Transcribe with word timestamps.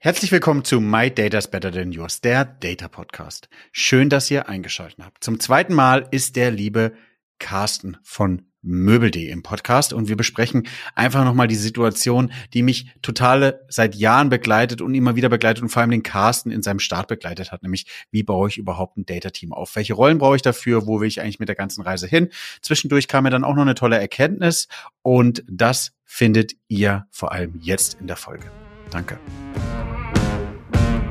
Herzlich 0.00 0.30
willkommen 0.30 0.64
zu 0.64 0.80
My 0.80 1.12
Data's 1.12 1.50
Better 1.50 1.72
Than 1.72 1.90
Yours, 1.90 2.20
der 2.20 2.44
Data 2.44 2.86
Podcast. 2.86 3.48
Schön, 3.72 4.08
dass 4.08 4.30
ihr 4.30 4.48
eingeschaltet 4.48 5.00
habt. 5.04 5.24
Zum 5.24 5.40
zweiten 5.40 5.74
Mal 5.74 6.06
ist 6.12 6.36
der 6.36 6.52
liebe 6.52 6.92
Carsten 7.40 7.96
von 8.04 8.42
Möbel.de 8.62 9.28
im 9.28 9.42
Podcast 9.42 9.92
und 9.92 10.06
wir 10.06 10.16
besprechen 10.16 10.68
einfach 10.94 11.24
nochmal 11.24 11.48
die 11.48 11.56
Situation, 11.56 12.30
die 12.54 12.62
mich 12.62 12.92
totale 13.02 13.66
seit 13.68 13.96
Jahren 13.96 14.28
begleitet 14.28 14.82
und 14.82 14.94
immer 14.94 15.16
wieder 15.16 15.28
begleitet 15.28 15.64
und 15.64 15.68
vor 15.68 15.82
allem 15.82 15.90
den 15.90 16.04
Carsten 16.04 16.52
in 16.52 16.62
seinem 16.62 16.78
Start 16.78 17.08
begleitet 17.08 17.50
hat, 17.50 17.64
nämlich 17.64 17.86
wie 18.12 18.22
baue 18.22 18.48
ich 18.48 18.56
überhaupt 18.56 18.98
ein 18.98 19.04
Data-Team 19.04 19.52
auf? 19.52 19.74
Welche 19.74 19.94
Rollen 19.94 20.18
brauche 20.18 20.36
ich 20.36 20.42
dafür? 20.42 20.86
Wo 20.86 21.00
will 21.00 21.08
ich 21.08 21.20
eigentlich 21.20 21.40
mit 21.40 21.48
der 21.48 21.56
ganzen 21.56 21.82
Reise 21.82 22.06
hin? 22.06 22.28
Zwischendurch 22.62 23.08
kam 23.08 23.24
mir 23.24 23.30
dann 23.30 23.42
auch 23.42 23.56
noch 23.56 23.62
eine 23.62 23.74
tolle 23.74 23.98
Erkenntnis 23.98 24.68
und 25.02 25.42
das 25.50 25.90
findet 26.04 26.52
ihr 26.68 27.08
vor 27.10 27.32
allem 27.32 27.58
jetzt 27.60 27.94
in 28.00 28.06
der 28.06 28.16
Folge. 28.16 28.48
Danke. 28.90 29.18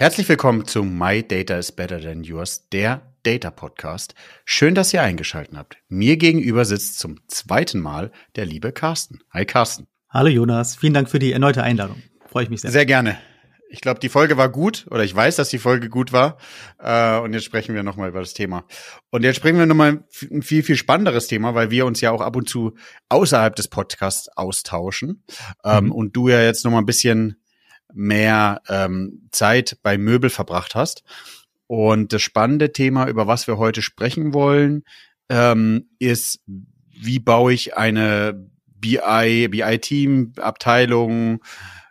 Herzlich 0.00 0.30
willkommen 0.30 0.64
zu 0.64 0.82
My 0.82 1.22
Data 1.22 1.58
is 1.58 1.72
Better 1.72 2.00
Than 2.00 2.24
Yours, 2.24 2.70
der 2.70 3.02
Data 3.22 3.50
Podcast. 3.50 4.14
Schön, 4.46 4.74
dass 4.74 4.94
ihr 4.94 5.02
eingeschaltet 5.02 5.54
habt. 5.54 5.76
Mir 5.90 6.16
gegenüber 6.16 6.64
sitzt 6.64 6.98
zum 6.98 7.18
zweiten 7.28 7.80
Mal 7.80 8.10
der 8.34 8.46
liebe 8.46 8.72
Carsten. 8.72 9.20
Hi 9.30 9.44
Carsten. 9.44 9.88
Hallo 10.08 10.30
Jonas, 10.30 10.74
vielen 10.74 10.94
Dank 10.94 11.10
für 11.10 11.18
die 11.18 11.32
erneute 11.32 11.62
Einladung. 11.62 12.02
Freue 12.30 12.44
ich 12.44 12.48
mich 12.48 12.62
sehr. 12.62 12.70
Sehr 12.70 12.86
gerne. 12.86 13.18
Ich 13.68 13.82
glaube, 13.82 14.00
die 14.00 14.08
Folge 14.08 14.38
war 14.38 14.48
gut 14.48 14.86
oder 14.90 15.04
ich 15.04 15.14
weiß, 15.14 15.36
dass 15.36 15.50
die 15.50 15.58
Folge 15.58 15.90
gut 15.90 16.14
war. 16.14 16.38
Äh, 16.78 17.18
und 17.18 17.34
jetzt 17.34 17.44
sprechen 17.44 17.74
wir 17.74 17.82
nochmal 17.82 18.08
über 18.08 18.20
das 18.20 18.32
Thema. 18.32 18.64
Und 19.10 19.22
jetzt 19.22 19.36
sprechen 19.36 19.58
wir 19.58 19.66
nochmal 19.66 20.02
ein 20.30 20.40
viel, 20.40 20.62
viel 20.62 20.76
spannenderes 20.76 21.26
Thema, 21.26 21.54
weil 21.54 21.70
wir 21.70 21.84
uns 21.84 22.00
ja 22.00 22.10
auch 22.10 22.22
ab 22.22 22.36
und 22.36 22.48
zu 22.48 22.74
außerhalb 23.10 23.54
des 23.54 23.68
Podcasts 23.68 24.30
austauschen. 24.34 25.24
Ähm, 25.62 25.84
mhm. 25.84 25.92
und 25.92 26.16
du 26.16 26.30
ja 26.30 26.40
jetzt 26.40 26.64
nochmal 26.64 26.80
ein 26.80 26.86
bisschen 26.86 27.36
mehr 27.94 28.62
ähm, 28.68 29.28
Zeit 29.32 29.78
bei 29.82 29.98
Möbel 29.98 30.30
verbracht 30.30 30.74
hast. 30.74 31.02
Und 31.66 32.12
das 32.12 32.22
spannende 32.22 32.72
Thema, 32.72 33.08
über 33.08 33.26
was 33.26 33.46
wir 33.46 33.56
heute 33.58 33.82
sprechen 33.82 34.34
wollen, 34.34 34.82
ähm, 35.28 35.88
ist, 35.98 36.40
wie 36.46 37.20
baue 37.20 37.52
ich 37.52 37.76
eine 37.76 38.50
BI, 38.66 39.48
BI-Team, 39.48 40.32
Abteilung, 40.38 41.40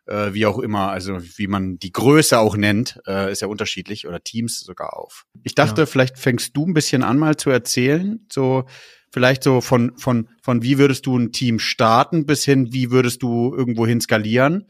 äh, 0.09 0.33
wie 0.33 0.45
auch 0.45 0.59
immer, 0.59 0.89
also 0.89 1.19
wie 1.37 1.47
man 1.47 1.77
die 1.79 1.93
Größe 1.93 2.37
auch 2.39 2.57
nennt, 2.57 2.99
äh, 3.07 3.31
ist 3.31 3.41
ja 3.41 3.47
unterschiedlich 3.47 4.07
oder 4.07 4.21
Teams 4.21 4.59
sogar 4.61 4.97
auf. 4.97 5.25
Ich 5.43 5.55
dachte, 5.55 5.83
ja. 5.83 5.85
vielleicht 5.85 6.17
fängst 6.17 6.57
du 6.57 6.65
ein 6.65 6.73
bisschen 6.73 7.03
an 7.03 7.17
mal 7.17 7.37
zu 7.37 7.49
erzählen, 7.49 8.25
so 8.31 8.65
vielleicht 9.11 9.43
so 9.43 9.61
von 9.61 9.93
von 9.97 10.27
von 10.41 10.61
wie 10.61 10.77
würdest 10.77 11.05
du 11.05 11.17
ein 11.17 11.31
Team 11.31 11.59
starten 11.59 12.25
bis 12.25 12.43
hin, 12.43 12.73
wie 12.73 12.91
würdest 12.91 13.23
du 13.23 13.53
irgendwo 13.55 13.87
hin 13.87 14.01
skalieren 14.01 14.65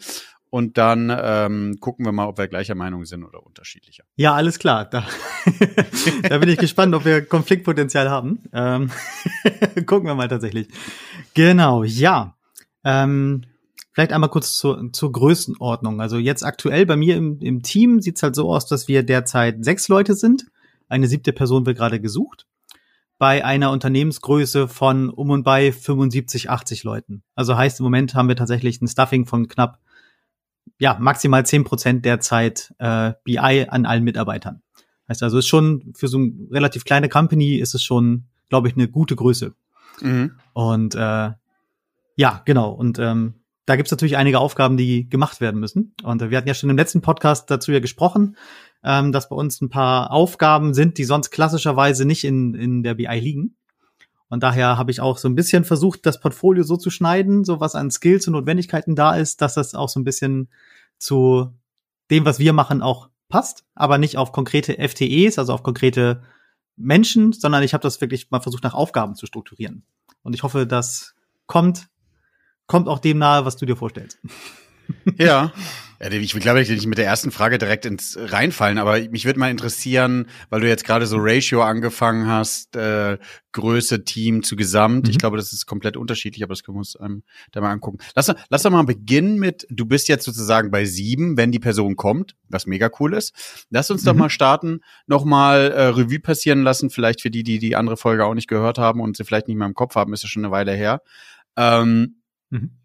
und 0.52 0.78
dann 0.78 1.16
ähm, 1.16 1.78
gucken 1.80 2.06
wir 2.06 2.12
mal, 2.12 2.28
ob 2.28 2.38
wir 2.38 2.48
gleicher 2.48 2.74
Meinung 2.76 3.06
sind 3.06 3.24
oder 3.24 3.46
unterschiedlicher. 3.46 4.04
Ja, 4.16 4.34
alles 4.34 4.58
klar. 4.58 4.86
Da, 4.86 5.06
da 6.30 6.38
bin 6.40 6.50
ich 6.50 6.58
gespannt, 6.58 6.96
ob 6.96 7.06
wir 7.06 7.24
Konfliktpotenzial 7.24 8.10
haben. 8.10 8.40
Ähm, 8.52 8.90
gucken 9.86 10.08
wir 10.08 10.16
mal 10.16 10.28
tatsächlich. 10.28 10.68
Genau, 11.36 11.84
ja. 11.84 12.36
Ähm, 12.84 13.44
vielleicht 13.94 14.12
einmal 14.12 14.30
kurz 14.30 14.58
zur, 14.58 14.92
zur 14.92 15.12
Größenordnung. 15.12 16.02
Also 16.02 16.18
jetzt 16.18 16.44
aktuell 16.44 16.88
bei 16.88 16.96
mir 16.96 17.16
im, 17.16 17.40
im 17.42 17.62
Team 17.62 18.02
sieht's 18.02 18.24
halt 18.24 18.36
so 18.36 18.52
aus, 18.52 18.66
dass 18.66 18.88
wir 18.88 19.04
derzeit 19.04 19.64
sechs 19.64 19.88
Leute 19.88 20.16
sind. 20.16 20.48
Eine 20.88 21.08
siebte 21.08 21.32
Person 21.32 21.68
wird 21.68 21.78
gerade 21.78 22.00
gesucht. 22.00 22.48
Bei 23.20 23.46
einer 23.46 23.70
Unternehmensgröße 23.70 24.68
von 24.68 25.10
um 25.12 25.30
und 25.30 25.44
bei 25.44 25.72
75, 25.72 26.50
80 26.50 26.84
Leuten. 26.84 27.22
Also 27.36 27.56
heißt, 27.56 27.82
im 27.82 27.84
Moment 27.84 28.16
haben 28.16 28.30
wir 28.30 28.36
tatsächlich 28.36 28.82
ein 28.82 28.88
Stuffing 28.88 29.28
von 29.28 29.48
knapp 29.48 29.80
ja, 30.78 30.98
maximal 31.00 31.46
zehn 31.46 31.64
Prozent 31.64 32.06
der 32.06 32.20
Zeit 32.20 32.74
äh, 32.80 33.14
BI 33.24 33.68
an 33.70 33.86
allen 33.86 34.04
Mitarbeitern. 34.04 34.62
Heißt 35.08 35.24
also, 35.24 35.40
ist 35.40 35.48
schon 35.48 35.94
für 35.96 36.08
so 36.08 36.18
eine 36.18 36.34
relativ 36.52 36.86
kleine 36.86 37.10
Company 37.10 37.56
ist 37.56 37.74
es 37.74 37.84
schon, 37.84 38.26
glaube 38.50 38.68
ich, 38.68 38.76
eine 38.76 38.88
gute 38.88 39.16
Größe. 39.16 39.56
Mhm. 40.02 40.34
Und 40.54 40.96
äh, 40.96 41.32
ja, 42.16 42.42
genau. 42.46 42.72
Und 42.72 43.00
ähm, 43.00 43.36
da 43.66 43.76
gibt's 43.76 43.92
natürlich 43.92 44.18
einige 44.18 44.40
Aufgaben, 44.40 44.78
die 44.78 45.10
gemacht 45.10 45.42
werden 45.42 45.60
müssen. 45.60 45.94
Und 46.04 46.22
äh, 46.22 46.30
wir 46.30 46.38
hatten 46.38 46.48
ja 46.48 46.54
schon 46.54 46.70
im 46.70 46.78
letzten 46.78 47.02
Podcast 47.02 47.50
dazu 47.52 47.72
ja 47.72 47.80
gesprochen, 47.80 48.36
ähm, 48.84 49.12
dass 49.12 49.30
bei 49.30 49.36
uns 49.36 49.62
ein 49.62 49.70
paar 49.70 50.12
Aufgaben 50.12 50.74
sind, 50.74 50.98
die 50.98 51.04
sonst 51.04 51.32
klassischerweise 51.32 52.06
nicht 52.06 52.24
in, 52.24 52.54
in 52.54 52.84
der 52.84 52.96
BI 52.96 53.20
liegen. 53.20 53.56
Und 54.30 54.44
daher 54.44 54.78
habe 54.78 54.92
ich 54.92 55.02
auch 55.02 55.18
so 55.18 55.28
ein 55.28 55.36
bisschen 55.36 55.66
versucht, 55.66 56.06
das 56.06 56.20
Portfolio 56.20 56.64
so 56.64 56.78
zu 56.78 56.92
schneiden, 56.92 57.44
so 57.44 57.60
was 57.60 57.76
an 57.76 57.90
Skills 57.90 58.28
und 58.28 58.34
Notwendigkeiten 58.34 58.96
da 58.96 59.16
ist, 59.16 59.42
dass 59.42 59.56
das 59.56 59.74
auch 59.74 59.90
so 59.90 60.00
ein 60.00 60.04
bisschen 60.04 60.50
zu 61.00 61.52
dem, 62.12 62.26
was 62.26 62.40
wir 62.40 62.54
machen, 62.54 62.82
auch 62.82 63.10
passt, 63.28 63.66
aber 63.76 63.98
nicht 63.98 64.18
auf 64.18 64.32
konkrete 64.32 64.76
FTEs, 64.88 65.40
also 65.40 65.54
auf 65.54 65.64
konkrete 65.64 66.24
Menschen, 66.76 67.34
sondern 67.34 67.64
ich 67.64 67.74
habe 67.74 67.82
das 67.82 68.00
wirklich 68.02 68.30
mal 68.32 68.40
versucht, 68.40 68.64
nach 68.64 68.74
Aufgaben 68.74 69.16
zu 69.16 69.26
strukturieren. 69.26 69.84
Und 70.22 70.34
ich 70.34 70.44
hoffe, 70.44 70.66
das 70.68 71.16
kommt, 71.46 71.90
kommt 72.68 72.88
auch 72.88 73.00
dem 73.00 73.18
nahe, 73.18 73.46
was 73.46 73.58
du 73.58 73.66
dir 73.66 73.76
vorstellst. 73.76 74.20
Ja. 75.18 75.52
Ja, 76.02 76.10
ich 76.10 76.32
glaube, 76.32 76.62
ich 76.62 76.70
will 76.70 76.78
nicht 76.78 76.88
mit 76.88 76.98
der 76.98 77.06
ersten 77.06 77.30
Frage 77.30 77.58
direkt 77.58 77.86
ins 77.86 78.18
reinfallen, 78.18 78.78
aber 78.78 79.00
mich 79.10 79.26
würde 79.26 79.38
mal 79.38 79.52
interessieren, 79.52 80.28
weil 80.50 80.62
du 80.62 80.68
jetzt 80.68 80.86
gerade 80.86 81.06
so 81.06 81.18
Ratio 81.20 81.62
angefangen 81.62 82.26
hast, 82.26 82.78
äh, 82.78 83.18
Größe, 83.52 84.06
Team 84.06 84.42
zu 84.44 84.56
Gesamt. 84.56 85.06
Mhm. 85.06 85.12
Ich 85.12 85.18
glaube, 85.18 85.36
das 85.36 85.52
ist 85.52 85.66
komplett 85.66 85.98
unterschiedlich, 85.98 86.42
aber 86.44 86.54
das 86.54 86.64
können 86.64 86.78
wir 86.78 86.80
uns 86.80 86.98
ähm, 87.02 87.24
da 87.52 87.60
mal 87.60 87.72
angucken. 87.72 87.98
Lass, 88.16 88.34
lass 88.50 88.64
doch 88.64 88.72
mal 88.72 88.84
beginnen 88.84 89.40
mit, 89.40 89.68
du 89.70 89.86
bist 89.86 90.08
jetzt 90.08 90.24
sozusagen 90.24 90.72
bei 90.72 90.86
sieben, 90.86 91.36
wenn 91.36 91.52
die 91.52 91.60
Person 91.60 91.98
kommt, 91.98 92.38
was 92.48 92.66
mega 92.66 92.90
cool 93.00 93.14
ist. 93.14 93.66
Lass 93.70 93.92
uns 93.92 94.04
mhm. 94.04 94.06
doch 94.06 94.16
mal 94.16 94.30
starten, 94.30 94.80
nochmal 95.06 95.72
äh, 95.72 95.82
Revue 95.88 96.20
passieren 96.20 96.64
lassen, 96.64 96.90
vielleicht 96.90 97.22
für 97.22 97.30
die, 97.30 97.44
die 97.44 97.60
die 97.60 97.76
andere 97.76 97.98
Folge 97.98 98.26
auch 98.26 98.36
nicht 98.36 98.48
gehört 98.48 98.78
haben 98.78 99.02
und 99.02 99.18
sie 99.18 99.26
vielleicht 99.26 99.50
nicht 99.50 99.58
mehr 99.58 99.68
im 99.68 99.74
Kopf 99.74 99.96
haben, 99.96 100.14
ist 100.14 100.24
ja 100.24 100.30
schon 100.30 100.46
eine 100.46 100.52
Weile 100.52 100.72
her. 100.72 101.02
Ähm, 101.58 102.22
mhm. 102.52 102.79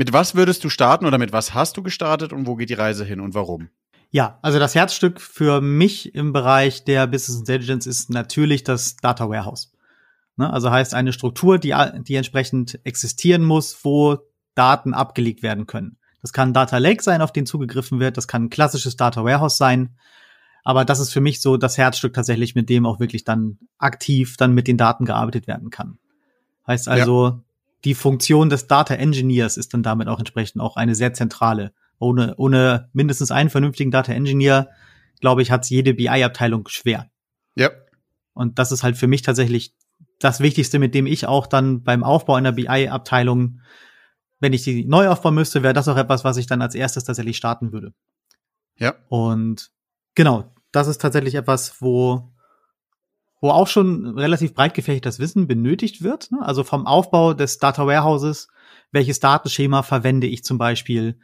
Mit 0.00 0.14
was 0.14 0.34
würdest 0.34 0.64
du 0.64 0.70
starten 0.70 1.04
oder 1.04 1.18
mit 1.18 1.30
was 1.34 1.52
hast 1.52 1.76
du 1.76 1.82
gestartet 1.82 2.32
und 2.32 2.46
wo 2.46 2.56
geht 2.56 2.70
die 2.70 2.74
Reise 2.74 3.04
hin 3.04 3.20
und 3.20 3.34
warum? 3.34 3.68
Ja, 4.08 4.38
also 4.40 4.58
das 4.58 4.74
Herzstück 4.74 5.20
für 5.20 5.60
mich 5.60 6.14
im 6.14 6.32
Bereich 6.32 6.84
der 6.84 7.06
Business 7.06 7.40
Intelligence 7.40 7.86
ist 7.86 8.08
natürlich 8.08 8.64
das 8.64 8.96
Data 8.96 9.28
Warehouse. 9.28 9.74
Ne? 10.38 10.50
Also 10.50 10.70
heißt 10.70 10.94
eine 10.94 11.12
Struktur, 11.12 11.58
die, 11.58 11.74
die 11.98 12.14
entsprechend 12.14 12.80
existieren 12.84 13.44
muss, 13.44 13.84
wo 13.84 14.16
Daten 14.54 14.94
abgelegt 14.94 15.42
werden 15.42 15.66
können. 15.66 15.98
Das 16.22 16.32
kann 16.32 16.54
Data 16.54 16.78
Lake 16.78 17.02
sein, 17.02 17.20
auf 17.20 17.32
den 17.34 17.44
zugegriffen 17.44 18.00
wird. 18.00 18.16
Das 18.16 18.26
kann 18.26 18.44
ein 18.44 18.50
klassisches 18.50 18.96
Data 18.96 19.22
Warehouse 19.22 19.58
sein. 19.58 19.98
Aber 20.64 20.86
das 20.86 20.98
ist 20.98 21.12
für 21.12 21.20
mich 21.20 21.42
so 21.42 21.58
das 21.58 21.76
Herzstück 21.76 22.14
tatsächlich, 22.14 22.54
mit 22.54 22.70
dem 22.70 22.86
auch 22.86 23.00
wirklich 23.00 23.24
dann 23.24 23.58
aktiv 23.76 24.38
dann 24.38 24.54
mit 24.54 24.66
den 24.66 24.78
Daten 24.78 25.04
gearbeitet 25.04 25.46
werden 25.46 25.68
kann. 25.68 25.98
Heißt 26.66 26.88
also, 26.88 27.26
ja 27.26 27.40
die 27.84 27.94
Funktion 27.94 28.50
des 28.50 28.66
Data 28.66 28.94
Engineers 28.94 29.56
ist 29.56 29.72
dann 29.74 29.82
damit 29.82 30.08
auch 30.08 30.18
entsprechend 30.18 30.60
auch 30.60 30.76
eine 30.76 30.94
sehr 30.94 31.14
zentrale. 31.14 31.72
Ohne, 31.98 32.34
ohne 32.36 32.88
mindestens 32.92 33.30
einen 33.30 33.50
vernünftigen 33.50 33.90
Data 33.90 34.12
Engineer, 34.12 34.70
glaube 35.20 35.42
ich, 35.42 35.50
hat 35.50 35.68
jede 35.68 35.94
BI-Abteilung 35.94 36.68
schwer. 36.68 37.10
Ja. 37.54 37.70
Und 38.32 38.58
das 38.58 38.72
ist 38.72 38.82
halt 38.82 38.96
für 38.96 39.06
mich 39.06 39.22
tatsächlich 39.22 39.74
das 40.18 40.40
Wichtigste, 40.40 40.78
mit 40.78 40.94
dem 40.94 41.06
ich 41.06 41.26
auch 41.26 41.46
dann 41.46 41.82
beim 41.82 42.04
Aufbau 42.04 42.34
einer 42.34 42.52
BI-Abteilung, 42.52 43.60
wenn 44.38 44.52
ich 44.52 44.62
die 44.62 44.84
neu 44.84 45.08
aufbauen 45.08 45.34
müsste, 45.34 45.62
wäre 45.62 45.74
das 45.74 45.88
auch 45.88 45.96
etwas, 45.96 46.24
was 46.24 46.36
ich 46.36 46.46
dann 46.46 46.62
als 46.62 46.74
erstes 46.74 47.04
tatsächlich 47.04 47.36
starten 47.36 47.72
würde. 47.72 47.92
Ja. 48.76 48.94
Und 49.08 49.70
genau, 50.14 50.54
das 50.72 50.88
ist 50.88 51.00
tatsächlich 51.00 51.34
etwas, 51.34 51.82
wo 51.82 52.29
wo 53.40 53.50
auch 53.50 53.68
schon 53.68 54.18
relativ 54.18 54.54
breit 54.54 54.74
gefächertes 54.74 55.18
Wissen 55.18 55.46
benötigt 55.46 56.02
wird. 56.02 56.30
Ne? 56.30 56.38
Also 56.42 56.62
vom 56.64 56.86
Aufbau 56.86 57.34
des 57.34 57.58
Data 57.58 57.86
Warehouses, 57.86 58.48
welches 58.92 59.20
Datenschema 59.20 59.82
verwende 59.82 60.26
ich 60.26 60.44
zum 60.44 60.58
Beispiel, 60.58 61.18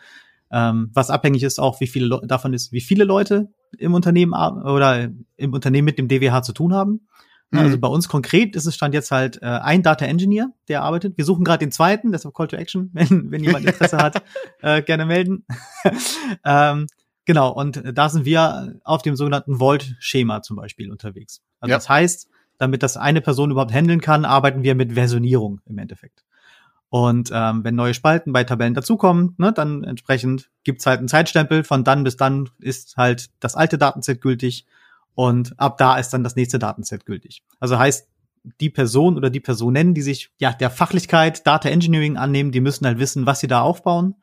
ähm, 0.51 0.91
was 0.95 1.11
abhängig 1.11 1.43
ist 1.43 1.59
auch, 1.59 1.81
wie 1.81 1.87
viele 1.87 2.21
davon 2.25 2.55
ist, 2.55 2.73
wie 2.73 2.81
viele 2.81 3.05
Leute 3.05 3.49
im 3.79 3.95
Unternehmen 3.95 4.33
oder 4.33 5.11
im 5.37 5.53
Unternehmen 5.53 5.85
mit 5.85 5.99
dem 5.99 6.09
DWH 6.09 6.43
zu 6.43 6.53
tun 6.53 6.73
haben. 6.73 7.07
Mhm. 7.51 7.59
Also 7.59 7.79
bei 7.79 7.89
uns 7.89 8.09
konkret 8.09 8.57
ist 8.57 8.67
es 8.67 8.75
stand 8.75 8.95
jetzt 8.95 9.11
halt 9.11 9.41
äh, 9.43 9.47
ein 9.47 9.83
Data 9.83 10.05
Engineer, 10.05 10.53
der 10.69 10.83
arbeitet. 10.83 11.17
Wir 11.17 11.25
suchen 11.25 11.45
gerade 11.45 11.65
den 11.65 11.73
zweiten, 11.73 12.13
deshalb 12.13 12.35
Call 12.35 12.49
to 12.49 12.57
Action, 12.57 12.91
wenn, 12.95 13.31
wenn 13.31 13.43
jemand 13.43 13.67
Interesse 13.67 13.99
hat, 13.99 14.23
äh, 14.63 14.83
gerne 14.83 15.07
melden. 15.07 15.45
ähm, 16.45 16.87
genau, 17.27 17.53
und 17.53 17.83
da 17.93 18.09
sind 18.09 18.25
wir 18.25 18.81
auf 18.85 19.03
dem 19.03 19.17
sogenannten 19.17 19.59
Vault-Schema 19.59 20.41
zum 20.43 20.57
Beispiel 20.57 20.91
unterwegs. 20.91 21.43
Also 21.61 21.71
ja. 21.71 21.77
das 21.77 21.89
heißt, 21.89 22.29
damit 22.59 22.83
das 22.83 22.97
eine 22.97 23.21
Person 23.21 23.51
überhaupt 23.51 23.75
handeln 23.75 24.01
kann, 24.01 24.25
arbeiten 24.25 24.63
wir 24.63 24.75
mit 24.75 24.93
Versionierung 24.93 25.61
im 25.67 25.77
Endeffekt. 25.77 26.25
Und 26.89 27.31
ähm, 27.35 27.65
wenn 27.65 27.75
neue 27.75 27.95
Spalten 27.95 28.33
bei 28.33 28.45
Tabellen 28.45 28.75
dazukommen, 28.75 29.35
ne, 29.39 29.53
dann 29.53 29.85
entsprechend 29.85 30.51
gibt's 30.65 30.87
halt 30.87 31.01
einen 31.01 31.09
Zeitstempel. 31.09 31.65
Von 31.65 31.85
dann 31.85 32.05
bis 32.05 32.17
dann 32.17 32.49
ist 32.59 32.97
halt 32.97 33.29
das 33.41 33.57
alte 33.57 33.77
Datenset 33.77 34.21
gültig 34.21 34.67
und 35.15 35.59
ab 35.59 35.79
da 35.79 35.99
ist 35.99 36.11
dann 36.11 36.25
das 36.25 36.37
nächste 36.37 36.59
Datenset 36.59 37.05
gültig. 37.05 37.43
Also 37.59 37.79
heißt, 37.79 38.09
die 38.61 38.71
Person 38.71 39.17
oder 39.17 39.31
die 39.31 39.41
Personen, 39.41 39.95
die 39.95 40.03
sich 40.03 40.31
ja 40.39 40.53
der 40.53 40.71
Fachlichkeit 40.71 41.45
Data 41.47 41.69
Engineering 41.69 42.17
annehmen, 42.17 42.53
die 42.53 42.61
müssen 42.61 42.87
halt 42.87 43.01
wissen, 43.01 43.27
was 43.27 43.41
sie 43.41 43.49
da 43.49 43.63
aufbauen 43.63 44.15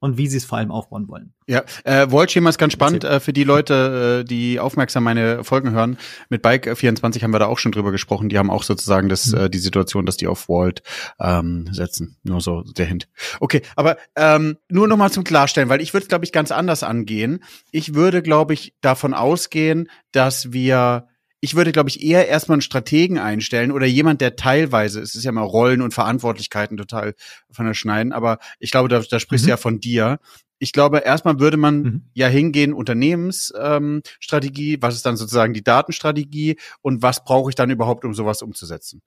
und 0.00 0.16
wie 0.16 0.28
sie 0.28 0.36
es 0.36 0.44
vor 0.44 0.58
allem 0.58 0.70
aufbauen 0.70 1.08
wollen. 1.08 1.32
Ja, 1.46 1.64
äh, 1.84 2.10
Vault-Schema 2.10 2.50
ist 2.50 2.58
ganz 2.58 2.72
spannend 2.72 3.04
äh, 3.04 3.20
für 3.20 3.32
die 3.32 3.44
Leute, 3.44 4.20
äh, 4.20 4.24
die 4.24 4.60
aufmerksam 4.60 5.04
meine 5.04 5.44
Folgen 5.44 5.70
hören. 5.70 5.98
Mit 6.28 6.44
Bike24 6.44 7.22
haben 7.22 7.32
wir 7.32 7.38
da 7.38 7.46
auch 7.46 7.58
schon 7.58 7.72
drüber 7.72 7.90
gesprochen. 7.90 8.28
Die 8.28 8.38
haben 8.38 8.50
auch 8.50 8.62
sozusagen 8.62 9.08
das, 9.08 9.28
mhm. 9.28 9.38
äh, 9.38 9.50
die 9.50 9.58
Situation, 9.58 10.06
dass 10.06 10.16
die 10.16 10.26
auf 10.26 10.46
Vault 10.46 10.82
ähm, 11.20 11.68
setzen. 11.72 12.16
Nur 12.22 12.40
so 12.40 12.62
der 12.62 12.86
Hint. 12.86 13.08
Okay, 13.40 13.62
aber 13.76 13.96
ähm, 14.14 14.58
nur 14.68 14.88
noch 14.88 14.96
mal 14.96 15.10
zum 15.10 15.24
Klarstellen, 15.24 15.68
weil 15.68 15.80
ich 15.80 15.94
würde 15.94 16.04
es, 16.04 16.08
glaube 16.08 16.24
ich, 16.24 16.32
ganz 16.32 16.50
anders 16.52 16.82
angehen. 16.82 17.42
Ich 17.72 17.94
würde, 17.94 18.22
glaube 18.22 18.54
ich, 18.54 18.74
davon 18.80 19.14
ausgehen, 19.14 19.88
dass 20.12 20.52
wir 20.52 21.08
ich 21.40 21.54
würde, 21.54 21.72
glaube 21.72 21.88
ich, 21.88 22.02
eher 22.02 22.28
erstmal 22.28 22.56
einen 22.56 22.62
Strategen 22.62 23.18
einstellen 23.18 23.70
oder 23.70 23.86
jemand, 23.86 24.20
der 24.20 24.36
teilweise, 24.36 25.00
es 25.00 25.14
ist 25.14 25.24
ja 25.24 25.32
mal 25.32 25.42
Rollen 25.42 25.82
und 25.82 25.94
Verantwortlichkeiten 25.94 26.76
total 26.76 27.14
von 27.50 27.66
der 27.66 27.74
Schneiden, 27.74 28.12
aber 28.12 28.38
ich 28.58 28.70
glaube, 28.70 28.88
da, 28.88 29.00
da 29.00 29.20
sprichst 29.20 29.44
du 29.44 29.48
mhm. 29.48 29.50
ja 29.50 29.56
von 29.56 29.80
dir. 29.80 30.18
Ich 30.58 30.72
glaube, 30.72 30.98
erstmal 30.98 31.38
würde 31.38 31.56
man 31.56 31.82
mhm. 31.82 32.02
ja 32.14 32.26
hingehen, 32.26 32.72
Unternehmensstrategie, 32.72 34.74
ähm, 34.74 34.82
was 34.82 34.96
ist 34.96 35.06
dann 35.06 35.16
sozusagen 35.16 35.54
die 35.54 35.62
Datenstrategie 35.62 36.58
und 36.82 37.02
was 37.02 37.22
brauche 37.22 37.50
ich 37.50 37.54
dann 37.54 37.70
überhaupt, 37.70 38.04
um 38.04 38.14
sowas 38.14 38.42
umzusetzen? 38.42 39.02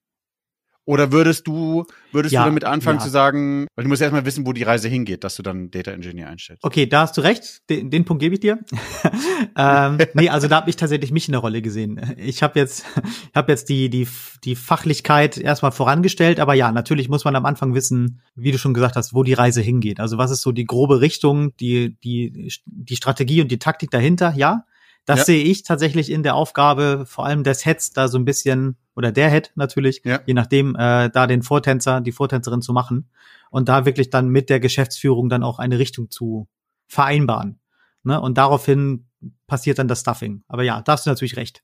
Oder 0.85 1.11
würdest 1.11 1.45
du, 1.45 1.85
würdest 2.11 2.33
ja, 2.33 2.43
du 2.43 2.49
damit 2.49 2.65
anfangen 2.65 2.97
ja. 2.97 3.05
zu 3.05 3.11
sagen, 3.11 3.67
weil 3.75 3.83
du 3.83 3.89
musst 3.89 4.01
erstmal 4.01 4.25
wissen, 4.25 4.47
wo 4.47 4.53
die 4.53 4.63
Reise 4.63 4.87
hingeht, 4.87 5.23
dass 5.23 5.35
du 5.35 5.43
dann 5.43 5.69
Data 5.69 5.91
Engineer 5.91 6.27
einstellst? 6.27 6.63
Okay, 6.63 6.87
da 6.87 7.01
hast 7.01 7.17
du 7.17 7.21
recht. 7.21 7.61
Den, 7.69 7.91
den 7.91 8.03
Punkt 8.03 8.21
gebe 8.21 8.33
ich 8.33 8.41
dir. 8.41 8.59
ähm, 9.57 9.99
nee, 10.15 10.29
also 10.29 10.47
da 10.47 10.57
habe 10.57 10.69
ich 10.71 10.75
tatsächlich 10.75 11.11
mich 11.11 11.27
in 11.27 11.33
der 11.33 11.41
Rolle 11.41 11.61
gesehen. 11.61 12.15
Ich 12.17 12.41
habe 12.41 12.57
jetzt, 12.57 12.85
ich 13.29 13.35
habe 13.35 13.51
jetzt 13.51 13.69
die, 13.69 13.89
die, 13.89 14.07
die 14.43 14.55
Fachlichkeit 14.55 15.37
erstmal 15.37 15.71
vorangestellt, 15.71 16.39
aber 16.39 16.55
ja, 16.55 16.71
natürlich 16.71 17.09
muss 17.09 17.25
man 17.25 17.35
am 17.35 17.45
Anfang 17.45 17.75
wissen, 17.75 18.21
wie 18.35 18.51
du 18.51 18.57
schon 18.57 18.73
gesagt 18.73 18.95
hast, 18.95 19.13
wo 19.13 19.21
die 19.21 19.33
Reise 19.33 19.61
hingeht. 19.61 19.99
Also 19.99 20.17
was 20.17 20.31
ist 20.31 20.41
so 20.41 20.51
die 20.51 20.65
grobe 20.65 20.99
Richtung, 20.99 21.55
die, 21.57 21.97
die, 21.99 22.51
die 22.65 22.95
Strategie 22.95 23.41
und 23.41 23.51
die 23.51 23.59
Taktik 23.59 23.91
dahinter, 23.91 24.33
ja. 24.35 24.65
Das 25.05 25.19
ja. 25.19 25.25
sehe 25.25 25.43
ich 25.43 25.63
tatsächlich 25.63 26.11
in 26.11 26.23
der 26.23 26.35
Aufgabe, 26.35 27.05
vor 27.07 27.25
allem 27.25 27.43
des 27.43 27.65
Heads, 27.65 27.91
da 27.91 28.07
so 28.07 28.17
ein 28.17 28.25
bisschen, 28.25 28.77
oder 28.95 29.11
der 29.11 29.29
Head 29.29 29.51
natürlich, 29.55 30.01
ja. 30.05 30.21
je 30.25 30.33
nachdem, 30.33 30.75
äh, 30.75 31.09
da 31.09 31.27
den 31.27 31.41
Vortänzer, 31.41 32.01
die 32.01 32.11
Vortänzerin 32.11 32.61
zu 32.61 32.71
machen 32.71 33.09
und 33.49 33.67
da 33.67 33.85
wirklich 33.85 34.09
dann 34.09 34.29
mit 34.29 34.49
der 34.49 34.59
Geschäftsführung 34.59 35.29
dann 35.29 35.43
auch 35.43 35.59
eine 35.59 35.79
Richtung 35.79 36.11
zu 36.11 36.47
vereinbaren. 36.87 37.59
Ne? 38.03 38.19
Und 38.19 38.37
daraufhin 38.37 39.07
passiert 39.47 39.79
dann 39.79 39.87
das 39.87 40.01
Stuffing. 40.01 40.43
Aber 40.47 40.63
ja, 40.63 40.81
da 40.81 40.93
hast 40.93 41.05
du 41.05 41.09
natürlich 41.09 41.37
recht. 41.37 41.63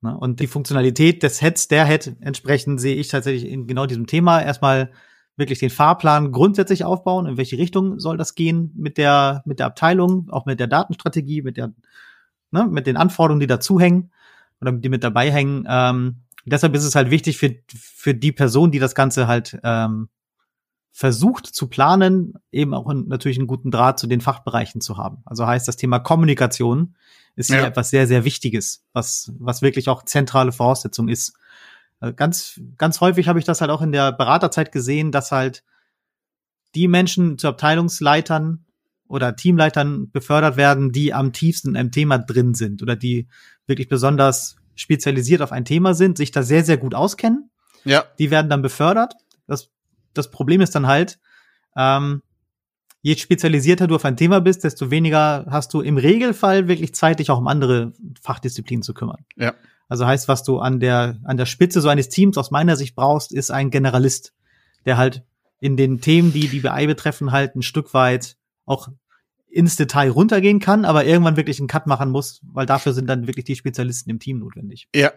Ne? 0.00 0.16
Und 0.16 0.40
die 0.40 0.46
Funktionalität 0.46 1.22
des 1.22 1.40
Heads, 1.40 1.68
der 1.68 1.86
Head 1.86 2.16
entsprechend 2.20 2.80
sehe 2.80 2.96
ich 2.96 3.08
tatsächlich 3.08 3.50
in 3.50 3.66
genau 3.66 3.86
diesem 3.86 4.06
Thema. 4.06 4.42
Erstmal 4.42 4.92
wirklich 5.36 5.58
den 5.58 5.70
Fahrplan 5.70 6.32
grundsätzlich 6.32 6.84
aufbauen, 6.84 7.26
in 7.26 7.36
welche 7.36 7.58
Richtung 7.58 7.98
soll 7.98 8.16
das 8.16 8.34
gehen 8.34 8.72
mit 8.76 8.98
der, 8.98 9.42
mit 9.46 9.58
der 9.58 9.66
Abteilung, 9.66 10.28
auch 10.30 10.46
mit 10.46 10.60
der 10.60 10.68
Datenstrategie, 10.68 11.42
mit 11.42 11.56
der 11.56 11.72
ne, 12.54 12.66
mit 12.66 12.86
den 12.86 12.96
Anforderungen, 12.96 13.40
die 13.40 13.46
dazuhängen 13.46 14.10
oder 14.60 14.72
die 14.72 14.88
mit 14.88 15.04
dabei 15.04 15.30
hängen. 15.30 15.66
Ähm, 15.68 16.22
deshalb 16.46 16.74
ist 16.74 16.84
es 16.84 16.94
halt 16.94 17.10
wichtig 17.10 17.36
für, 17.36 17.54
für 17.74 18.14
die 18.14 18.32
Person, 18.32 18.70
die 18.70 18.78
das 18.78 18.94
Ganze 18.94 19.26
halt 19.26 19.58
ähm, 19.62 20.08
versucht 20.92 21.46
zu 21.46 21.66
planen, 21.66 22.34
eben 22.52 22.72
auch 22.72 22.88
in, 22.88 23.08
natürlich 23.08 23.38
einen 23.38 23.48
guten 23.48 23.72
Draht 23.72 23.98
zu 23.98 24.06
den 24.06 24.20
Fachbereichen 24.20 24.80
zu 24.80 24.96
haben. 24.96 25.18
Also 25.24 25.46
heißt, 25.46 25.66
das 25.66 25.76
Thema 25.76 25.98
Kommunikation 25.98 26.94
ist 27.34 27.48
hier 27.48 27.58
ja. 27.58 27.66
etwas 27.66 27.90
sehr, 27.90 28.06
sehr 28.06 28.24
Wichtiges, 28.24 28.84
was, 28.92 29.32
was 29.38 29.60
wirklich 29.60 29.88
auch 29.88 30.04
zentrale 30.04 30.52
Voraussetzung 30.52 31.08
ist. 31.08 31.36
Also 31.98 32.14
ganz, 32.14 32.60
ganz 32.78 33.00
häufig 33.00 33.26
habe 33.26 33.40
ich 33.40 33.44
das 33.44 33.60
halt 33.60 33.72
auch 33.72 33.82
in 33.82 33.90
der 33.90 34.12
Beraterzeit 34.12 34.70
gesehen, 34.70 35.10
dass 35.10 35.32
halt 35.32 35.64
die 36.76 36.86
Menschen 36.86 37.38
zu 37.38 37.48
Abteilungsleitern 37.48 38.63
oder 39.08 39.36
Teamleitern 39.36 40.10
befördert 40.10 40.56
werden, 40.56 40.92
die 40.92 41.12
am 41.12 41.32
tiefsten 41.32 41.74
im 41.74 41.90
Thema 41.90 42.18
drin 42.18 42.54
sind 42.54 42.82
oder 42.82 42.96
die 42.96 43.28
wirklich 43.66 43.88
besonders 43.88 44.56
spezialisiert 44.74 45.42
auf 45.42 45.52
ein 45.52 45.64
Thema 45.64 45.94
sind, 45.94 46.16
sich 46.16 46.30
da 46.30 46.42
sehr, 46.42 46.64
sehr 46.64 46.76
gut 46.76 46.94
auskennen. 46.94 47.50
Ja. 47.84 48.04
Die 48.18 48.30
werden 48.30 48.50
dann 48.50 48.62
befördert. 48.62 49.14
Das, 49.46 49.70
das 50.14 50.30
Problem 50.30 50.60
ist 50.60 50.74
dann 50.74 50.86
halt, 50.86 51.18
ähm, 51.76 52.22
je 53.02 53.16
spezialisierter 53.16 53.86
du 53.86 53.94
auf 53.96 54.04
ein 54.04 54.16
Thema 54.16 54.40
bist, 54.40 54.64
desto 54.64 54.90
weniger 54.90 55.46
hast 55.50 55.74
du 55.74 55.82
im 55.82 55.98
Regelfall 55.98 56.68
wirklich 56.68 56.94
Zeit, 56.94 57.18
dich 57.18 57.30
auch 57.30 57.38
um 57.38 57.46
andere 57.46 57.92
Fachdisziplinen 58.22 58.82
zu 58.82 58.94
kümmern. 58.94 59.24
Ja. 59.36 59.54
Also 59.88 60.06
heißt, 60.06 60.28
was 60.28 60.42
du 60.42 60.58
an 60.58 60.80
der, 60.80 61.18
an 61.24 61.36
der 61.36 61.46
Spitze 61.46 61.80
so 61.80 61.88
eines 61.88 62.08
Teams 62.08 62.38
aus 62.38 62.50
meiner 62.50 62.76
Sicht 62.76 62.94
brauchst, 62.96 63.32
ist 63.32 63.50
ein 63.50 63.70
Generalist, 63.70 64.32
der 64.86 64.96
halt 64.96 65.22
in 65.60 65.76
den 65.76 66.00
Themen, 66.00 66.32
die 66.32 66.48
die 66.48 66.60
BI 66.60 66.86
betreffen, 66.86 67.32
halt 67.32 67.54
ein 67.54 67.62
Stück 67.62 67.94
weit 67.94 68.36
auch 68.66 68.88
ins 69.54 69.76
Detail 69.76 70.10
runtergehen 70.10 70.58
kann, 70.58 70.84
aber 70.84 71.04
irgendwann 71.04 71.36
wirklich 71.36 71.60
einen 71.60 71.68
Cut 71.68 71.86
machen 71.86 72.10
muss, 72.10 72.40
weil 72.42 72.66
dafür 72.66 72.92
sind 72.92 73.06
dann 73.06 73.26
wirklich 73.26 73.44
die 73.44 73.54
Spezialisten 73.56 74.10
im 74.10 74.18
Team 74.18 74.40
notwendig. 74.40 74.88
Ja. 74.94 75.12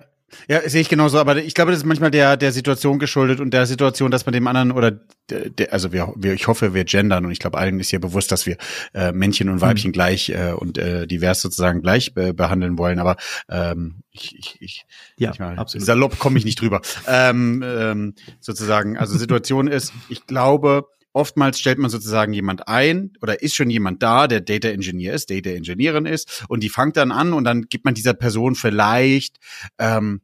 Ja, 0.50 0.68
sehe 0.68 0.82
ich 0.82 0.90
genauso, 0.90 1.20
aber 1.20 1.38
ich 1.38 1.54
glaube, 1.54 1.72
das 1.72 1.80
ist 1.80 1.86
manchmal 1.86 2.12
der, 2.12 2.36
der 2.36 2.52
Situation 2.52 3.00
geschuldet 3.00 3.40
und 3.40 3.54
der 3.54 3.66
Situation, 3.66 4.12
dass 4.12 4.26
man 4.26 4.34
dem 4.34 4.46
anderen 4.46 4.74
oder 4.74 4.92
der, 5.30 5.72
also 5.72 5.94
wir, 5.94 6.14
wir, 6.18 6.34
ich 6.34 6.48
hoffe, 6.48 6.74
wir 6.74 6.84
gendern 6.84 7.26
und 7.26 7.32
ich 7.32 7.40
glaube, 7.40 7.58
allen 7.58 7.80
ist 7.80 7.92
ja 7.92 8.00
bewusst, 8.00 8.30
dass 8.34 8.46
wir 8.46 8.58
äh, 8.94 9.14
Männchen 9.14 9.48
und 9.48 9.62
Weibchen 9.62 9.92
mhm. 9.92 9.94
gleich 9.94 10.28
äh, 10.28 10.52
und 10.52 10.78
äh, 10.78 11.08
divers 11.08 11.42
sozusagen 11.42 11.82
gleich 11.82 12.14
be 12.14 12.34
behandeln 12.34 12.78
wollen, 12.78 13.00
aber 13.00 13.16
ähm, 13.48 14.04
ich, 14.12 14.38
ich, 14.38 14.58
ich, 14.60 14.86
ja, 15.16 15.32
ich 15.32 15.40
mal, 15.40 15.58
absolut. 15.58 15.86
salopp 15.86 16.20
komme 16.20 16.38
ich 16.38 16.44
nicht 16.44 16.60
drüber. 16.60 16.82
ähm, 17.08 17.64
ähm, 17.66 18.16
sozusagen, 18.42 18.98
also 18.98 19.18
Situation 19.18 19.68
ist, 19.68 19.94
ich 20.10 20.28
glaube, 20.28 20.88
Oftmals 21.18 21.60
stellt 21.60 21.80
man 21.80 21.90
sozusagen 21.90 22.32
jemand 22.32 22.68
ein 22.68 23.14
oder 23.24 23.42
ist 23.42 23.56
schon 23.56 23.72
jemand 23.72 24.04
da, 24.04 24.28
der 24.28 24.40
Data 24.40 24.68
Engineer 24.68 25.16
ist, 25.16 25.32
Data 25.32 25.50
Engineerin 25.50 26.06
ist 26.06 26.46
und 26.48 26.62
die 26.62 26.70
fangt 26.70 26.96
dann 26.96 27.12
an 27.12 27.34
und 27.34 27.44
dann 27.44 27.64
gibt 27.64 27.86
man 27.86 27.96
dieser 27.96 28.14
Person 28.14 28.54
vielleicht 28.54 29.38
ähm, 29.80 30.22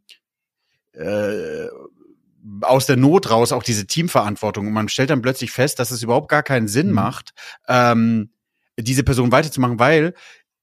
äh, 0.94 1.66
aus 2.62 2.86
der 2.86 2.98
Not 2.98 3.32
raus 3.32 3.52
auch 3.52 3.64
diese 3.64 3.88
Teamverantwortung 3.88 4.68
und 4.68 4.74
man 4.74 4.88
stellt 4.88 5.10
dann 5.10 5.24
plötzlich 5.24 5.50
fest, 5.50 5.80
dass 5.80 5.90
es 5.90 6.04
überhaupt 6.04 6.30
gar 6.30 6.44
keinen 6.44 6.68
Sinn 6.68 6.90
mhm. 6.90 6.94
macht, 6.94 7.34
ähm, 7.68 8.30
diese 8.78 9.04
Person 9.04 9.32
weiterzumachen, 9.32 9.80
weil 9.80 10.14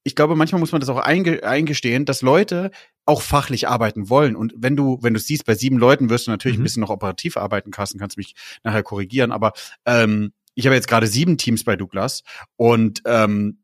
ich 0.02 0.14
glaube, 0.14 0.37
manchmal 0.37 0.61
muss 0.61 0.73
man 0.73 0.80
das 0.80 0.88
auch 0.88 0.99
eingestehen, 0.99 2.04
dass 2.04 2.23
Leute 2.23 2.71
auch 3.04 3.23
fachlich 3.23 3.69
arbeiten 3.69 4.09
wollen. 4.09 4.37
Und 4.37 4.54
wenn 4.57 4.76
du, 4.76 4.99
wenn 5.02 5.14
du 5.14 5.21
siehst, 5.21 5.45
bei 5.45 5.54
sieben 5.54 5.78
Leuten 5.78 6.11
wirst 6.11 6.26
du 6.26 6.30
natürlich 6.30 6.59
mhm. 6.59 6.62
ein 6.62 6.64
bisschen 6.64 6.80
noch 6.80 6.90
operativ 6.90 7.37
arbeiten, 7.37 7.71
Carsten, 7.71 7.99
kannst 7.99 8.16
mich 8.16 8.35
nachher 8.62 8.83
korrigieren, 8.83 9.33
aber 9.33 9.52
ähm, 9.85 10.33
ich 10.54 10.66
habe 10.66 10.75
jetzt 10.75 10.88
gerade 10.88 11.07
sieben 11.07 11.38
Teams 11.38 11.64
bei 11.64 11.76
Douglas 11.76 12.23
und 12.57 13.02
ähm. 13.04 13.62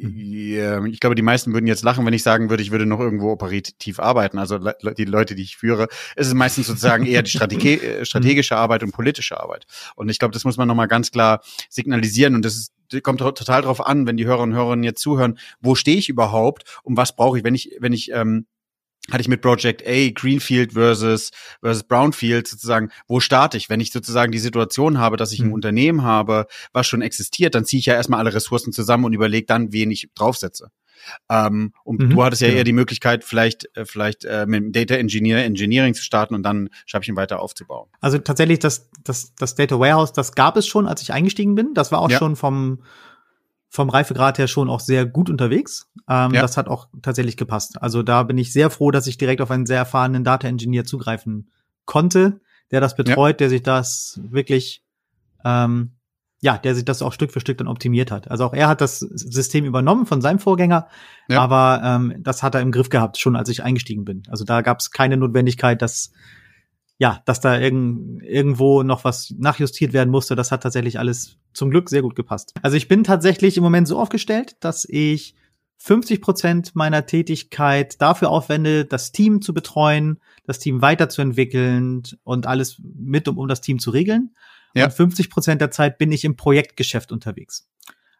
Ich 0.00 1.00
glaube, 1.00 1.14
die 1.14 1.22
meisten 1.22 1.52
würden 1.52 1.66
jetzt 1.66 1.82
lachen, 1.82 2.06
wenn 2.06 2.12
ich 2.12 2.22
sagen 2.22 2.50
würde, 2.50 2.62
ich 2.62 2.70
würde 2.70 2.86
noch 2.86 3.00
irgendwo 3.00 3.30
operativ 3.30 3.98
arbeiten. 3.98 4.38
Also 4.38 4.58
die 4.58 5.04
Leute, 5.04 5.34
die 5.34 5.42
ich 5.42 5.56
führe, 5.56 5.88
ist 6.16 6.26
es 6.26 6.34
meistens 6.34 6.66
sozusagen 6.66 7.06
eher 7.06 7.22
die 7.22 7.30
Strategie, 7.30 7.74
äh, 7.74 8.04
strategische 8.04 8.56
Arbeit 8.56 8.82
und 8.82 8.92
politische 8.92 9.40
Arbeit. 9.40 9.66
Und 9.96 10.08
ich 10.08 10.18
glaube, 10.18 10.32
das 10.32 10.44
muss 10.44 10.56
man 10.56 10.68
nochmal 10.68 10.88
ganz 10.88 11.10
klar 11.10 11.40
signalisieren. 11.68 12.34
Und 12.34 12.44
das 12.44 12.54
ist 12.54 12.72
kommt 13.02 13.20
total 13.20 13.62
drauf 13.62 13.86
an, 13.86 14.06
wenn 14.06 14.16
die 14.16 14.24
Hörerinnen 14.24 14.56
und 14.56 14.64
Hörer 14.64 14.76
jetzt 14.82 15.02
zuhören, 15.02 15.38
wo 15.60 15.74
stehe 15.74 15.98
ich 15.98 16.08
überhaupt 16.08 16.64
und 16.82 16.96
was 16.96 17.14
brauche 17.14 17.38
ich, 17.38 17.44
wenn 17.44 17.54
ich, 17.54 17.76
wenn 17.80 17.92
ich 17.92 18.10
ähm, 18.12 18.46
hatte 19.10 19.20
ich 19.20 19.28
mit 19.28 19.40
Project 19.40 19.82
A 19.86 20.10
Greenfield 20.10 20.72
versus 20.72 21.30
versus 21.60 21.84
Brownfield 21.84 22.46
sozusagen, 22.46 22.90
wo 23.06 23.20
starte 23.20 23.56
ich? 23.56 23.68
Wenn 23.68 23.80
ich 23.80 23.92
sozusagen 23.92 24.32
die 24.32 24.38
Situation 24.38 24.98
habe, 24.98 25.16
dass 25.16 25.32
ich 25.32 25.40
ein 25.40 25.48
mhm. 25.48 25.54
Unternehmen 25.54 26.02
habe, 26.02 26.46
was 26.72 26.86
schon 26.86 27.02
existiert, 27.02 27.54
dann 27.54 27.64
ziehe 27.64 27.80
ich 27.80 27.86
ja 27.86 27.94
erstmal 27.94 28.20
alle 28.20 28.34
Ressourcen 28.34 28.72
zusammen 28.72 29.04
und 29.04 29.12
überlege 29.12 29.46
dann, 29.46 29.72
wen 29.72 29.90
ich 29.90 30.10
draufsetze. 30.14 30.70
Ähm, 31.28 31.72
und 31.84 32.00
mhm, 32.00 32.10
du 32.10 32.24
hattest 32.24 32.42
ja, 32.42 32.48
ja, 32.48 32.54
eher 32.54 32.64
die 32.64 32.72
Möglichkeit, 32.72 33.24
vielleicht, 33.24 33.74
äh, 33.76 33.84
vielleicht 33.84 34.24
äh, 34.24 34.46
mit 34.46 34.62
dem 34.62 34.72
Data 34.72 34.94
Engineer 34.94 35.44
Engineering 35.44 35.94
zu 35.94 36.02
starten 36.02 36.34
und 36.34 36.42
dann 36.42 36.70
Scheibchen 36.86 37.16
weiter 37.16 37.40
aufzubauen. 37.40 37.88
Also 38.00 38.18
tatsächlich, 38.18 38.58
das, 38.58 38.90
das, 39.04 39.34
das 39.34 39.54
Data 39.54 39.78
Warehouse, 39.78 40.12
das 40.12 40.34
gab 40.34 40.56
es 40.56 40.66
schon, 40.66 40.86
als 40.86 41.02
ich 41.02 41.12
eingestiegen 41.12 41.54
bin. 41.54 41.74
Das 41.74 41.92
war 41.92 42.00
auch 42.00 42.10
ja. 42.10 42.18
schon 42.18 42.36
vom 42.36 42.80
vom 43.68 43.90
Reifegrad 43.90 44.38
her 44.38 44.48
schon 44.48 44.70
auch 44.70 44.80
sehr 44.80 45.06
gut 45.06 45.28
unterwegs. 45.28 45.90
Ähm, 46.08 46.32
ja. 46.32 46.42
Das 46.42 46.56
hat 46.56 46.68
auch 46.68 46.88
tatsächlich 47.02 47.36
gepasst. 47.36 47.80
Also 47.82 48.02
da 48.02 48.22
bin 48.22 48.38
ich 48.38 48.52
sehr 48.52 48.70
froh, 48.70 48.90
dass 48.90 49.06
ich 49.06 49.18
direkt 49.18 49.40
auf 49.40 49.50
einen 49.50 49.66
sehr 49.66 49.78
erfahrenen 49.78 50.24
Data 50.24 50.48
Engineer 50.48 50.84
zugreifen 50.84 51.50
konnte, 51.84 52.40
der 52.70 52.80
das 52.80 52.96
betreut, 52.96 53.34
ja. 53.34 53.38
der 53.38 53.48
sich 53.50 53.62
das 53.62 54.20
wirklich, 54.22 54.84
ähm, 55.44 55.92
ja, 56.40 56.56
der 56.56 56.74
sich 56.74 56.84
das 56.84 57.02
auch 57.02 57.12
Stück 57.12 57.32
für 57.32 57.40
Stück 57.40 57.58
dann 57.58 57.68
optimiert 57.68 58.10
hat. 58.10 58.30
Also 58.30 58.46
auch 58.46 58.54
er 58.54 58.68
hat 58.68 58.80
das 58.80 59.00
System 59.00 59.64
übernommen 59.64 60.06
von 60.06 60.22
seinem 60.22 60.38
Vorgänger, 60.38 60.88
ja. 61.28 61.40
aber 61.40 61.82
ähm, 61.84 62.14
das 62.20 62.42
hat 62.42 62.54
er 62.54 62.62
im 62.62 62.72
Griff 62.72 62.88
gehabt, 62.88 63.18
schon 63.18 63.36
als 63.36 63.48
ich 63.48 63.62
eingestiegen 63.62 64.04
bin. 64.04 64.22
Also 64.28 64.44
da 64.44 64.62
gab 64.62 64.80
es 64.80 64.90
keine 64.92 65.16
Notwendigkeit, 65.16 65.82
dass 65.82 66.12
ja, 66.98 67.22
dass 67.24 67.40
da 67.40 67.58
irgend, 67.58 68.22
irgendwo 68.24 68.82
noch 68.82 69.04
was 69.04 69.32
nachjustiert 69.38 69.92
werden 69.92 70.10
musste. 70.10 70.34
Das 70.34 70.50
hat 70.50 70.64
tatsächlich 70.64 70.98
alles 70.98 71.38
zum 71.52 71.70
Glück 71.70 71.88
sehr 71.88 72.02
gut 72.02 72.16
gepasst. 72.16 72.54
Also 72.60 72.76
ich 72.76 72.88
bin 72.88 73.04
tatsächlich 73.04 73.56
im 73.56 73.62
Moment 73.62 73.86
so 73.86 73.98
aufgestellt, 73.98 74.56
dass 74.60 74.84
ich 74.84 75.36
50 75.78 76.20
Prozent 76.20 76.74
meiner 76.74 77.06
Tätigkeit 77.06 78.02
dafür 78.02 78.30
aufwende, 78.30 78.84
das 78.84 79.12
Team 79.12 79.40
zu 79.40 79.54
betreuen, 79.54 80.18
das 80.44 80.58
Team 80.58 80.82
weiterzuentwickeln 80.82 82.02
und 82.24 82.46
alles 82.46 82.82
mit, 82.82 83.28
um, 83.28 83.38
um 83.38 83.46
das 83.46 83.60
Team 83.60 83.78
zu 83.78 83.90
regeln. 83.90 84.34
Ja. 84.74 84.86
Und 84.86 84.92
50 84.92 85.30
Prozent 85.30 85.60
der 85.60 85.70
Zeit 85.70 85.98
bin 85.98 86.10
ich 86.10 86.24
im 86.24 86.36
Projektgeschäft 86.36 87.12
unterwegs. 87.12 87.68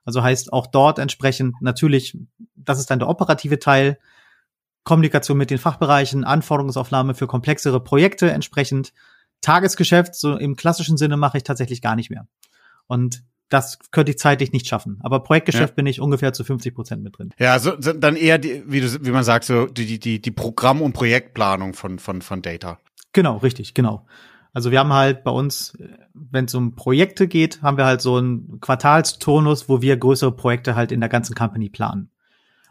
Also 0.04 0.22
heißt 0.22 0.52
auch 0.52 0.68
dort 0.68 1.00
entsprechend 1.00 1.60
natürlich, 1.60 2.16
das 2.54 2.78
ist 2.78 2.90
dann 2.90 3.00
der 3.00 3.08
operative 3.08 3.58
Teil, 3.58 3.98
Kommunikation 4.88 5.36
mit 5.36 5.50
den 5.50 5.58
Fachbereichen, 5.58 6.24
Anforderungsaufnahme 6.24 7.14
für 7.14 7.26
komplexere 7.26 7.78
Projekte 7.78 8.30
entsprechend. 8.30 8.94
Tagesgeschäft, 9.42 10.14
so 10.14 10.34
im 10.34 10.56
klassischen 10.56 10.96
Sinne, 10.96 11.18
mache 11.18 11.36
ich 11.36 11.44
tatsächlich 11.44 11.82
gar 11.82 11.94
nicht 11.94 12.08
mehr. 12.08 12.26
Und 12.86 13.22
das 13.50 13.78
könnte 13.90 14.12
ich 14.12 14.18
zeitlich 14.18 14.52
nicht 14.52 14.66
schaffen. 14.66 14.98
Aber 15.02 15.22
Projektgeschäft 15.22 15.72
ja. 15.72 15.74
bin 15.74 15.84
ich 15.84 16.00
ungefähr 16.00 16.32
zu 16.32 16.42
50 16.42 16.74
Prozent 16.74 17.02
mit 17.02 17.18
drin. 17.18 17.34
Ja, 17.38 17.58
so, 17.58 17.72
dann 17.72 18.16
eher, 18.16 18.38
die, 18.38 18.62
wie, 18.66 18.80
du, 18.80 19.04
wie 19.04 19.10
man 19.10 19.24
sagt, 19.24 19.44
so 19.44 19.66
die, 19.66 19.98
die, 19.98 20.22
die 20.22 20.30
Programm- 20.30 20.80
und 20.80 20.94
Projektplanung 20.94 21.74
von, 21.74 21.98
von, 21.98 22.22
von 22.22 22.40
Data. 22.40 22.78
Genau, 23.12 23.36
richtig, 23.36 23.74
genau. 23.74 24.06
Also 24.54 24.70
wir 24.70 24.78
haben 24.78 24.94
halt 24.94 25.22
bei 25.22 25.30
uns, 25.30 25.76
wenn 26.14 26.46
es 26.46 26.54
um 26.54 26.76
Projekte 26.76 27.28
geht, 27.28 27.60
haben 27.60 27.76
wir 27.76 27.84
halt 27.84 28.00
so 28.00 28.16
einen 28.16 28.58
Quartalsturnus, 28.62 29.68
wo 29.68 29.82
wir 29.82 29.98
größere 29.98 30.32
Projekte 30.32 30.76
halt 30.76 30.92
in 30.92 31.00
der 31.00 31.10
ganzen 31.10 31.34
Company 31.34 31.68
planen. 31.68 32.10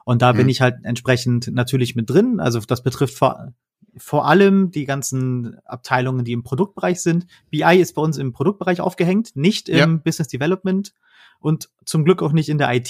Und 0.08 0.22
da 0.22 0.32
mhm. 0.32 0.38
bin 0.38 0.50
ich 0.50 0.62
halt 0.62 0.78
entsprechend 0.84 1.54
natürlich 1.54 1.98
mit 1.98 2.10
drin. 2.10 2.40
Also 2.40 2.62
das 2.62 2.82
betrifft 2.82 3.16
vor, 3.16 3.52
vor 3.98 4.26
allem 4.26 4.72
die 4.72 4.86
ganzen 4.86 5.58
Abteilungen, 5.66 6.24
die 6.24 6.32
im 6.32 6.44
Produktbereich 6.44 7.02
sind. 7.02 7.28
BI 7.50 7.78
ist 7.78 7.94
bei 7.94 8.02
uns 8.02 8.18
im 8.18 8.32
Produktbereich 8.32 8.80
aufgehängt, 8.80 9.36
nicht 9.36 9.68
im 9.68 9.76
ja. 9.78 9.86
Business 9.86 10.30
Development 10.30 10.94
und 11.42 11.68
zum 11.84 12.06
Glück 12.06 12.24
auch 12.24 12.32
nicht 12.32 12.48
in 12.48 12.58
der 12.58 12.74
IT. 12.74 12.90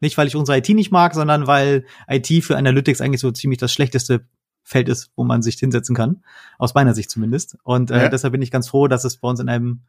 Nicht, 0.00 0.18
weil 0.18 0.26
ich 0.26 0.36
unsere 0.36 0.58
IT 0.58 0.68
nicht 0.68 0.90
mag, 0.90 1.14
sondern 1.14 1.46
weil 1.46 1.86
IT 2.06 2.28
für 2.44 2.58
Analytics 2.58 3.00
eigentlich 3.00 3.22
so 3.22 3.30
ziemlich 3.30 3.58
das 3.58 3.72
schlechteste 3.72 4.26
Feld 4.62 4.90
ist, 4.90 5.10
wo 5.16 5.24
man 5.24 5.40
sich 5.40 5.56
hinsetzen 5.56 5.96
kann. 5.96 6.22
Aus 6.58 6.74
meiner 6.74 6.94
Sicht 6.94 7.08
zumindest. 7.08 7.56
Und 7.62 7.90
äh, 7.90 7.96
ja. 7.96 8.08
deshalb 8.10 8.32
bin 8.32 8.42
ich 8.42 8.50
ganz 8.50 8.68
froh, 8.68 8.88
dass 8.88 9.06
es 9.06 9.16
bei 9.16 9.28
uns 9.30 9.40
in 9.40 9.48
einem 9.48 9.84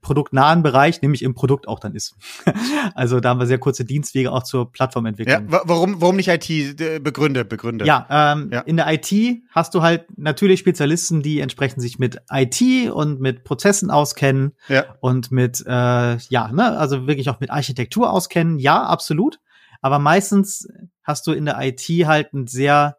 produktnahen 0.00 0.62
Bereich, 0.62 1.02
nämlich 1.02 1.22
im 1.22 1.34
Produkt 1.34 1.68
auch 1.68 1.78
dann 1.78 1.94
ist. 1.94 2.16
also 2.94 3.20
da 3.20 3.30
haben 3.30 3.40
wir 3.40 3.46
sehr 3.46 3.58
kurze 3.58 3.84
Dienstwege 3.84 4.32
auch 4.32 4.42
zur 4.42 4.70
Plattformentwicklung. 4.70 5.48
Ja, 5.50 5.62
warum, 5.64 6.00
warum 6.00 6.16
nicht 6.16 6.28
IT? 6.28 6.76
Begründe, 7.02 7.44
begründe. 7.44 7.84
Ja, 7.86 8.06
ähm, 8.10 8.50
ja, 8.52 8.60
in 8.60 8.76
der 8.76 8.92
IT 8.92 9.42
hast 9.50 9.74
du 9.74 9.82
halt 9.82 10.06
natürlich 10.18 10.60
Spezialisten, 10.60 11.22
die 11.22 11.40
entsprechend 11.40 11.82
sich 11.82 11.98
mit 11.98 12.18
IT 12.30 12.90
und 12.90 13.20
mit 13.20 13.44
Prozessen 13.44 13.90
auskennen 13.90 14.52
ja. 14.68 14.84
und 15.00 15.30
mit, 15.30 15.64
äh, 15.66 16.16
ja, 16.16 16.50
ne, 16.52 16.76
also 16.78 17.06
wirklich 17.06 17.30
auch 17.30 17.40
mit 17.40 17.50
Architektur 17.50 18.12
auskennen. 18.12 18.58
Ja, 18.58 18.82
absolut. 18.84 19.40
Aber 19.80 19.98
meistens 19.98 20.68
hast 21.02 21.26
du 21.26 21.32
in 21.32 21.44
der 21.44 21.58
IT 21.60 21.82
halt 22.06 22.34
einen 22.34 22.46
sehr 22.46 22.96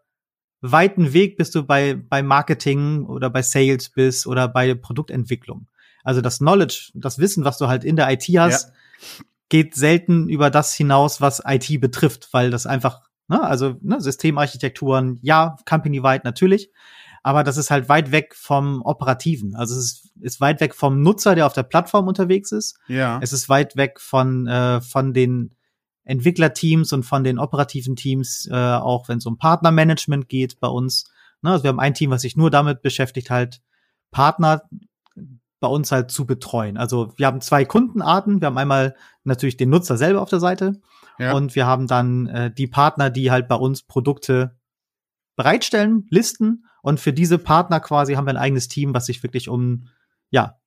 weiten 0.62 1.14
Weg, 1.14 1.38
bis 1.38 1.52
du 1.52 1.64
bei, 1.64 1.96
bei 1.96 2.24
Marketing 2.24 3.06
oder 3.06 3.30
bei 3.30 3.42
Sales 3.42 3.90
bist 3.90 4.26
oder 4.28 4.48
bei 4.48 4.74
Produktentwicklung. 4.74 5.68
Also 6.04 6.22
das 6.22 6.40
Knowledge, 6.40 6.92
das 6.94 7.20
Wissen, 7.20 7.44
was 7.46 7.58
du 7.58 7.68
halt 7.68 7.84
in 7.84 7.96
der 7.96 8.12
IT 8.12 8.24
hast, 8.38 8.70
ja. 8.70 9.24
geht 9.50 9.76
selten 9.76 10.30
über 10.30 10.50
das 10.50 10.74
hinaus, 10.74 11.22
was 11.22 11.42
IT 11.46 11.80
betrifft, 11.82 12.30
weil 12.32 12.50
das 12.50 12.66
einfach, 12.66 13.02
ne, 13.28 13.42
also 13.42 13.76
ne, 13.82 14.00
Systemarchitekturen, 14.00 15.20
ja, 15.22 15.58
company-wide 15.66 16.22
natürlich, 16.24 16.72
aber 17.28 17.44
das 17.44 17.58
ist 17.58 17.72
halt 17.72 17.90
weit 17.90 18.12
weg 18.12 18.36
vom 18.36 18.82
Operativen. 18.84 19.54
Also 19.54 19.76
es 19.76 19.84
ist, 19.84 20.12
ist 20.22 20.40
weit 20.40 20.62
weg 20.62 20.74
vom 20.74 21.02
Nutzer, 21.02 21.36
der 21.36 21.46
auf 21.46 21.52
der 21.52 21.64
Plattform 21.64 22.08
unterwegs 22.08 22.54
ist. 22.54 22.80
Ja. 22.88 23.20
Es 23.22 23.34
ist 23.34 23.50
weit 23.50 23.76
weg 23.76 24.00
von, 24.00 24.48
äh, 24.48 24.80
von 24.80 25.14
den 25.14 25.54
Entwicklerteams 26.06 26.94
und 26.94 27.04
von 27.04 27.26
den 27.26 27.38
operativen 27.38 27.98
Teams, 27.98 28.48
äh, 28.50 28.56
auch 28.56 29.10
wenn 29.10 29.18
es 29.18 29.26
um 29.26 29.38
Partnermanagement 29.38 30.30
geht 30.30 30.62
bei 30.62 30.70
uns. 30.70 31.12
Ne, 31.42 31.52
also 31.52 31.64
wir 31.66 31.70
haben 31.70 31.82
ein 31.82 31.94
Team, 31.94 32.12
was 32.12 32.22
sich 32.22 32.38
nur 32.38 32.50
damit 32.50 32.82
beschäftigt, 32.82 33.30
halt 33.30 33.62
Partner 34.12 34.62
bei 35.60 35.68
uns 35.68 35.92
halt 35.92 36.12
zu 36.12 36.26
betreuen. 36.26 36.78
Also 36.78 37.14
wir 37.18 37.26
haben 37.26 37.42
zwei 37.42 37.66
Kundenarten. 37.66 38.42
Wir 38.42 38.48
haben 38.48 38.58
einmal 38.58 38.96
natürlich 39.24 39.58
den 39.58 39.70
Nutzer 39.70 39.98
selber 39.98 40.22
auf 40.22 40.30
der 40.30 40.40
Seite 40.40 40.80
ja. 41.18 41.34
und 41.34 41.56
wir 41.56 41.66
haben 41.66 41.88
dann 41.88 42.28
äh, 42.28 42.52
die 42.54 42.68
Partner, 42.68 43.10
die 43.10 43.32
halt 43.32 43.48
bei 43.48 43.56
uns 43.56 43.84
Produkte 43.84 44.58
bereitstellen, 45.36 46.08
listen 46.10 46.66
und 46.82 47.00
für 47.00 47.14
diese 47.14 47.38
Partner 47.38 47.80
quasi 47.80 48.14
haben 48.14 48.26
wir 48.26 48.32
ein 48.32 48.38
eigenes 48.38 48.68
Team, 48.68 48.94
was 48.94 49.08
sich 49.08 49.24
wirklich 49.24 49.50
um 49.50 49.88
ja 50.30 50.58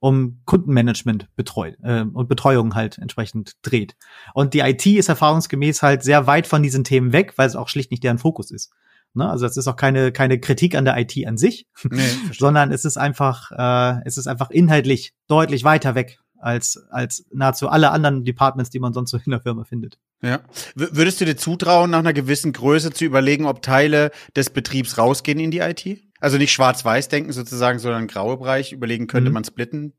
um 0.00 0.42
Kundenmanagement 0.44 1.34
betreut 1.34 1.76
äh, 1.82 2.02
und 2.02 2.28
Betreuung 2.28 2.74
halt 2.74 2.98
entsprechend 2.98 3.56
dreht. 3.62 3.96
Und 4.32 4.54
die 4.54 4.60
IT 4.60 4.86
ist 4.86 5.08
erfahrungsgemäß 5.08 5.82
halt 5.82 6.02
sehr 6.02 6.26
weit 6.26 6.46
von 6.46 6.62
diesen 6.62 6.84
Themen 6.84 7.12
weg, 7.12 7.34
weil 7.36 7.48
es 7.48 7.56
auch 7.56 7.68
schlicht 7.68 7.90
nicht 7.90 8.04
deren 8.04 8.18
Fokus 8.18 8.50
ist. 8.50 8.72
Ne? 9.18 9.28
Also 9.28 9.44
es 9.44 9.56
ist 9.56 9.68
auch 9.68 9.76
keine, 9.76 10.12
keine 10.12 10.40
Kritik 10.40 10.74
an 10.74 10.86
der 10.86 10.96
IT 10.96 11.14
an 11.26 11.36
sich, 11.36 11.66
nee, 11.90 12.02
sondern 12.38 12.72
es 12.72 12.84
ist 12.84 12.96
einfach, 12.96 13.50
äh, 13.52 14.00
es 14.06 14.16
ist 14.16 14.26
einfach 14.26 14.50
inhaltlich 14.50 15.12
deutlich 15.26 15.64
weiter 15.64 15.94
weg 15.94 16.18
als, 16.40 16.80
als 16.90 17.26
nahezu 17.32 17.68
alle 17.68 17.90
anderen 17.90 18.24
Departments, 18.24 18.70
die 18.70 18.78
man 18.78 18.92
sonst 18.92 19.10
so 19.10 19.18
in 19.18 19.30
der 19.30 19.40
Firma 19.40 19.64
findet. 19.64 19.98
Ja. 20.22 20.40
W 20.74 20.86
würdest 20.92 21.20
du 21.20 21.24
dir 21.24 21.36
zutrauen, 21.36 21.90
nach 21.90 21.98
einer 21.98 22.12
gewissen 22.12 22.52
Größe 22.52 22.92
zu 22.92 23.04
überlegen, 23.04 23.44
ob 23.44 23.60
Teile 23.60 24.10
des 24.36 24.50
Betriebs 24.50 24.98
rausgehen 24.98 25.40
in 25.40 25.50
die 25.50 25.58
IT? 25.58 25.84
Also 26.20 26.38
nicht 26.38 26.52
schwarz-weiß 26.52 27.08
denken 27.08 27.32
sozusagen, 27.32 27.78
sondern 27.78 28.08
graue 28.08 28.38
Bereich 28.38 28.72
überlegen, 28.72 29.06
könnte 29.06 29.30
mhm. 29.30 29.34
man 29.34 29.44
splitten? 29.44 29.92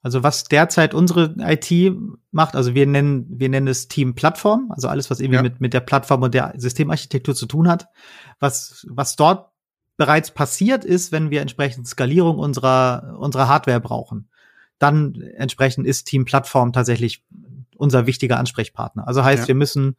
Also 0.00 0.22
was 0.22 0.44
derzeit 0.44 0.94
unsere 0.94 1.34
IT 1.38 1.92
macht, 2.30 2.54
also 2.54 2.74
wir 2.74 2.86
nennen, 2.86 3.26
wir 3.28 3.48
nennen 3.48 3.66
es 3.66 3.88
Team 3.88 4.14
Plattform, 4.14 4.70
also 4.70 4.88
alles, 4.88 5.10
was 5.10 5.18
irgendwie 5.18 5.36
ja. 5.36 5.42
mit, 5.42 5.60
mit 5.60 5.74
der 5.74 5.80
Plattform 5.80 6.22
und 6.22 6.34
der 6.34 6.54
Systemarchitektur 6.56 7.34
zu 7.34 7.46
tun 7.46 7.68
hat. 7.68 7.88
Was, 8.38 8.86
was 8.88 9.16
dort 9.16 9.50
bereits 9.96 10.30
passiert 10.30 10.84
ist, 10.84 11.10
wenn 11.10 11.30
wir 11.30 11.40
entsprechend 11.40 11.88
Skalierung 11.88 12.38
unserer, 12.38 13.16
unserer 13.18 13.48
Hardware 13.48 13.80
brauchen, 13.80 14.28
dann 14.78 15.20
entsprechend 15.36 15.86
ist 15.86 16.04
Team 16.04 16.24
Plattform 16.24 16.72
tatsächlich 16.72 17.24
unser 17.76 18.06
wichtiger 18.06 18.38
Ansprechpartner. 18.38 19.06
Also 19.08 19.24
heißt, 19.24 19.42
ja. 19.42 19.48
wir 19.48 19.54
müssen 19.56 19.96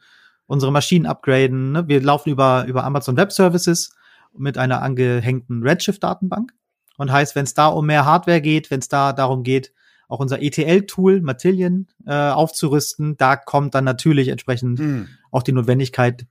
unsere 0.48 0.72
Maschinen 0.72 1.06
upgraden. 1.06 1.74
Ne? 1.74 1.88
Wir 1.88 2.02
laufen 2.02 2.30
über, 2.30 2.66
über 2.66 2.86
Amazon 2.86 3.18
Web 3.18 3.34
Services 3.34 3.94
mit 4.36 4.58
einer 4.58 4.82
angehängten 4.82 5.64
Redshift-Datenbank. 5.64 6.54
Und 6.98 7.12
heißt, 7.12 7.36
wenn 7.36 7.46
es 7.46 7.54
da 7.54 7.68
um 7.68 7.86
mehr 7.86 8.06
Hardware 8.06 8.42
geht, 8.42 8.72
wenn 8.72 8.80
es 8.80 8.90
da 8.90 9.14
darum 9.14 9.44
geht, 9.44 9.74
auch 10.10 10.20
unser 10.20 10.42
ETL-Tool 10.42 11.22
Matillion 11.22 11.88
äh, 12.06 12.14
aufzurüsten. 12.14 13.16
Da 13.16 13.38
kommt 13.38 13.76
dann 13.76 13.86
natürlich 13.86 14.28
entsprechend 14.28 14.80
mhm. 14.80 15.08
auch 15.32 15.44
die 15.44 15.54
Notwendigkeit, 15.54 16.26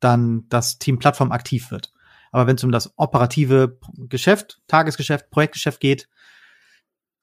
dann 0.00 0.48
dass 0.48 0.78
Team 0.78 0.98
Plattform 0.98 1.32
aktiv 1.32 1.70
wird. 1.70 1.92
Aber 2.30 2.46
wenn 2.46 2.56
es 2.56 2.64
um 2.64 2.72
das 2.72 2.94
operative 2.96 3.78
Geschäft, 4.08 4.60
Tagesgeschäft, 4.68 5.30
Projektgeschäft 5.30 5.80
geht, 5.80 6.08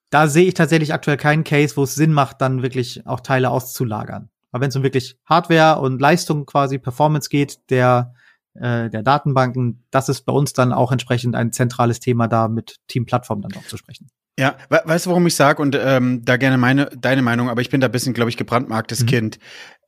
da 0.09 0.27
sehe 0.27 0.45
ich 0.45 0.53
tatsächlich 0.53 0.93
aktuell 0.93 1.17
keinen 1.17 1.43
Case, 1.43 1.77
wo 1.77 1.83
es 1.83 1.95
Sinn 1.95 2.13
macht, 2.13 2.41
dann 2.41 2.61
wirklich 2.61 3.07
auch 3.07 3.21
Teile 3.21 3.49
auszulagern. 3.49 4.29
Aber 4.51 4.61
wenn 4.61 4.69
es 4.69 4.75
um 4.75 4.83
wirklich 4.83 5.17
Hardware 5.25 5.79
und 5.79 5.99
Leistung 5.99 6.45
quasi 6.45 6.77
Performance 6.77 7.29
geht, 7.29 7.69
der 7.69 8.13
äh, 8.53 8.89
der 8.89 9.03
Datenbanken, 9.03 9.83
das 9.91 10.09
ist 10.09 10.21
bei 10.21 10.33
uns 10.33 10.53
dann 10.53 10.71
auch 10.71 10.91
entsprechend 10.91 11.35
ein 11.35 11.51
zentrales 11.51 11.99
Thema, 11.99 12.27
da 12.27 12.47
mit 12.47 12.77
Team 12.87 13.05
Plattform 13.05 13.41
dann 13.41 13.53
auch 13.53 13.67
zu 13.67 13.77
sprechen. 13.77 14.07
Ja, 14.37 14.57
we 14.69 14.81
weißt 14.83 15.05
du, 15.05 15.11
warum 15.11 15.27
ich 15.27 15.35
sage 15.35 15.61
und 15.61 15.77
ähm, 15.79 16.23
da 16.25 16.35
gerne 16.37 16.57
meine 16.57 16.87
deine 16.87 17.21
Meinung, 17.21 17.49
aber 17.49 17.61
ich 17.61 17.69
bin 17.69 17.79
da 17.79 17.87
bisschen, 17.87 18.13
glaube 18.13 18.29
ich, 18.29 18.37
gebrandmarktes 18.37 19.03
mhm. 19.03 19.05
Kind. 19.05 19.39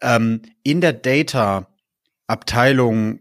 Ähm, 0.02 0.42
in 0.64 0.80
der 0.80 0.94
Data 0.94 1.68
Abteilung 2.28 3.20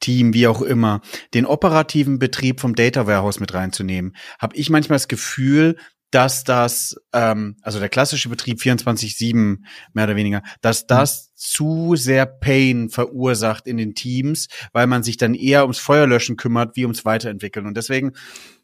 Team, 0.00 0.32
wie 0.34 0.46
auch 0.46 0.62
immer, 0.62 1.00
den 1.34 1.46
operativen 1.46 2.18
Betrieb 2.20 2.60
vom 2.60 2.74
Data 2.74 3.06
Warehouse 3.06 3.40
mit 3.40 3.54
reinzunehmen, 3.54 4.14
habe 4.38 4.54
ich 4.56 4.70
manchmal 4.70 4.96
das 4.96 5.08
Gefühl, 5.08 5.76
dass 6.10 6.44
das, 6.44 6.96
ähm, 7.12 7.56
also 7.62 7.80
der 7.80 7.88
klassische 7.88 8.28
Betrieb 8.28 8.60
24-7 8.60 9.58
mehr 9.92 10.04
oder 10.04 10.16
weniger, 10.16 10.42
dass 10.60 10.82
mhm. 10.82 10.86
das 10.88 11.26
mhm. 11.26 11.32
zu 11.34 11.96
sehr 11.96 12.26
Pain 12.26 12.88
verursacht 12.88 13.66
in 13.66 13.76
den 13.76 13.94
Teams, 13.94 14.48
weil 14.72 14.86
man 14.86 15.02
sich 15.02 15.16
dann 15.16 15.34
eher 15.34 15.62
ums 15.62 15.78
Feuerlöschen 15.78 16.36
kümmert, 16.36 16.76
wie 16.76 16.84
ums 16.84 17.04
Weiterentwickeln. 17.04 17.66
Und 17.66 17.76
deswegen 17.76 18.12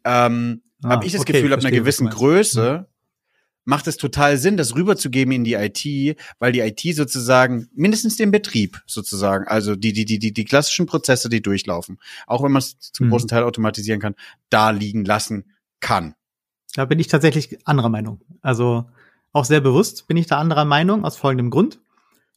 ähm, 0.04 0.62
ah, 0.84 0.90
habe 0.90 1.06
ich 1.06 1.12
das 1.12 1.22
okay, 1.22 1.32
Gefühl, 1.32 1.52
ab 1.52 1.60
einer 1.60 1.70
gewissen 1.70 2.08
Größe, 2.08 2.86
macht 3.64 3.86
es 3.86 3.96
total 3.96 4.36
Sinn, 4.36 4.56
das 4.56 4.74
rüberzugeben 4.74 5.32
in 5.32 5.44
die 5.44 5.54
IT, 5.54 6.18
weil 6.38 6.52
die 6.52 6.60
IT 6.60 6.80
sozusagen 6.94 7.68
mindestens 7.74 8.16
den 8.16 8.30
Betrieb 8.30 8.82
sozusagen, 8.86 9.48
also 9.48 9.74
die 9.74 9.92
die 9.92 10.04
die 10.04 10.18
die 10.18 10.32
die 10.32 10.44
klassischen 10.44 10.86
Prozesse, 10.86 11.28
die 11.28 11.42
durchlaufen, 11.42 11.98
auch 12.26 12.42
wenn 12.42 12.52
man 12.52 12.60
es 12.60 12.78
zum 12.78 13.06
Mhm. 13.06 13.10
großen 13.10 13.28
Teil 13.28 13.42
automatisieren 13.42 14.00
kann, 14.00 14.14
da 14.50 14.70
liegen 14.70 15.04
lassen 15.04 15.50
kann. 15.80 16.14
Da 16.74 16.84
bin 16.84 16.98
ich 16.98 17.08
tatsächlich 17.08 17.66
anderer 17.66 17.88
Meinung. 17.88 18.20
Also 18.42 18.86
auch 19.32 19.44
sehr 19.44 19.60
bewusst 19.60 20.06
bin 20.06 20.16
ich 20.16 20.26
da 20.26 20.38
anderer 20.38 20.64
Meinung 20.64 21.04
aus 21.04 21.16
folgendem 21.16 21.50
Grund. 21.50 21.80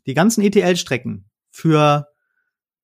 Die 0.06 0.14
ganzen 0.14 0.42
ETL-Strecken 0.42 1.26
für 1.50 2.08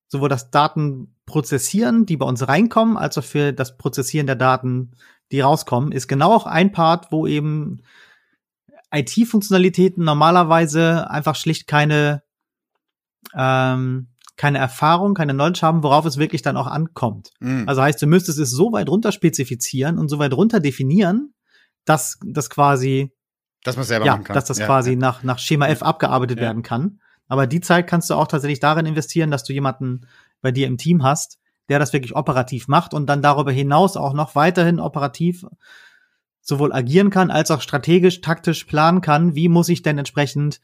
sowohl 0.08 0.30
das 0.30 0.52
Datenprozessieren, 0.52 2.06
die 2.06 2.18
bei 2.18 2.26
uns 2.26 2.48
reinkommen, 2.48 2.98
als 2.98 3.18
auch 3.18 3.24
für 3.24 3.54
das 3.54 3.78
Prozessieren 3.78 4.28
der 4.28 4.36
Daten, 4.36 4.92
die 5.32 5.42
rauskommen, 5.42 5.92
ist 5.92 6.08
genau 6.08 6.34
auch 6.34 6.46
ein 6.46 6.72
Part, 6.72 7.12
wo 7.12 7.26
eben 7.26 7.82
IT-Funktionalitäten 8.94 10.04
normalerweise 10.04 11.10
einfach 11.10 11.36
schlicht 11.36 11.68
keine, 11.68 12.22
ähm, 13.36 14.10
keine 14.38 14.60
Erfahrung, 14.60 15.16
keine 15.16 15.34
Knowledge 15.34 15.62
haben, 15.64 15.84
worauf 15.84 16.06
es 16.06 16.18
wirklich 16.18 16.44
dann 16.44 16.58
auch 16.58 16.68
ankommt. 16.68 17.32
Mhm. 17.40 17.68
Also 17.68 17.82
heißt, 17.82 18.02
du 18.02 18.08
müsstest 18.08 18.40
es 18.40 18.52
so 18.52 18.72
weit 18.72 18.90
runter 18.90 19.12
spezifizieren 19.12 19.98
und 19.98 20.10
so 20.10 20.20
weit 20.20 20.34
runter 20.34 20.60
definieren, 20.60 21.34
dass 21.86 22.20
das 22.24 22.50
quasi, 22.50 23.12
dass 23.64 23.76
man 23.76 23.86
selber 23.86 24.06
ja, 24.06 24.14
machen 24.14 24.26
kann. 24.26 24.36
dass 24.36 24.46
das 24.46 24.60
Ja, 24.60 24.68
quasi 24.68 24.92
ja. 24.92 24.98
nach, 24.98 25.24
nach 25.24 25.40
Schema 25.40 25.68
F 25.68 25.82
abgearbeitet 25.82 26.40
werden 26.40 26.62
kann. 26.62 27.00
Aber 27.34 27.48
die 27.48 27.62
Zeit 27.62 27.88
kannst 27.88 28.12
du 28.12 28.13
auch 28.13 28.28
tatsächlich 28.28 28.60
darin 28.60 28.86
investieren, 28.86 29.32
dass 29.32 29.44
du 29.44 29.54
jemanden 29.54 30.02
bei 30.44 30.52
dir 30.52 30.68
im 30.68 30.78
Team 30.78 31.02
hast, 31.02 31.40
der 31.68 31.80
das 31.80 31.92
wirklich 31.92 32.16
operativ 32.16 32.68
macht 32.68 32.94
und 32.94 33.08
dann 33.08 33.24
darüber 33.24 33.52
hinaus 33.52 33.98
auch 33.98 34.13
noch 34.13 34.36
weiterhin 34.36 34.80
operativ 34.80 35.44
sowohl 36.42 36.72
agieren 36.72 37.10
kann, 37.10 37.32
als 37.32 37.50
auch 37.50 37.62
strategisch, 37.62 38.22
taktisch 38.22 38.66
planen 38.66 39.02
kann, 39.02 39.34
wie 39.34 39.50
muss 39.50 39.68
ich 39.70 39.82
denn 39.82 39.98
entsprechend 39.98 40.62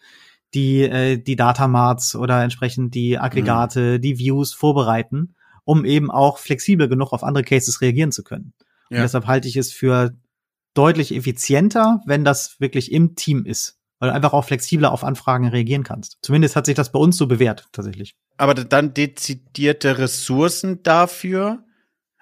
die, 0.53 0.81
äh, 0.83 1.17
die 1.17 1.35
Datamarts 1.35 2.15
oder 2.15 2.43
entsprechend 2.43 2.93
die 2.93 3.17
Aggregate, 3.17 3.97
Mhm. 3.97 4.01
die 4.01 4.19
Views 4.19 4.53
vorbereiten, 4.53 5.33
um 5.63 5.85
eben 5.85 6.11
auch 6.11 6.38
flexibel 6.38 6.88
genug 6.88 7.13
auf 7.13 7.23
andere 7.23 7.43
Cases 7.43 7.81
reagieren 7.81 8.11
zu 8.11 8.23
können. 8.23 8.53
Und 8.91 8.97
Ja. 8.97 9.01
deshalb 9.01 9.25
halte 9.25 9.47
ich 9.47 9.55
es 9.55 9.73
für 9.73 10.11
deutlich 10.75 11.15
effizienter, 11.15 12.03
wenn 12.05 12.23
das 12.23 12.59
wirklich 12.59 12.91
im 12.91 13.15
Team 13.15 13.43
ist, 13.47 13.78
weil 13.99 14.09
du 14.09 14.15
einfach 14.15 14.33
auch 14.33 14.45
flexibler 14.45 14.91
auf 14.91 15.03
Anfragen 15.03 15.47
reagieren 15.47 15.83
kannst. 15.83 16.17
Zumindest 16.21 16.55
hat 16.55 16.65
sich 16.65 16.75
das 16.75 16.91
bei 16.91 16.99
uns 16.99 17.17
so 17.17 17.27
bewährt, 17.27 17.67
tatsächlich. 17.71 18.15
Aber 18.37 18.53
dann 18.53 18.93
dezidierte 18.93 19.97
Ressourcen 19.97 20.81
dafür. 20.83 21.63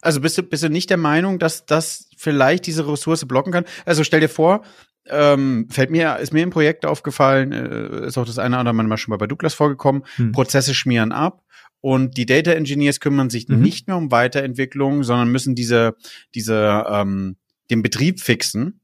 Also 0.01 0.21
bist 0.21 0.37
du, 0.37 0.43
bist 0.43 0.63
du 0.63 0.69
nicht 0.69 0.89
der 0.89 0.97
Meinung, 0.97 1.39
dass 1.39 1.65
das 1.65 2.09
vielleicht 2.17 2.65
diese 2.67 2.87
Ressource 2.87 3.25
blocken 3.25 3.51
kann? 3.53 3.65
Also 3.85 4.03
stell 4.03 4.19
dir 4.21 4.29
vor, 4.29 4.63
ähm, 5.09 5.67
fällt 5.69 5.89
mir, 5.89 6.17
ist 6.17 6.33
mir 6.33 6.43
im 6.43 6.49
Projekt 6.49 6.85
aufgefallen, 6.85 7.51
äh, 7.51 8.07
ist 8.07 8.17
auch 8.17 8.25
das 8.25 8.39
eine 8.39 8.55
oder 8.59 8.69
andere 8.71 8.87
Mal 8.87 8.97
schon 8.97 9.11
mal 9.11 9.17
bei 9.17 9.27
Douglas 9.27 9.53
vorgekommen, 9.53 10.03
Hm. 10.17 10.31
Prozesse 10.33 10.73
schmieren 10.73 11.11
ab 11.11 11.43
und 11.81 12.17
die 12.17 12.25
Data 12.25 12.51
Engineers 12.51 12.99
kümmern 12.99 13.29
sich 13.29 13.47
Mhm. 13.47 13.61
nicht 13.61 13.87
mehr 13.87 13.95
um 13.97 14.11
Weiterentwicklung, 14.11 15.03
sondern 15.03 15.31
müssen 15.31 15.55
diese, 15.55 15.95
diese, 16.35 16.85
ähm, 16.89 17.37
den 17.69 17.81
Betrieb 17.83 18.19
fixen 18.19 18.81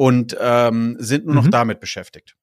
und 0.00 0.34
ähm, 0.40 0.96
sind 0.98 1.26
nur 1.26 1.34
noch 1.34 1.44
Mhm. 1.44 1.50
damit 1.50 1.78
beschäftigt. 1.78 2.34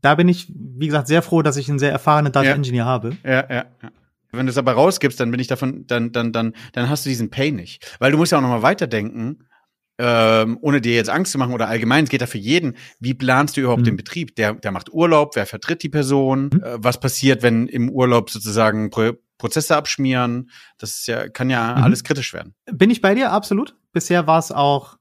Da 0.00 0.14
bin 0.14 0.28
ich, 0.30 0.50
wie 0.54 0.86
gesagt, 0.86 1.08
sehr 1.08 1.20
froh, 1.20 1.42
dass 1.42 1.58
ich 1.58 1.68
einen 1.68 1.78
sehr 1.78 1.92
erfahrenen 1.92 2.32
Data 2.32 2.48
Ja. 2.48 2.54
Engineer 2.54 2.86
habe. 2.86 3.16
Ja, 3.22 3.46
ja, 3.50 3.64
ja. 3.82 3.90
Wenn 4.32 4.46
du 4.46 4.50
es 4.50 4.56
aber 4.56 4.72
rausgibst, 4.72 5.20
dann 5.20 5.30
bin 5.30 5.38
ich 5.38 5.46
davon, 5.46 5.86
dann, 5.86 6.12
dann, 6.12 6.32
dann, 6.32 6.54
dann 6.72 6.88
hast 6.88 7.04
du 7.04 7.10
diesen 7.10 7.28
Pain 7.28 7.54
nicht. 7.54 7.94
Weil 7.98 8.12
du 8.12 8.18
musst 8.18 8.32
ja 8.32 8.38
auch 8.38 8.42
nochmal 8.42 8.62
weiterdenken, 8.62 9.44
ähm, 9.98 10.56
ohne 10.62 10.80
dir 10.80 10.94
jetzt 10.94 11.10
Angst 11.10 11.32
zu 11.32 11.38
machen 11.38 11.52
oder 11.52 11.68
allgemein, 11.68 12.04
es 12.04 12.10
geht 12.10 12.22
da 12.22 12.26
für 12.26 12.38
jeden. 12.38 12.76
Wie 12.98 13.12
planst 13.14 13.56
du 13.56 13.60
überhaupt 13.60 13.80
Mhm. 13.82 13.84
den 13.86 13.96
Betrieb? 13.96 14.34
Der, 14.36 14.54
der 14.54 14.70
macht 14.70 14.90
Urlaub, 14.90 15.36
wer 15.36 15.44
vertritt 15.46 15.82
die 15.82 15.88
Person? 15.90 16.50
Mhm. 16.52 16.62
Äh, 16.62 16.76
was 16.78 16.98
passiert, 16.98 17.42
wenn 17.42 17.66
im 17.66 17.90
Urlaub 17.90 18.30
sozusagen 18.30 18.88
Pro 18.88 19.12
Prozesse 19.38 19.76
abschmieren? 19.76 20.50
Das 20.78 21.06
ja, 21.06 21.28
kann 21.28 21.50
ja 21.50 21.76
Mhm. 21.76 21.82
alles 21.82 22.04
kritisch 22.04 22.32
werden. 22.32 22.54
Bin 22.72 22.88
ich 22.90 23.02
bei 23.02 23.14
dir, 23.14 23.32
absolut. 23.32 23.76
Bisher 23.92 24.26
war 24.26 24.38
es 24.38 24.50
auch, 24.50 24.96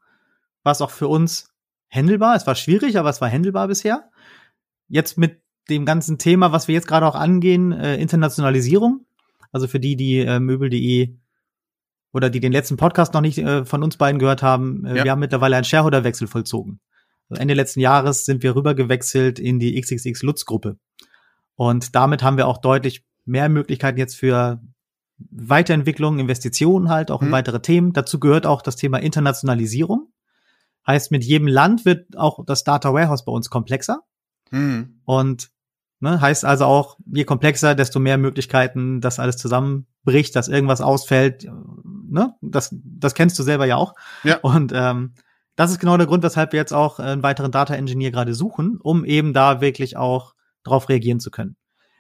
war 0.64 0.72
es 0.74 0.82
auch 0.82 0.92
für 0.92 1.08
uns 1.08 1.50
handelbar. 1.90 2.36
Es 2.36 2.46
war 2.48 2.56
schwierig, 2.56 2.98
aber 2.98 3.10
es 3.10 3.22
war 3.22 3.30
handelbar 3.30 3.68
bisher. 3.68 4.10
Jetzt 4.88 5.18
mit 5.18 5.42
dem 5.70 5.86
ganzen 5.86 6.18
Thema, 6.18 6.52
was 6.52 6.68
wir 6.68 6.76
jetzt 6.76 6.88
gerade 6.88 7.08
auch 7.08 7.16
angehen, 7.16 7.72
äh, 7.72 7.96
Internationalisierung. 7.98 9.06
Also 9.52 9.68
für 9.68 9.80
die, 9.80 9.96
die 9.96 10.20
äh, 10.20 10.40
Möbel.de 10.40 11.16
oder 12.14 12.30
die 12.30 12.40
den 12.40 12.52
letzten 12.52 12.78
Podcast 12.78 13.14
noch 13.14 13.22
nicht 13.22 13.38
äh, 13.40 13.66
von 13.66 13.84
uns 13.84 13.98
beiden 13.98 14.20
gehört 14.20 14.44
haben, 14.44 14.86
äh, 14.86 14.98
Ja. 14.98 15.04
wir 15.06 15.12
haben 15.12 15.20
mittlerweile 15.20 15.56
einen 15.56 15.66
Shareholder-Wechsel 15.66 16.28
vollzogen. 16.28 16.80
Also 17.30 17.42
Ende 17.42 17.56
letzten 17.56 17.80
Jahres 17.80 18.26
sind 18.26 18.44
wir 18.44 18.56
rübergewechselt 18.56 19.40
in 19.40 19.60
die 19.60 19.80
XXX 19.80 20.22
Lutz-Gruppe. 20.22 20.78
Und 21.56 21.96
damit 21.96 22.22
haben 22.22 22.38
wir 22.38 22.48
auch 22.48 22.58
deutlich 22.60 23.04
mehr 23.26 23.50
Möglichkeiten 23.50 23.98
jetzt 23.98 24.16
für 24.16 24.62
Weiterentwicklung, 25.32 26.20
Investitionen 26.20 26.90
halt, 26.90 27.10
auch 27.10 27.22
in 27.22 27.30
Mhm. 27.30 27.34
weitere 27.34 27.62
Themen. 27.62 27.94
Dazu 27.94 28.20
gehört 28.20 28.46
auch 28.46 28.62
das 28.62 28.76
Thema 28.76 28.98
Internationalisierung. 29.00 30.12
Heißt, 30.88 31.12
mit 31.12 31.24
jedem 31.24 31.48
Land 31.48 31.86
wird 31.86 32.18
auch 32.18 32.46
das 32.46 32.64
Data 32.64 32.94
Warehouse 32.94 33.26
bei 33.26 33.32
uns 33.32 33.50
komplexer. 33.50 34.02
Mhm. 34.52 35.02
Und 35.06 35.50
ne, 36.00 36.22
heißt 36.22 36.46
also 36.46 36.66
auch, 36.66 36.98
je 37.06 37.24
komplexer, 37.24 37.76
desto 37.76 38.00
mehr 38.00 38.18
Möglichkeiten, 38.18 39.02
dass 39.02 39.20
alles 39.20 39.38
zusammenbricht, 39.38 40.36
dass 40.36 40.48
irgendwas 40.48 40.82
ausfällt. 40.82 41.48
Ne? 42.08 42.36
Das, 42.42 42.74
das 42.74 43.16
kennst 43.16 43.38
du 43.40 43.44
selber 43.44 43.66
ja 43.66 43.78
auch. 43.78 43.96
Ja. 44.24 44.38
Und 44.42 44.72
ähm, 44.76 45.14
das 45.56 45.72
ist 45.72 45.80
genau 45.80 45.98
der 45.98 46.08
Grund, 46.08 46.24
weshalb 46.24 46.52
wir 46.52 46.60
jetzt 46.60 46.74
auch 46.74 47.00
einen 47.00 47.24
weiteren 47.24 47.52
Data 47.52 47.74
Engineer 47.74 48.12
gerade 48.12 48.34
suchen, 48.34 48.80
um 48.82 49.06
eben 49.06 49.34
da 49.34 49.62
wirklich 49.62 49.98
auch 49.98 50.36
drauf 50.64 50.90
reagieren 50.90 51.20
zu 51.20 51.32
können. 51.32 51.56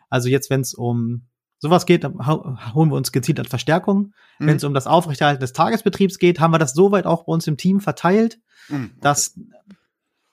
Also 0.09 0.29
jetzt, 0.29 0.49
wenn 0.49 0.61
es 0.61 0.73
um 0.73 1.27
sowas 1.65 1.85
geht, 1.85 2.03
dann 2.03 2.25
holen 2.73 2.89
wir 2.89 2.95
uns 2.95 3.11
gezielt 3.11 3.39
an 3.39 3.45
Verstärkung. 3.45 4.13
Mhm. 4.39 4.47
Wenn 4.47 4.55
es 4.57 4.63
um 4.63 4.73
das 4.73 4.87
Aufrechterhalten 4.87 5.41
des 5.41 5.53
Tagesbetriebs 5.53 6.19
geht, 6.19 6.39
haben 6.39 6.51
wir 6.51 6.59
das 6.59 6.73
soweit 6.73 7.05
auch 7.05 7.25
bei 7.25 7.33
uns 7.33 7.47
im 7.47 7.57
Team 7.57 7.81
verteilt, 7.81 8.39
Mhm. 8.69 8.85
Okay. 8.85 8.99
dass, 9.01 9.39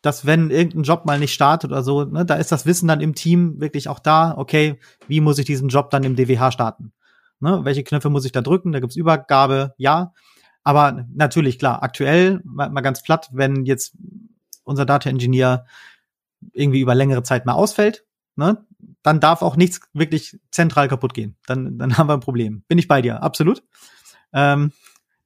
dass 0.00 0.24
wenn 0.24 0.50
irgendein 0.50 0.84
Job 0.84 1.04
mal 1.04 1.18
nicht 1.18 1.34
startet 1.34 1.70
oder 1.70 1.82
so, 1.82 2.04
ne, 2.04 2.24
da 2.24 2.36
ist 2.36 2.50
das 2.50 2.64
Wissen 2.66 2.88
dann 2.88 3.00
im 3.00 3.14
Team 3.14 3.60
wirklich 3.60 3.88
auch 3.88 3.98
da, 3.98 4.34
okay, 4.36 4.78
wie 5.06 5.20
muss 5.20 5.38
ich 5.38 5.44
diesen 5.44 5.68
Job 5.68 5.90
dann 5.90 6.04
im 6.04 6.16
DWH 6.16 6.52
starten? 6.52 6.92
Ne, 7.40 7.60
welche 7.64 7.82
Knöpfe 7.84 8.08
muss 8.08 8.24
ich 8.24 8.32
da 8.32 8.40
drücken? 8.40 8.72
Da 8.72 8.80
gibt's 8.80 8.96
Übergabe, 8.96 9.74
ja. 9.76 10.12
Aber 10.64 11.06
natürlich, 11.12 11.58
klar, 11.58 11.82
aktuell, 11.82 12.40
mal, 12.44 12.70
mal 12.70 12.82
ganz 12.82 13.02
platt, 13.02 13.28
wenn 13.32 13.64
jetzt 13.66 13.94
unser 14.64 14.86
Data 14.86 15.10
Engineer 15.10 15.66
irgendwie 16.52 16.80
über 16.80 16.94
längere 16.94 17.22
Zeit 17.22 17.46
mal 17.46 17.54
ausfällt, 17.54 18.04
ne, 18.36 18.64
dann 19.02 19.20
darf 19.20 19.42
auch 19.42 19.56
nichts 19.56 19.80
wirklich 19.92 20.38
zentral 20.50 20.88
kaputt 20.88 21.14
gehen. 21.14 21.36
Dann, 21.46 21.78
dann 21.78 21.96
haben 21.98 22.08
wir 22.08 22.14
ein 22.14 22.20
Problem. 22.20 22.64
Bin 22.68 22.78
ich 22.78 22.88
bei 22.88 23.02
dir, 23.02 23.22
absolut. 23.22 23.62
Ähm, 24.32 24.72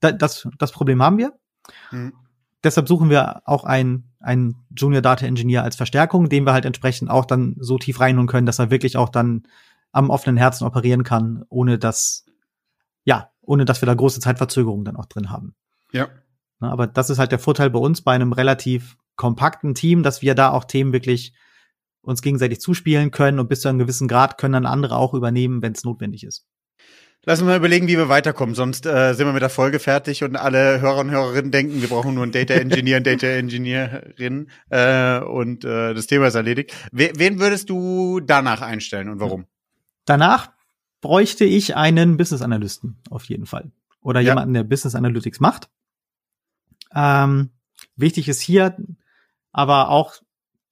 da, 0.01 0.13
das, 0.13 0.49
das 0.59 0.73
Problem 0.73 1.03
haben 1.03 1.19
wir. 1.19 1.33
Mhm. 1.91 2.13
Deshalb 2.65 2.89
suchen 2.89 3.11
wir 3.11 3.43
auch 3.45 3.65
einen, 3.65 4.13
einen 4.19 4.67
Junior 4.77 5.03
Data 5.03 5.25
Engineer 5.25 5.63
als 5.63 5.77
Verstärkung, 5.77 6.29
den 6.29 6.45
wir 6.45 6.53
halt 6.53 6.65
entsprechend 6.65 7.11
auch 7.11 7.25
dann 7.25 7.55
so 7.61 7.79
tief 7.79 8.01
reinholen 8.01 8.27
können, 8.27 8.47
dass 8.47 8.59
er 8.59 8.71
wirklich 8.71 8.97
auch 8.97 9.09
dann 9.09 9.45
am 9.93 10.11
offenen 10.11 10.37
Herzen 10.37 10.65
operieren 10.65 11.05
kann, 11.05 11.45
ohne 11.49 11.79
dass, 11.79 12.25
ja, 13.05 13.31
ohne 13.41 13.65
dass 13.65 13.83
wir 13.83 13.87
da 13.87 13.95
große 13.95 14.21
Zeitverzögerungen 14.21 14.85
dann 14.85 14.97
auch 14.97 15.07
drin 15.07 15.31
haben. 15.31 15.55
Ja. 15.93 16.09
Aber 16.59 16.87
das 16.87 17.11
ist 17.11 17.19
halt 17.19 17.33
der 17.33 17.39
Vorteil 17.39 17.71
bei 17.71 17.79
uns 17.79 18.03
bei 18.03 18.15
einem 18.15 18.33
relativ 18.33 18.97
kompakten 19.15 19.75
Team, 19.75 20.03
dass 20.03 20.23
wir 20.23 20.35
da 20.35 20.51
auch 20.51 20.65
Themen 20.65 20.93
wirklich 20.93 21.35
uns 22.07 22.23
gegenseitig 22.23 22.61
zuspielen 22.61 23.11
können 23.11 23.39
und 23.39 23.49
bis 23.49 23.61
zu 23.61 23.69
einem 23.69 23.79
gewissen 23.79 24.09
Grad 24.09 24.39
können 24.39 24.55
dann 24.55 24.67
andere 24.67 24.97
auch 24.97 25.15
übernehmen, 25.15 25.63
wenn 25.63 25.73
es 25.73 25.85
notwendig 25.85 26.25
ist. 26.25 26.47
Lass 27.29 27.41
uns 27.41 27.49
mal 27.49 27.57
überlegen, 27.57 27.89
wie 27.89 27.97
wir 27.97 28.09
weiterkommen. 28.09 28.55
Sonst 28.55 28.87
äh, 28.87 29.13
sind 29.15 29.27
wir 29.27 29.33
mit 29.33 29.43
der 29.43 29.51
Folge 29.51 29.81
fertig 29.81 30.23
und 30.23 30.37
alle 30.37 30.81
Hörer 30.81 31.01
und 31.01 31.11
Hörerinnen 31.11 31.51
denken, 31.51 31.81
wir 31.83 31.89
brauchen 31.89 32.15
nur 32.15 32.23
einen 32.23 32.31
Data 32.31 32.55
Engineer, 32.55 32.99
und 32.99 33.07
Data 33.07 33.27
Engineerin 33.27 34.49
äh, 34.71 35.19
und 35.19 35.65
äh, 35.65 35.93
das 35.93 36.07
Thema 36.07 36.29
ist 36.29 36.37
erledigt. 36.37 36.73
We 36.93 37.11
wen 37.17 37.41
würdest 37.41 37.69
du 37.69 38.21
danach 38.21 38.63
einstellen 38.63 39.09
und 39.09 39.19
warum? 39.19 39.47
Danach 40.05 40.53
bräuchte 41.01 41.45
ich 41.45 41.75
einen 41.75 42.17
Business 42.17 42.43
Analysten 42.43 42.99
auf 43.11 43.25
jeden 43.25 43.47
Fall. 43.47 43.73
Oder 44.01 44.21
Ja. 44.21 44.31
jemanden, 44.31 44.55
der 44.55 44.63
Business 44.63 44.95
Analytics 44.95 45.41
macht. 45.41 45.69
Ähm, 46.95 47.51
wichtig 47.97 48.29
ist 48.29 48.41
hier 48.41 48.77
aber 49.53 49.89
auch 49.89 50.15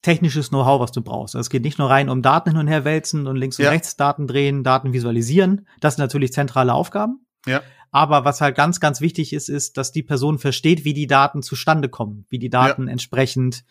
technisches 0.04 0.50
Know-how, 0.50 0.80
was 0.80 0.92
du 0.92 1.00
brauchst. 1.02 1.34
Also 1.34 1.46
es 1.46 1.50
geht 1.50 1.64
nicht 1.64 1.78
nur 1.78 1.90
rein 1.90 2.08
um 2.08 2.22
Daten 2.22 2.50
hin 2.50 2.58
und 2.58 2.68
her 2.68 2.84
wälzen 2.84 3.26
und 3.26 3.36
links 3.36 3.58
und 3.58 3.64
Ja. 3.64 3.70
rechts 3.70 3.96
Daten 3.96 4.26
drehen, 4.26 4.62
Daten 4.62 4.92
visualisieren. 4.92 5.66
Das 5.80 5.96
sind 5.96 6.02
natürlich 6.04 6.32
zentrale 6.32 6.74
Aufgaben. 6.74 7.26
Ja. 7.46 7.62
Aber 7.90 8.24
was 8.24 8.40
halt 8.40 8.56
ganz, 8.56 8.80
ganz 8.80 9.00
wichtig 9.00 9.32
ist, 9.32 9.48
ist, 9.48 9.76
dass 9.76 9.92
die 9.92 10.02
Person 10.02 10.38
versteht, 10.38 10.84
wie 10.84 10.94
die 10.94 11.06
Daten 11.06 11.42
zustande 11.42 11.88
kommen, 11.88 12.26
wie 12.28 12.38
die 12.38 12.50
Daten 12.50 12.86
entsprechend 12.88 13.64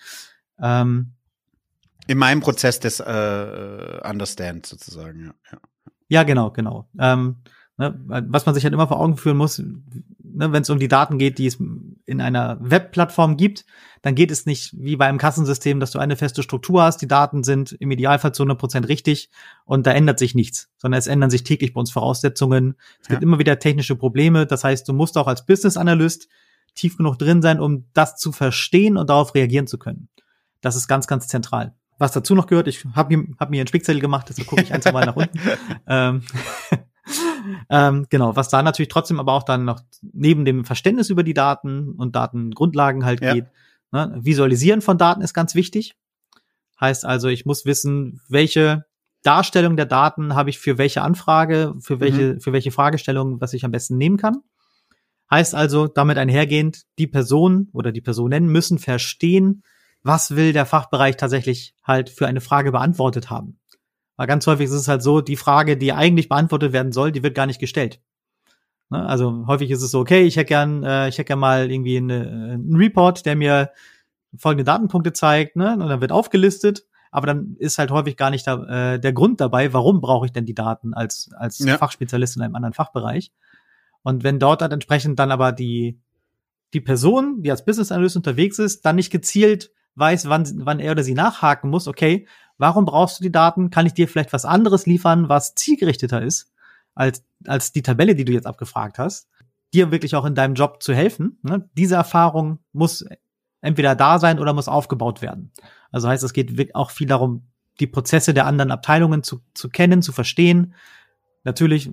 ähm, 0.61 1.13
In 2.07 2.17
meinem 2.17 2.41
Prozess 2.41 2.79
des 2.79 2.99
äh, 2.99 3.99
Understand 4.03 4.65
sozusagen, 4.65 5.25
ja. 5.25 5.33
ja. 5.51 5.57
Ja, 6.09 6.23
genau, 6.23 6.51
genau. 6.51 6.87
Ähm, 6.99 7.37
ne, 7.77 7.99
was 8.27 8.45
man 8.45 8.55
sich 8.55 8.63
halt 8.63 8.73
immer 8.73 8.87
vor 8.87 8.99
Augen 8.99 9.17
führen 9.17 9.37
muss, 9.37 9.59
ne, 9.59 10.51
wenn 10.51 10.61
es 10.61 10.69
um 10.69 10.79
die 10.79 10.87
Daten 10.87 11.17
geht, 11.17 11.37
die 11.37 11.47
es 11.47 11.57
in 12.05 12.13
in 12.13 12.21
einer 12.21 12.57
Webplattform 12.59 13.37
gibt, 13.37 13.65
dann 14.01 14.15
geht 14.15 14.31
es 14.31 14.45
nicht 14.45 14.73
wie 14.77 14.95
bei 14.95 15.07
einem 15.07 15.17
Kassensystem, 15.17 15.79
dass 15.79 15.91
du 15.91 15.99
eine 15.99 16.15
feste 16.15 16.43
Struktur 16.43 16.83
hast. 16.83 16.97
Die 16.97 17.07
Daten 17.07 17.43
sind 17.43 17.71
im 17.73 17.91
Idealfall 17.91 18.33
zu 18.33 18.43
100 18.43 18.59
Prozent 18.59 18.87
richtig 18.87 19.29
und 19.65 19.87
da 19.87 19.91
ändert 19.91 20.19
sich 20.19 20.35
nichts, 20.35 20.69
sondern 20.77 20.99
es 20.99 21.07
ändern 21.07 21.29
sich 21.29 21.43
täglich 21.43 21.73
bei 21.73 21.79
uns 21.79 21.91
Voraussetzungen. 21.91 22.75
Es 23.01 23.07
gibt 23.07 23.23
immer 23.23 23.39
wieder 23.39 23.59
technische 23.59 23.95
Probleme. 23.95 24.45
Das 24.45 24.63
heißt, 24.63 24.87
du 24.87 24.93
musst 24.93 25.17
auch 25.17 25.27
als 25.27 25.45
Business 25.45 25.77
Analyst 25.77 26.27
tief 26.75 26.97
genug 26.97 27.17
drin 27.17 27.41
sein, 27.41 27.59
um 27.59 27.85
das 27.93 28.17
zu 28.17 28.31
verstehen 28.31 28.97
und 28.97 29.09
darauf 29.09 29.35
reagieren 29.35 29.67
zu 29.67 29.77
können. 29.77 30.09
Das 30.61 30.75
ist 30.75 30.87
ganz, 30.87 31.07
ganz 31.07 31.27
zentral. 31.27 31.75
Was 31.99 32.11
dazu 32.11 32.35
noch 32.35 32.47
gehört, 32.47 32.67
ich 32.67 32.83
habe 32.95 33.25
hab 33.39 33.49
mir 33.51 33.61
einen 33.61 33.67
Spickzettel 33.67 34.01
gemacht, 34.01 34.27
deshalb 34.27 34.47
gucke 34.47 34.63
ich 34.63 34.73
ein, 34.73 34.81
zwei 34.81 34.91
Mal 34.91 35.05
nach 35.05 35.15
unten. 35.15 35.39
ähm, 35.87 36.23
ähm, 37.69 38.07
genau, 38.09 38.35
was 38.35 38.49
da 38.49 38.61
natürlich 38.63 38.89
trotzdem 38.89 39.19
aber 39.19 39.33
auch 39.33 39.43
dann 39.43 39.65
noch 39.65 39.81
neben 40.01 40.45
dem 40.45 40.65
Verständnis 40.65 41.09
über 41.09 41.23
die 41.23 41.33
Daten 41.33 41.93
und 41.93 42.15
Datengrundlagen 42.15 43.05
halt 43.05 43.21
ja. 43.21 43.33
geht. 43.33 43.45
Ne? 43.91 44.17
Visualisieren 44.21 44.81
von 44.81 44.97
Daten 44.97 45.21
ist 45.21 45.33
ganz 45.33 45.55
wichtig. 45.55 45.95
Heißt 46.79 47.05
also, 47.05 47.27
ich 47.27 47.45
muss 47.45 47.65
wissen, 47.65 48.21
welche 48.27 48.85
Darstellung 49.21 49.77
der 49.77 49.85
Daten 49.85 50.35
habe 50.35 50.49
ich 50.49 50.59
für 50.59 50.77
welche 50.77 51.01
Anfrage, 51.01 51.75
für 51.79 51.99
welche, 51.99 52.33
mhm. 52.33 52.41
für 52.41 52.51
welche 52.51 52.71
Fragestellung, 52.71 53.39
was 53.39 53.53
ich 53.53 53.63
am 53.63 53.71
besten 53.71 53.97
nehmen 53.97 54.17
kann. 54.17 54.41
Heißt 55.31 55.55
also, 55.55 55.87
damit 55.87 56.17
einhergehend, 56.17 56.83
die 56.99 57.07
Person 57.07 57.69
oder 57.71 57.91
die 57.91 58.01
Personen 58.01 58.47
müssen 58.47 58.79
verstehen, 58.79 59.63
was 60.03 60.35
will 60.35 60.51
der 60.51 60.65
Fachbereich 60.65 61.15
tatsächlich 61.15 61.73
halt 61.83 62.09
für 62.09 62.27
eine 62.27 62.41
Frage 62.41 62.71
beantwortet 62.71 63.29
haben. 63.29 63.59
Weil 64.23 64.27
ganz 64.27 64.47
häufig 64.47 64.67
ist 64.67 64.71
es 64.71 64.87
halt 64.87 65.03
so, 65.03 65.19
die 65.19 65.35
Frage, 65.35 65.75
die 65.75 65.91
eigentlich 65.91 66.29
beantwortet 66.29 66.71
werden 66.71 66.93
soll, 66.93 67.11
die 67.11 67.23
wird 67.23 67.35
gar 67.35 67.45
nicht 67.45 67.59
gestellt. 67.59 67.99
Ne? 68.89 69.05
Also 69.05 69.43
häufig 69.47 69.69
ist 69.69 69.81
es 69.81 69.91
so, 69.91 69.99
okay, 69.99 70.21
ich 70.21 70.37
hätte 70.37 70.45
gern, 70.45 70.81
äh, 70.81 71.09
ich 71.09 71.17
hätte 71.17 71.25
gern 71.25 71.39
mal 71.39 71.69
irgendwie 71.69 71.97
eine, 71.97 72.23
äh, 72.23 72.53
einen 72.53 72.73
Report, 72.77 73.25
der 73.25 73.35
mir 73.35 73.71
folgende 74.37 74.63
Datenpunkte 74.63 75.11
zeigt, 75.11 75.57
ne? 75.57 75.73
Und 75.73 75.89
dann 75.89 75.99
wird 75.99 76.13
aufgelistet, 76.13 76.85
aber 77.11 77.27
dann 77.27 77.57
ist 77.59 77.79
halt 77.79 77.91
häufig 77.91 78.15
gar 78.15 78.29
nicht 78.29 78.47
da, 78.47 78.93
äh, 78.93 78.97
der 78.97 79.11
Grund 79.11 79.41
dabei, 79.41 79.73
warum 79.73 79.99
brauche 79.99 80.25
ich 80.25 80.31
denn 80.31 80.45
die 80.45 80.55
Daten 80.55 80.93
als, 80.93 81.29
als 81.37 81.59
ja. 81.59 81.77
Fachspezialist 81.77 82.37
in 82.37 82.43
einem 82.43 82.55
anderen 82.55 82.73
Fachbereich. 82.73 83.33
Und 84.03 84.23
wenn 84.23 84.39
dort 84.39 84.61
dann 84.61 84.71
entsprechend 84.71 85.19
dann 85.19 85.31
aber 85.31 85.51
die, 85.51 85.99
die 86.73 86.79
Person, 86.79 87.41
die 87.41 87.51
als 87.51 87.65
Business 87.65 87.91
Analyst 87.91 88.15
unterwegs 88.15 88.57
ist, 88.57 88.85
dann 88.85 88.95
nicht 88.95 89.11
gezielt 89.11 89.71
weiß, 89.95 90.29
wann, 90.29 90.49
wann 90.65 90.79
er 90.79 90.93
oder 90.93 91.03
sie 91.03 91.13
nachhaken 91.13 91.69
muss, 91.69 91.89
okay, 91.89 92.25
warum 92.57 92.85
brauchst 92.85 93.19
du 93.19 93.23
die 93.23 93.31
Daten? 93.31 93.69
Kann 93.69 93.85
ich 93.85 93.93
dir 93.93 94.07
vielleicht 94.07 94.33
was 94.33 94.45
anderes 94.45 94.85
liefern, 94.85 95.29
was 95.29 95.55
zielgerichteter 95.55 96.21
ist, 96.21 96.51
als, 96.95 97.23
als 97.45 97.71
die 97.71 97.81
Tabelle, 97.81 98.15
die 98.15 98.25
du 98.25 98.33
jetzt 98.33 98.47
abgefragt 98.47 98.99
hast? 98.99 99.29
Dir 99.73 99.91
wirklich 99.91 100.15
auch 100.15 100.25
in 100.25 100.35
deinem 100.35 100.53
Job 100.53 100.83
zu 100.83 100.93
helfen. 100.93 101.39
Ne? 101.41 101.69
Diese 101.73 101.95
Erfahrung 101.95 102.59
muss 102.71 103.05
entweder 103.61 103.95
da 103.95 104.19
sein 104.19 104.39
oder 104.39 104.53
muss 104.53 104.67
aufgebaut 104.67 105.21
werden. 105.21 105.51
Also 105.91 106.07
heißt, 106.07 106.23
es 106.23 106.33
geht 106.33 106.75
auch 106.75 106.91
viel 106.91 107.07
darum, 107.07 107.47
die 107.79 107.87
Prozesse 107.87 108.33
der 108.33 108.45
anderen 108.45 108.71
Abteilungen 108.71 109.23
zu, 109.23 109.41
zu 109.53 109.69
kennen, 109.69 110.01
zu 110.01 110.11
verstehen. 110.11 110.75
Natürlich 111.43 111.89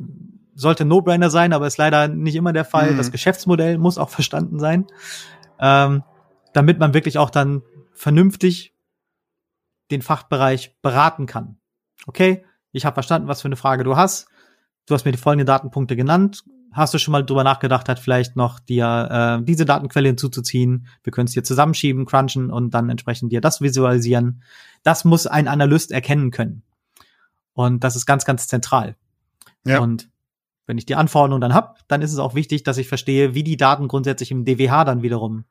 sollte 0.55 0.85
No-Brainer 0.85 1.31
sein, 1.31 1.53
aber 1.53 1.67
ist 1.67 1.79
leider 1.79 2.09
nicht 2.09 2.35
immer 2.35 2.53
der 2.53 2.65
Fall. 2.65 2.93
Mhm. 2.93 2.97
Das 2.99 3.13
Geschäftsmodell 3.13 3.79
muss 3.79 3.99
auch 3.99 4.11
verstanden 4.11 4.59
sein, 4.59 4.87
ähm, 5.59 6.03
damit 6.53 6.79
man 6.79 6.93
wirklich 6.93 7.19
auch 7.19 7.31
dann 7.31 7.63
vernünftig 7.93 8.75
den 9.91 10.03
Fachbereich 10.03 10.77
beraten 10.83 11.27
kann. 11.27 11.59
Okay, 12.07 12.45
ich 12.73 12.85
habe 12.85 12.95
verstanden, 12.95 13.29
was 13.29 13.43
für 13.43 13.49
eine 13.49 13.57
Frage 13.57 13.85
du 13.85 13.97
hast. 13.97 14.29
Du 14.87 14.95
hast 14.95 15.05
mir 15.05 15.13
die 15.13 15.19
folgenden 15.19 15.47
Datenpunkte 15.47 15.97
genannt. 15.97 16.45
Hast 16.73 16.95
du 16.95 16.99
schon 16.99 17.13
mal 17.13 17.25
drüber 17.25 17.43
nachgedacht, 17.43 17.89
hat 17.89 17.99
vielleicht 17.99 18.37
noch 18.37 18.61
dir 18.61 19.41
äh, 19.41 19.45
diese 19.45 19.65
Datenquelle 19.65 20.09
hinzuzuziehen? 20.09 20.87
Wir 21.03 21.13
können 21.13 21.27
es 21.27 21.33
dir 21.33 21.43
zusammenschieben, 21.43 22.07
crunchen 22.07 22.51
und 22.51 22.71
dann 22.71 22.91
entsprechend 22.91 23.33
dir 23.33 23.41
das 23.41 23.61
visualisieren. 23.61 24.43
Das 24.85 25.05
muss 25.05 25.27
ein 25.27 25.49
Analyst 25.49 25.91
erkennen 25.91 26.31
können. 26.31 26.63
Und 27.55 27.83
das 27.83 27.97
ist 27.97 28.07
ganz, 28.07 28.25
ganz 28.25 28.47
zentral. 28.47 28.97
Ja. 29.67 29.81
Und 29.81 30.09
wenn 30.67 30.79
ich 30.79 30.87
die 30.87 30.95
Anforderungen 30.95 31.41
dann 31.41 31.55
habe, 31.55 31.75
dann 31.89 32.03
ist 32.03 32.13
es 32.13 32.21
auch 32.21 32.37
wichtig, 32.37 32.63
dass 32.63 32.79
ich 32.79 32.87
verstehe, 32.87 33.35
wie 33.35 33.43
die 33.43 33.57
Daten 33.57 33.89
grundsätzlich 33.89 34.31
im 34.31 34.45
DWH 34.45 34.85
dann 34.85 35.03
wiederum 35.03 35.45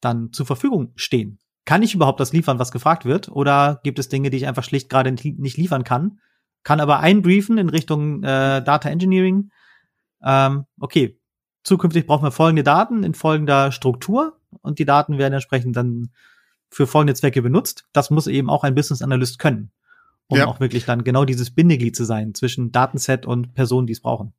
dann 0.00 0.32
zur 0.32 0.46
Verfügung 0.46 0.92
stehen. 0.96 1.38
Kann 1.64 1.82
ich 1.82 1.94
überhaupt 1.94 2.20
das 2.20 2.32
liefern, 2.32 2.58
was 2.58 2.72
gefragt 2.72 3.04
wird? 3.04 3.28
Oder 3.28 3.80
gibt 3.84 3.98
es 3.98 4.08
Dinge, 4.08 4.30
die 4.30 4.36
ich 4.36 4.46
einfach 4.46 4.64
schlicht 4.64 4.88
gerade 4.88 5.12
nicht 5.12 5.56
liefern 5.56 5.84
kann? 5.84 6.18
Kann 6.64 6.80
aber 6.80 7.00
einbriefen 7.00 7.58
in 7.58 7.68
Richtung 7.68 8.22
äh, 8.22 8.62
Data 8.62 8.88
Engineering. 8.88 9.50
Ähm, 10.24 10.64
okay, 10.80 11.20
zukünftig 11.64 12.06
brauchen 12.06 12.24
wir 12.24 12.32
folgende 12.32 12.62
Daten 12.62 13.04
in 13.04 13.14
folgender 13.14 13.72
Struktur 13.72 14.38
und 14.60 14.78
die 14.78 14.84
Daten 14.84 15.18
werden 15.18 15.34
entsprechend 15.34 15.76
dann 15.76 16.10
für 16.70 16.86
folgende 16.86 17.14
Zwecke 17.14 17.42
benutzt. 17.42 17.86
Das 17.92 18.10
muss 18.10 18.26
eben 18.26 18.50
auch 18.50 18.64
ein 18.64 18.74
Business 18.74 19.02
Analyst 19.02 19.38
können, 19.38 19.72
um 20.28 20.38
ja. 20.38 20.46
auch 20.46 20.60
wirklich 20.60 20.84
dann 20.84 21.04
genau 21.04 21.24
dieses 21.24 21.54
Bindeglied 21.54 21.94
zu 21.94 22.04
sein 22.04 22.34
zwischen 22.34 22.72
Datenset 22.72 23.26
und 23.26 23.54
Personen, 23.54 23.86
die 23.86 23.92
es 23.92 24.00
brauchen. 24.00 24.32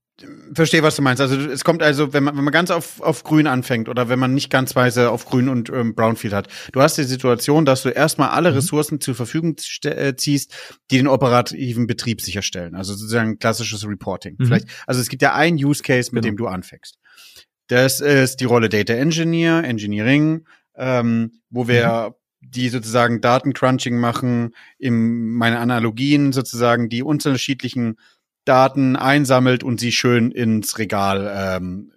Verstehe, 0.53 0.83
was 0.83 0.95
du 0.95 1.01
meinst. 1.01 1.21
Also 1.21 1.35
es 1.35 1.63
kommt 1.63 1.81
also, 1.81 2.13
wenn 2.13 2.23
man, 2.23 2.37
wenn 2.37 2.43
man 2.43 2.53
ganz 2.53 2.69
auf, 2.69 3.01
auf 3.01 3.23
Grün 3.23 3.47
anfängt 3.47 3.89
oder 3.89 4.09
wenn 4.09 4.19
man 4.19 4.33
nicht 4.35 4.51
ganz 4.51 4.75
weise 4.75 5.09
auf 5.09 5.25
Grün 5.25 5.49
und 5.49 5.69
ähm, 5.69 5.95
Brownfield 5.95 6.33
hat. 6.33 6.49
Du 6.71 6.81
hast 6.81 6.97
die 6.99 7.03
Situation, 7.03 7.65
dass 7.65 7.81
du 7.81 7.89
erstmal 7.89 8.29
alle 8.29 8.51
mhm. 8.51 8.57
Ressourcen 8.57 9.01
zur 9.01 9.15
Verfügung 9.15 9.55
äh, 9.85 10.15
ziehst, 10.15 10.53
die 10.91 10.97
den 10.97 11.07
operativen 11.07 11.87
Betrieb 11.87 12.21
sicherstellen. 12.21 12.75
Also 12.75 12.93
sozusagen 12.93 13.39
klassisches 13.39 13.87
Reporting. 13.87 14.35
Mhm. 14.37 14.45
Vielleicht, 14.45 14.67
also 14.85 15.01
es 15.01 15.09
gibt 15.09 15.23
ja 15.23 15.33
einen 15.33 15.57
Use 15.57 15.81
Case, 15.81 16.11
mit 16.13 16.23
genau. 16.23 16.33
dem 16.33 16.37
du 16.37 16.47
anfängst. 16.47 16.99
Das 17.67 17.99
ist 17.99 18.39
die 18.39 18.45
Rolle 18.45 18.69
Data 18.69 18.93
Engineer, 18.93 19.63
Engineering, 19.63 20.45
ähm, 20.75 21.31
wo 21.49 21.67
wir 21.67 22.09
mhm 22.09 22.13
die 22.45 22.69
sozusagen 22.69 23.21
Datencrunching 23.21 23.97
machen, 23.97 24.53
in 24.77 25.29
meine 25.29 25.59
Analogien 25.59 26.33
sozusagen 26.33 26.89
die 26.89 27.01
unterschiedlichen 27.01 27.95
Daten 28.45 28.95
einsammelt 28.95 29.63
und 29.63 29.79
sie 29.79 29.91
schön 29.91 30.31
ins 30.31 30.77
Regal 30.77 31.31
ähm, 31.35 31.93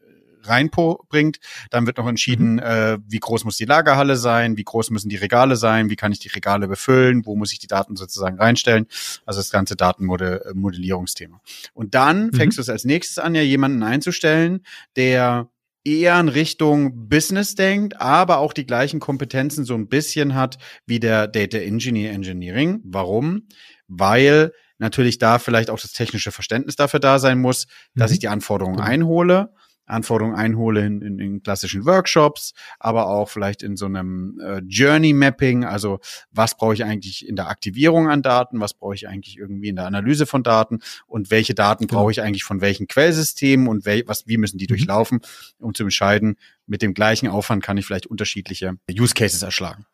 reinbringt. 0.48 1.38
Dann 1.70 1.86
wird 1.86 1.98
noch 1.98 2.06
entschieden, 2.06 2.54
mhm. 2.54 2.58
äh, 2.60 2.98
wie 3.06 3.18
groß 3.18 3.44
muss 3.44 3.56
die 3.56 3.64
Lagerhalle 3.64 4.16
sein, 4.16 4.56
wie 4.56 4.64
groß 4.64 4.90
müssen 4.90 5.08
die 5.08 5.16
Regale 5.16 5.56
sein, 5.56 5.90
wie 5.90 5.96
kann 5.96 6.12
ich 6.12 6.18
die 6.18 6.28
Regale 6.28 6.68
befüllen, 6.68 7.26
wo 7.26 7.36
muss 7.36 7.52
ich 7.52 7.58
die 7.58 7.66
Daten 7.66 7.96
sozusagen 7.96 8.38
reinstellen. 8.38 8.86
Also 9.24 9.40
das 9.40 9.50
ganze 9.50 9.76
Datenmodellierungsthema. 9.76 11.40
Und 11.74 11.94
dann 11.94 12.26
mhm. 12.26 12.32
fängst 12.32 12.58
du 12.58 12.62
es 12.62 12.68
als 12.68 12.84
nächstes 12.84 13.18
an, 13.18 13.34
ja 13.34 13.42
jemanden 13.42 13.82
einzustellen, 13.82 14.60
der 14.96 15.48
eher 15.84 16.18
in 16.18 16.28
Richtung 16.28 17.08
Business 17.08 17.54
denkt, 17.54 18.00
aber 18.00 18.38
auch 18.38 18.52
die 18.52 18.66
gleichen 18.66 18.98
Kompetenzen 18.98 19.64
so 19.64 19.74
ein 19.74 19.88
bisschen 19.88 20.34
hat 20.34 20.58
wie 20.84 20.98
der 20.98 21.28
Data 21.28 21.58
Engineer 21.58 22.12
Engineering. 22.12 22.80
Warum? 22.82 23.46
Weil 23.86 24.52
natürlich 24.78 25.18
da 25.18 25.38
vielleicht 25.38 25.70
auch 25.70 25.80
das 25.80 25.92
technische 25.92 26.32
Verständnis 26.32 26.76
dafür 26.76 27.00
da 27.00 27.18
sein 27.18 27.40
muss, 27.40 27.66
dass 27.94 28.10
mhm. 28.10 28.14
ich 28.14 28.18
die 28.20 28.28
Anforderungen 28.28 28.76
genau. 28.76 28.88
einhole. 28.88 29.50
Anforderungen 29.86 30.34
einhole 30.36 30.84
in, 30.84 31.00
in, 31.00 31.18
in 31.18 31.42
klassischen 31.42 31.86
Workshops, 31.86 32.54
aber 32.78 33.06
auch 33.06 33.28
vielleicht 33.28 33.62
in 33.62 33.76
so 33.76 33.86
einem 33.86 34.40
äh, 34.40 34.60
Journey 34.66 35.12
Mapping, 35.12 35.64
also 35.64 36.00
was 36.32 36.56
brauche 36.56 36.74
ich 36.74 36.84
eigentlich 36.84 37.26
in 37.26 37.36
der 37.36 37.48
Aktivierung 37.48 38.10
an 38.10 38.22
Daten, 38.22 38.60
was 38.60 38.74
brauche 38.74 38.96
ich 38.96 39.08
eigentlich 39.08 39.38
irgendwie 39.38 39.68
in 39.68 39.76
der 39.76 39.86
Analyse 39.86 40.26
von 40.26 40.42
Daten 40.42 40.80
und 41.06 41.30
welche 41.30 41.54
Daten 41.54 41.86
genau. 41.86 42.00
brauche 42.00 42.10
ich 42.10 42.20
eigentlich 42.20 42.44
von 42.44 42.60
welchen 42.60 42.88
Quellsystemen 42.88 43.68
und 43.68 43.86
wel, 43.86 44.02
was, 44.06 44.26
wie 44.26 44.38
müssen 44.38 44.58
die 44.58 44.64
mhm. 44.64 44.76
durchlaufen, 44.76 45.20
um 45.58 45.72
zu 45.72 45.84
entscheiden, 45.84 46.36
mit 46.66 46.82
dem 46.82 46.92
gleichen 46.92 47.28
Aufwand 47.28 47.62
kann 47.62 47.78
ich 47.78 47.86
vielleicht 47.86 48.06
unterschiedliche 48.06 48.74
Use 48.90 49.14
Cases 49.14 49.40
erschlagen. 49.40 49.86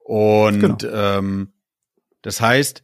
Und 0.00 0.60
genau. 0.60 0.92
ähm, 0.92 1.52
das 2.22 2.40
heißt, 2.40 2.82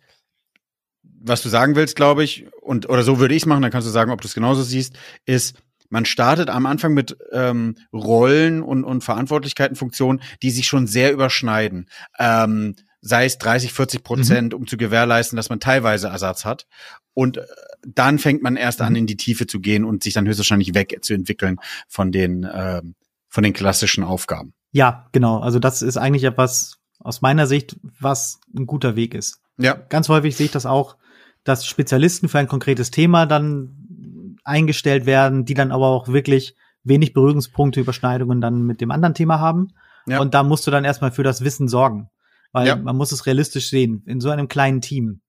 was 1.24 1.42
du 1.42 1.48
sagen 1.48 1.76
willst, 1.76 1.96
glaube 1.96 2.24
ich, 2.24 2.46
und 2.60 2.88
oder 2.88 3.02
so 3.02 3.18
würde 3.18 3.34
ich 3.34 3.42
es 3.42 3.46
machen, 3.46 3.62
dann 3.62 3.70
kannst 3.70 3.86
du 3.86 3.92
sagen, 3.92 4.10
ob 4.10 4.20
du 4.20 4.28
es 4.28 4.34
genauso 4.34 4.62
siehst, 4.62 4.96
ist, 5.24 5.56
man 5.88 6.06
startet 6.06 6.48
am 6.48 6.66
Anfang 6.66 6.94
mit 6.94 7.18
ähm, 7.32 7.76
Rollen 7.92 8.62
und, 8.62 8.84
und 8.84 9.04
Verantwortlichkeiten, 9.04 9.76
Funktionen, 9.76 10.22
die 10.42 10.50
sich 10.50 10.66
schon 10.66 10.86
sehr 10.86 11.12
überschneiden. 11.12 11.88
Ähm, 12.18 12.76
sei 13.02 13.26
es 13.26 13.36
30, 13.38 13.72
40 13.72 14.02
Prozent, 14.02 14.52
mhm. 14.52 14.60
um 14.60 14.66
zu 14.66 14.76
gewährleisten, 14.76 15.36
dass 15.36 15.50
man 15.50 15.60
teilweise 15.60 16.08
Ersatz 16.08 16.44
hat. 16.44 16.66
Und 17.12 17.36
äh, 17.36 17.44
dann 17.86 18.18
fängt 18.18 18.42
man 18.42 18.56
erst 18.56 18.80
mhm. 18.80 18.86
an, 18.86 18.96
in 18.96 19.06
die 19.06 19.18
Tiefe 19.18 19.46
zu 19.46 19.60
gehen 19.60 19.84
und 19.84 20.02
sich 20.02 20.14
dann 20.14 20.26
höchstwahrscheinlich 20.26 20.74
weg 20.74 20.98
zu 21.02 21.12
entwickeln 21.12 21.58
von 21.88 22.10
den, 22.10 22.44
äh, 22.44 22.80
von 23.28 23.44
den 23.44 23.52
klassischen 23.52 24.02
Aufgaben. 24.02 24.54
Ja, 24.70 25.08
genau. 25.12 25.40
Also 25.40 25.58
das 25.58 25.82
ist 25.82 25.98
eigentlich 25.98 26.24
etwas 26.24 26.78
aus 27.00 27.20
meiner 27.20 27.46
Sicht, 27.46 27.76
was 28.00 28.40
ein 28.56 28.66
guter 28.66 28.96
Weg 28.96 29.14
ist. 29.14 29.40
Ja. 29.58 29.74
Ganz 29.74 30.08
häufig 30.08 30.36
sehe 30.36 30.46
ich 30.46 30.52
das 30.52 30.64
auch, 30.64 30.96
dass 31.44 31.66
Spezialisten 31.66 32.28
für 32.28 32.38
ein 32.38 32.48
konkretes 32.48 32.90
Thema 32.90 33.26
dann 33.26 34.36
eingestellt 34.44 35.06
werden, 35.06 35.44
die 35.44 35.54
dann 35.54 35.72
aber 35.72 35.88
auch 35.88 36.08
wirklich 36.08 36.56
wenig 36.84 37.12
Berührungspunkte, 37.12 37.80
Überschneidungen 37.80 38.40
dann 38.40 38.62
mit 38.62 38.80
dem 38.80 38.90
anderen 38.90 39.14
Thema 39.14 39.38
haben. 39.38 39.68
Ja. 40.06 40.20
Und 40.20 40.34
da 40.34 40.42
musst 40.42 40.66
du 40.66 40.70
dann 40.70 40.84
erstmal 40.84 41.12
für 41.12 41.22
das 41.22 41.44
Wissen 41.44 41.68
sorgen. 41.68 42.08
Weil 42.52 42.66
ja. 42.66 42.76
man 42.76 42.96
muss 42.96 43.12
es 43.12 43.24
realistisch 43.26 43.70
sehen, 43.70 44.02
in 44.06 44.20
so 44.20 44.30
einem 44.30 44.48
kleinen 44.48 44.80
Team. 44.80 45.20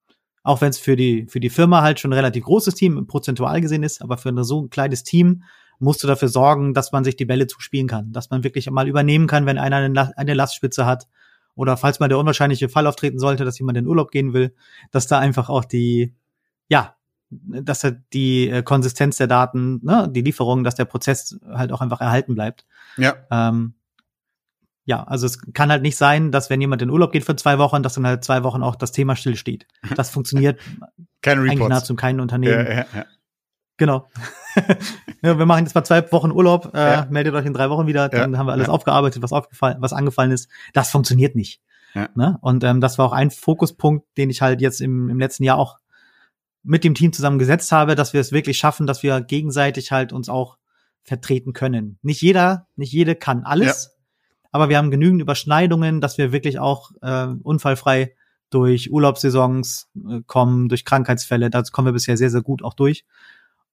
Auch 0.43 0.61
wenn 0.61 0.69
es 0.69 0.77
für 0.77 0.95
die, 0.95 1.27
für 1.29 1.39
die 1.39 1.49
Firma 1.49 1.81
halt 1.81 1.99
schon 1.99 2.11
ein 2.11 2.17
relativ 2.17 2.43
großes 2.43 2.75
Team 2.75 3.07
prozentual 3.07 3.61
gesehen 3.61 3.83
ist, 3.83 4.01
aber 4.01 4.17
für 4.17 4.29
ein 4.29 4.43
so 4.43 4.63
ein 4.63 4.69
kleines 4.69 5.03
Team 5.03 5.43
musst 5.79 6.03
du 6.03 6.07
dafür 6.07 6.27
sorgen, 6.27 6.73
dass 6.73 6.91
man 6.91 7.03
sich 7.03 7.15
die 7.15 7.25
Bälle 7.25 7.47
zuspielen 7.47 7.87
kann, 7.87 8.11
dass 8.11 8.29
man 8.29 8.43
wirklich 8.43 8.69
mal 8.69 8.87
übernehmen 8.87 9.27
kann, 9.27 9.45
wenn 9.45 9.57
einer 9.57 9.77
eine, 9.77 10.17
eine 10.17 10.33
Lastspitze 10.33 10.85
hat 10.85 11.07
oder 11.55 11.77
falls 11.77 11.99
mal 11.99 12.09
der 12.09 12.17
unwahrscheinliche 12.17 12.69
Fall 12.69 12.87
auftreten 12.87 13.19
sollte, 13.19 13.45
dass 13.45 13.59
jemand 13.59 13.77
in 13.77 13.87
Urlaub 13.87 14.11
gehen 14.11 14.33
will, 14.33 14.55
dass 14.91 15.07
da 15.07 15.19
einfach 15.19 15.49
auch 15.49 15.65
die, 15.65 16.15
ja, 16.67 16.95
dass 17.29 17.83
er 17.83 17.91
die 17.91 18.49
äh, 18.49 18.63
Konsistenz 18.63 19.17
der 19.17 19.27
Daten, 19.27 19.79
ne, 19.83 20.09
die 20.11 20.21
Lieferung, 20.21 20.63
dass 20.63 20.75
der 20.75 20.85
Prozess 20.85 21.39
halt 21.47 21.71
auch 21.71 21.81
einfach 21.81 22.01
erhalten 22.01 22.35
bleibt. 22.35 22.65
Ja. 22.97 23.15
Ähm, 23.31 23.75
ja, 24.85 25.03
also 25.03 25.25
es 25.25 25.39
kann 25.53 25.71
halt 25.71 25.81
nicht 25.81 25.95
sein, 25.95 26.31
dass 26.31 26.49
wenn 26.49 26.59
jemand 26.59 26.81
in 26.81 26.89
Urlaub 26.89 27.11
geht 27.11 27.23
für 27.23 27.35
zwei 27.35 27.57
Wochen, 27.57 27.83
dass 27.83 27.93
dann 27.93 28.05
halt 28.05 28.23
zwei 28.23 28.43
Wochen 28.43 28.61
auch 28.61 28.75
das 28.75 28.91
Thema 28.91 29.15
stillsteht. 29.15 29.67
Das 29.95 30.09
funktioniert 30.09 30.59
Keine 31.21 31.41
eigentlich 31.41 31.53
Reports. 31.53 31.69
nahezu 31.69 31.95
keinem 31.95 32.19
Unternehmen. 32.19 32.65
Ja, 32.65 32.73
ja, 32.73 32.85
ja. 32.93 33.05
Genau. 33.83 34.07
ja, 35.21 35.37
wir 35.37 35.45
machen 35.45 35.65
jetzt 35.65 35.75
mal 35.75 35.83
zwei 35.83 36.09
Wochen 36.13 36.31
Urlaub, 36.31 36.73
äh, 36.73 36.93
Ja. 36.93 37.07
meldet 37.09 37.33
euch 37.35 37.45
in 37.45 37.53
drei 37.53 37.69
Wochen 37.69 37.85
wieder, 37.85 38.07
dann 38.07 38.31
Ja, 38.31 38.39
haben 38.39 38.45
wir 38.45 38.53
alles 38.53 38.67
ja. 38.67 38.73
aufgearbeitet, 38.73 39.21
was 39.21 39.33
aufgefallen, 39.33 39.75
was 39.79 39.91
angefallen 39.91 40.31
ist. 40.31 40.49
Das 40.71 40.89
funktioniert 40.89 41.35
nicht. 41.35 41.61
Ja. 41.93 42.07
Ne? 42.15 42.37
Und 42.39 42.63
ähm, 42.63 42.79
das 42.79 42.97
war 42.97 43.07
auch 43.07 43.11
ein 43.11 43.29
Fokuspunkt, 43.29 44.05
den 44.15 44.29
ich 44.29 44.41
halt 44.41 44.61
jetzt 44.61 44.79
im, 44.79 45.09
im 45.09 45.19
letzten 45.19 45.43
Jahr 45.43 45.57
auch 45.57 45.79
mit 46.63 46.85
dem 46.85 46.95
Team 46.95 47.11
zusammen 47.11 47.39
gesetzt 47.39 47.73
habe, 47.73 47.95
dass 47.95 48.13
wir 48.13 48.21
es 48.21 48.31
wirklich 48.31 48.57
schaffen, 48.57 48.87
dass 48.87 49.03
wir 49.03 49.19
gegenseitig 49.19 49.91
halt 49.91 50.13
uns 50.13 50.29
auch 50.29 50.55
vertreten 51.03 51.51
können. 51.51 51.99
Nicht 52.01 52.21
jeder, 52.21 52.67
nicht 52.77 52.93
jede 52.93 53.15
kann 53.15 53.43
alles, 53.43 53.97
aber 54.53 54.69
wir 54.69 54.77
haben 54.77 54.91
genügend 54.91 55.21
Überschneidungen, 55.21 55.99
dass 55.99 56.17
wir 56.17 56.31
wirklich 56.31 56.57
auch 56.57 56.91
äh, 57.01 57.25
unfallfrei 57.43 58.15
durch 58.49 58.93
Urlaubssaisons 58.93 59.89
äh, 60.07 60.21
kommen, 60.25 60.69
durch 60.69 60.85
Krankheitsfälle. 60.85 61.49
Da 61.49 61.63
kommen 61.63 61.87
wir 61.87 61.91
bisher 61.91 62.15
sehr, 62.15 62.29
sehr 62.29 62.43
gut 62.43 62.63
auch 62.63 62.75
durch. 62.75 63.03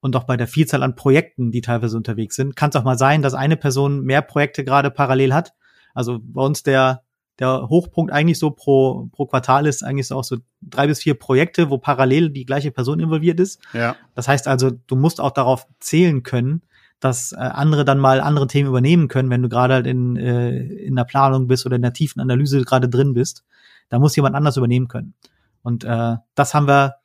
Und 0.01 0.17
auch 0.17 0.25
bei 0.25 0.37
der 0.37 0.47
Vielzahl 0.47 0.83
an 0.83 0.97
Projekten, 0.97 1.51
die 1.51 1.61
teilweise 1.61 1.97
unterwegs 1.97 2.37
sind, 2.37 2.57
kann 2.57 2.71
es 2.71 2.77
auch 2.77 2.85
mal 2.85 2.99
sein, 2.99 3.23
dass 3.23 3.35
eine 3.35 3.57
Person 3.57 4.03
mehr 4.03 4.23
Projekte 4.23 4.65
gerade 4.65 4.91
parallel 4.91 5.35
hat. 5.35 5.53
Also 5.95 6.21
bei 6.23 6.43
uns 6.43 6.63
der 6.63 7.03
der 7.41 7.69
Hochpunkt 7.71 8.13
eigentlich 8.13 8.39
so 8.39 8.51
pro, 8.51 9.09
pro 9.13 9.25
Quartal 9.27 9.67
ist 9.67 9.83
eigentlich 9.83 10.07
so 10.07 10.17
auch 10.17 10.25
so 10.25 10.37
drei 10.61 10.87
bis 10.87 11.01
vier 11.01 11.15
Projekte, 11.15 11.71
wo 11.71 11.79
parallel 11.79 12.29
die 12.31 12.45
gleiche 12.45 12.71
Person 12.71 13.01
involviert 13.01 13.41
ist. 13.41 13.61
ja. 13.73 13.97
Das 14.15 14.29
heißt 14.29 14.47
also, 14.47 14.71
du 14.71 14.95
musst 14.95 15.21
auch 15.21 15.31
darauf 15.31 15.67
zählen 15.81 16.23
können, 16.23 16.63
dass 17.01 17.33
äh, 17.33 17.37
andere 17.37 17.87
dann 17.87 17.99
mal 17.99 18.21
andere 18.21 18.47
Themen 18.47 18.69
übernehmen 18.69 19.09
können, 19.09 19.31
wenn 19.31 19.43
du 19.43 19.49
gerade 19.49 19.75
halt 19.75 19.87
in, 19.87 20.17
äh, 20.17 20.59
in 20.59 20.95
der 20.97 21.05
Planung 21.05 21.47
bist 21.47 21.65
oder 21.65 21.77
in 21.77 21.83
der 21.83 21.95
tiefen 21.95 22.21
Analyse 22.21 22.63
gerade 22.63 22.91
drin 22.91 23.15
bist. 23.15 23.43
Da 23.89 23.99
muss 23.99 24.15
jemand 24.17 24.37
anders 24.37 24.59
übernehmen 24.59 24.89
können. 24.89 25.15
Und 25.63 25.85
äh, 25.85 26.17
das 26.35 26.53
haben 26.53 26.69
wir 26.69 26.97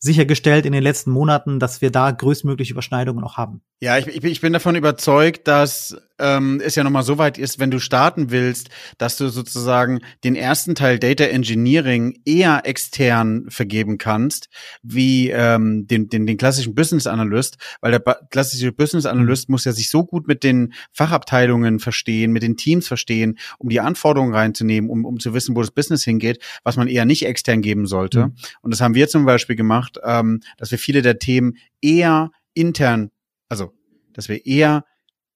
sichergestellt 0.00 0.66
in 0.66 0.72
den 0.72 0.82
letzten 0.82 1.10
Monaten, 1.10 1.60
dass 1.60 1.80
wir 1.80 1.90
da 1.90 2.10
größtmögliche 2.10 2.72
Überschneidungen 2.72 3.24
auch 3.24 3.36
haben. 3.36 3.62
Ja, 3.82 3.96
ich, 3.96 4.08
ich, 4.08 4.22
ich 4.22 4.40
bin 4.42 4.52
davon 4.52 4.76
überzeugt, 4.76 5.48
dass 5.48 5.96
ähm, 6.18 6.60
es 6.62 6.74
ja 6.74 6.84
nochmal 6.84 7.02
so 7.02 7.16
weit 7.16 7.38
ist, 7.38 7.58
wenn 7.58 7.70
du 7.70 7.80
starten 7.80 8.30
willst, 8.30 8.68
dass 8.98 9.16
du 9.16 9.28
sozusagen 9.28 10.00
den 10.22 10.36
ersten 10.36 10.74
Teil 10.74 10.98
Data 10.98 11.24
Engineering 11.24 12.20
eher 12.26 12.60
extern 12.66 13.46
vergeben 13.48 13.96
kannst, 13.96 14.50
wie 14.82 15.30
ähm, 15.30 15.86
den, 15.86 16.10
den, 16.10 16.26
den 16.26 16.36
klassischen 16.36 16.74
Business 16.74 17.06
Analyst, 17.06 17.56
weil 17.80 17.92
der 17.92 18.00
klassische 18.30 18.70
Business 18.70 19.06
Analyst 19.06 19.48
muss 19.48 19.64
ja 19.64 19.72
sich 19.72 19.88
so 19.88 20.04
gut 20.04 20.28
mit 20.28 20.44
den 20.44 20.74
Fachabteilungen 20.92 21.80
verstehen, 21.80 22.32
mit 22.32 22.42
den 22.42 22.58
Teams 22.58 22.86
verstehen, 22.86 23.38
um 23.56 23.70
die 23.70 23.80
Anforderungen 23.80 24.34
reinzunehmen, 24.34 24.90
um, 24.90 25.06
um 25.06 25.18
zu 25.20 25.32
wissen, 25.32 25.56
wo 25.56 25.62
das 25.62 25.70
Business 25.70 26.04
hingeht, 26.04 26.44
was 26.64 26.76
man 26.76 26.86
eher 26.86 27.06
nicht 27.06 27.24
extern 27.24 27.62
geben 27.62 27.86
sollte. 27.86 28.26
Mhm. 28.26 28.34
Und 28.60 28.74
das 28.74 28.82
haben 28.82 28.94
wir 28.94 29.08
zum 29.08 29.24
Beispiel 29.24 29.56
gemacht, 29.56 29.98
ähm, 30.04 30.40
dass 30.58 30.70
wir 30.70 30.78
viele 30.78 31.00
der 31.00 31.18
Themen 31.18 31.56
eher 31.80 32.30
intern 32.52 33.10
also 33.50 33.72
dass 34.14 34.28
wir 34.28 34.46
eher 34.46 34.84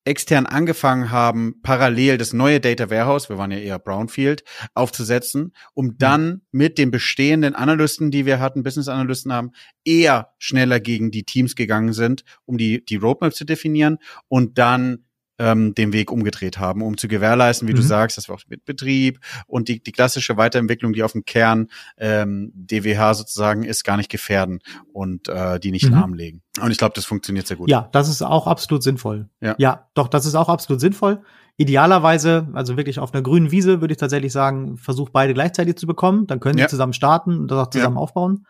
extern 0.05 0.47
angefangen 0.47 1.11
haben, 1.11 1.61
parallel 1.63 2.19
das 2.19 2.33
neue 2.33 2.61
Data 2.61 2.91
Warehouse, 2.91 3.31
wir 3.31 3.39
waren 3.39 3.51
ja 3.51 3.59
eher 3.59 3.79
Brownfield, 3.79 4.45
aufzusetzen, 4.75 5.55
um 5.73 5.97
dann 5.97 6.43
mit 6.53 6.77
den 6.77 6.91
bestehenden 6.91 7.55
Analysten, 7.55 8.11
die 8.11 8.27
wir 8.27 8.39
hatten, 8.39 8.63
Business 8.63 8.89
Analysten 8.89 9.33
haben, 9.33 9.53
eher 9.85 10.33
schneller 10.39 10.79
gegen 10.81 11.11
die 11.11 11.25
Teams 11.25 11.57
gegangen 11.57 11.95
sind, 11.95 12.25
um 12.45 12.59
die, 12.59 12.85
die 12.85 12.97
Roadmap 12.97 13.35
zu 13.35 13.45
definieren 13.45 13.99
und 14.29 14.59
dann 14.59 15.07
ähm, 15.39 15.75
den 15.75 15.93
Weg 15.93 16.13
umgedreht 16.13 16.59
haben, 16.59 16.83
um 16.83 16.97
zu 16.97 17.09
gewährleisten, 17.09 17.67
wie 17.69 17.75
du 17.75 17.81
Mhm. 17.83 17.87
sagst, 17.87 18.17
dass 18.17 18.29
wir 18.29 18.35
auch 18.35 18.41
mit 18.49 18.65
Betrieb 18.65 19.19
und 19.47 19.69
die, 19.69 19.83
die 19.83 19.93
klassische 19.93 20.37
Weiterentwicklung, 20.37 20.93
die 20.93 21.03
auf 21.03 21.13
dem 21.13 21.25
Kern 21.25 21.69
ähm, 21.99 22.53
DWH 22.55 23.15
sozusagen 23.15 23.65
ist, 23.65 23.83
gar 23.85 23.97
nicht 23.97 24.11
gefährden 24.11 24.61
und 24.93 25.29
äh, 25.29 25.59
die 25.59 25.71
nicht 25.73 25.87
Mhm. 25.87 25.93
lahmlegen. 25.97 26.43
Und 26.61 26.71
ich 26.71 26.79
glaube, 26.79 26.95
das 26.95 27.05
funktioniert 27.05 27.47
sehr 27.47 27.57
gut. 27.57 27.69
Ja, 27.69 27.89
das 27.93 28.09
ist 28.09 28.23
auch 28.23 28.47
absolut 28.47 28.83
sinnvoll. 28.83 29.29
Ja. 29.41 29.55
ja, 29.59 29.89
doch, 29.95 30.07
das 30.09 30.25
ist 30.27 30.35
auch 30.37 30.49
absolut 30.49 30.81
sinnvoll. 30.81 31.21
Idealerweise, 31.57 32.49
also 32.53 32.77
wirklich 32.77 32.99
auf 32.99 33.15
einer 33.15 33.23
grünen 33.23 33.51
Wiese, 33.51 33.81
würde 33.81 33.93
ich 33.93 33.99
tatsächlich 33.99 34.33
sagen, 34.33 34.77
versuch 34.77 35.11
beide 35.11 35.35
gleichzeitig 35.35 35.77
zu 35.77 35.87
bekommen. 35.87 36.27
Dann 36.27 36.39
können 36.41 36.59
Ja. 36.59 36.67
sie 36.67 36.71
zusammen 36.71 36.93
starten 36.93 37.39
und 37.39 37.51
das 37.51 37.59
auch 37.67 37.71
zusammen 37.71 37.97
aufbauen. 37.97 38.47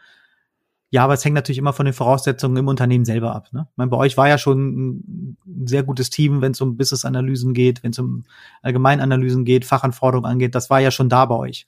Ja, 0.94 1.02
aber 1.02 1.14
es 1.14 1.24
hängt 1.24 1.34
natürlich 1.34 1.58
immer 1.58 1.72
von 1.72 1.86
den 1.86 1.92
Voraussetzungen 1.92 2.56
im 2.56 2.68
Unternehmen 2.68 3.04
selber 3.04 3.34
ab. 3.34 3.48
Ne? 3.50 3.66
Ich 3.68 3.76
meine, 3.76 3.90
bei 3.90 3.96
euch 3.96 4.16
war 4.16 4.28
ja 4.28 4.38
schon 4.38 5.34
ein 5.44 5.66
sehr 5.66 5.82
gutes 5.82 6.08
Team, 6.08 6.40
wenn 6.40 6.52
es 6.52 6.60
um 6.60 6.76
Business-Analysen 6.76 7.52
geht, 7.52 7.82
wenn 7.82 7.90
es 7.90 7.98
um 7.98 8.22
Allgemeinanalysen 8.62 9.44
geht, 9.44 9.64
Fachanforderungen 9.64 10.30
angeht. 10.30 10.54
Das 10.54 10.70
war 10.70 10.78
ja 10.78 10.92
schon 10.92 11.08
da 11.08 11.24
bei 11.24 11.34
euch. 11.34 11.66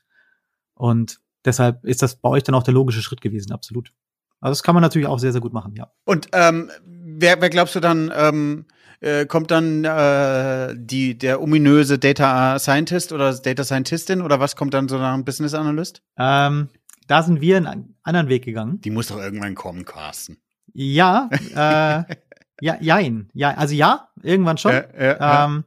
Und 0.75 1.19
deshalb 1.45 1.85
ist 1.85 2.03
das 2.03 2.15
bei 2.15 2.29
euch 2.29 2.45
dann 2.45 2.55
auch 2.55 2.63
der 2.63 2.75
logische 2.75 3.03
Schritt 3.03 3.21
gewesen, 3.21 3.51
absolut. 3.51 3.93
Also 4.41 4.53
das 4.53 4.63
kann 4.63 4.77
man 4.77 4.83
natürlich 4.83 5.09
auch 5.09 5.19
sehr, 5.19 5.33
sehr 5.33 5.41
gut 5.41 5.53
machen, 5.53 5.75
ja. 5.75 5.91
Und 6.05 6.29
ähm, 6.33 6.71
wer, 6.85 7.41
wer 7.41 7.51
glaubst 7.51 7.75
du 7.75 7.81
dann, 7.81 8.13
ähm, 8.15 8.67
äh, 9.01 9.27
kommt 9.27 9.51
dann 9.51 9.83
äh, 9.85 10.73
die, 10.77 11.19
der 11.19 11.43
ominöse 11.43 11.99
Data 11.99 12.61
Scientist 12.61 13.11
oder 13.11 13.35
Data 13.35 13.65
Scientistin 13.65 14.23
oder 14.23 14.39
was 14.39 14.55
kommt 14.55 14.73
dann 14.73 14.87
so 14.89 14.99
nach 14.99 15.15
einem 15.15 15.25
Business 15.25 15.53
Analyst? 15.53 16.01
Ähm, 16.17 16.69
da 17.07 17.23
sind 17.23 17.41
wir 17.41 17.57
einen 17.57 17.97
anderen 18.03 18.29
Weg 18.29 18.45
gegangen. 18.45 18.81
Die 18.81 18.91
muss 18.91 19.09
doch 19.09 19.19
irgendwann 19.19 19.55
kommen, 19.55 19.85
Carsten. 19.85 20.39
Ja, 20.73 21.29
äh, 21.55 22.15
ja, 22.61 22.77
jein. 22.81 23.29
Ja, 23.35 23.53
also 23.55 23.75
ja, 23.75 24.09
irgendwann 24.23 24.59
schon. 24.59 24.73
Ja, 24.73 24.85
ja. 24.99 25.45
Ähm, 25.45 25.65